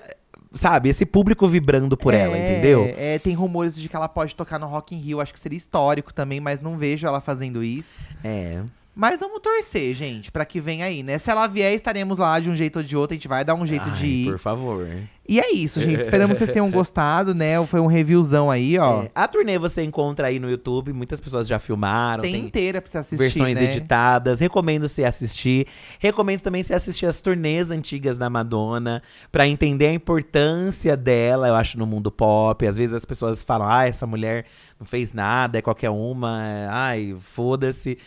[0.53, 2.93] sabe, esse público vibrando por ela, É, entendeu?
[2.97, 5.21] É, tem rumores de que ela pode tocar no Rock in Rio.
[5.21, 8.03] Acho que seria histórico também, mas não vejo ela fazendo isso.
[8.23, 8.61] É.
[8.99, 11.19] Mas vamos torcer, gente, pra que venha aí, né?
[11.19, 13.13] Se ela vier, estaremos lá de um jeito ou de outro.
[13.13, 14.25] A gente vai dar um jeito Ai, de ir.
[14.25, 14.87] Por favor.
[15.29, 15.99] E é isso, gente.
[15.99, 17.63] Esperamos que vocês tenham gostado, né?
[17.67, 19.03] Foi um reviewzão aí, ó.
[19.03, 22.23] É, a turnê você encontra aí no YouTube, muitas pessoas já filmaram.
[22.23, 23.65] tem, tem inteira pra você assistir, versões né?
[23.65, 24.39] editadas.
[24.39, 25.67] Recomendo você assistir.
[25.99, 31.55] Recomendo também você assistir as turnês antigas da Madonna pra entender a importância dela, eu
[31.55, 32.65] acho, no mundo pop.
[32.65, 34.45] Às vezes as pessoas falam: "Ah, essa mulher
[34.79, 37.97] não fez nada, é qualquer uma, é- ai, foda-se".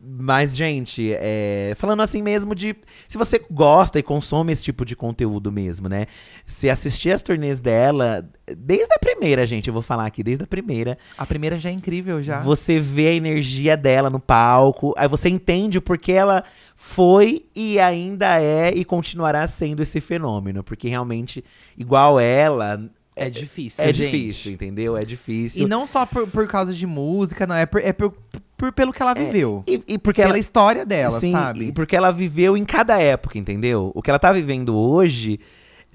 [0.00, 2.74] Mas, gente, é, falando assim mesmo de.
[3.06, 6.06] Se você gosta e consome esse tipo de conteúdo mesmo, né?
[6.44, 10.46] Se assistir as turnês dela, desde a primeira, gente, eu vou falar aqui, desde a
[10.46, 12.40] primeira, A primeira já é incrível, já.
[12.40, 16.42] você vê a energia dela no palco, aí você entende o porquê ela
[16.74, 20.64] foi e ainda é e continuará sendo esse fenômeno.
[20.64, 21.44] Porque realmente,
[21.76, 22.90] igual ela.
[23.26, 24.10] É difícil, É gente.
[24.10, 24.96] difícil, entendeu?
[24.96, 25.64] É difícil.
[25.64, 27.54] E não só por, por causa de música, não.
[27.54, 28.12] É, por, é por,
[28.56, 29.62] por- pelo que ela viveu.
[29.66, 30.38] E, e porque Pela ela.
[30.38, 31.66] história dela, Sim, sabe?
[31.66, 33.90] e porque ela viveu em cada época, entendeu?
[33.94, 35.38] O que ela tá vivendo hoje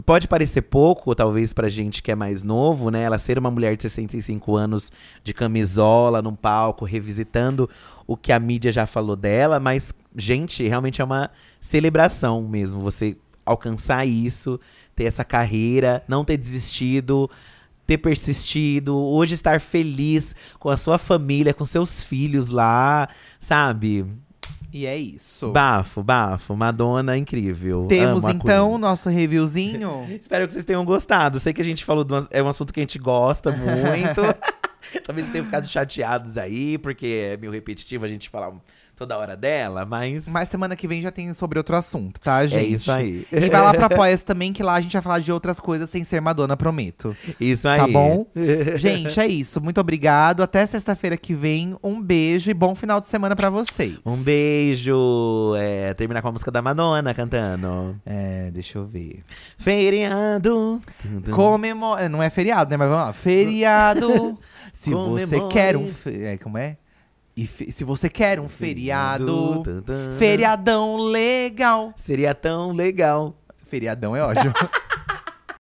[0.05, 3.03] pode parecer pouco, talvez, pra gente que é mais novo, né?
[3.03, 4.91] Ela ser uma mulher de 65 anos
[5.23, 7.69] de camisola num palco, revisitando
[8.05, 11.31] o que a mídia já falou dela, mas, gente, realmente é uma
[11.61, 12.81] celebração mesmo.
[12.81, 13.15] Você
[13.45, 14.59] alcançar isso,
[14.95, 17.29] ter essa carreira, não ter desistido.
[17.87, 23.07] Ter persistido, hoje estar feliz com a sua família, com seus filhos lá,
[23.39, 24.03] sabe?
[24.73, 25.51] E é isso.
[25.51, 26.53] Bafo, bafo.
[26.53, 27.85] Madonna, incrível.
[27.87, 30.05] Temos então o nosso reviewzinho.
[30.19, 31.39] Espero que vocês tenham gostado.
[31.39, 34.21] Sei que a gente falou de um, é um assunto que a gente gosta muito.
[35.05, 38.51] Talvez tenham ficado chateados aí, porque é meio repetitivo a gente falar
[38.95, 40.27] toda hora dela, mas.
[40.27, 42.59] Mas semana que vem já tem sobre outro assunto, tá, gente?
[42.59, 43.25] é isso aí.
[43.31, 45.89] E vai lá pra Apoia também, que lá a gente vai falar de outras coisas
[45.89, 47.15] sem ser Madonna, prometo.
[47.39, 47.79] Isso aí.
[47.79, 48.25] Tá bom?
[48.77, 49.61] gente, é isso.
[49.61, 50.41] Muito obrigado.
[50.41, 51.75] Até sexta-feira que vem.
[51.83, 53.95] Um beijo e bom final de semana pra vocês.
[54.05, 55.53] Um beijo.
[55.57, 57.95] É, terminar com a música da Madonna cantando.
[58.05, 59.23] É, deixa eu ver.
[59.57, 60.81] Feriado.
[61.31, 62.07] Comemora.
[62.09, 62.77] Não é feriado, né?
[62.77, 63.13] Mas vamos lá.
[63.13, 64.37] Feriado.
[64.73, 65.87] Se você quer um.
[65.87, 66.77] fe- É, como é?
[67.35, 69.63] E Se você quer um feriado.
[70.17, 71.93] Feriadão legal.
[71.97, 73.35] Seria tão legal.
[73.65, 74.53] Feriadão é ótimo.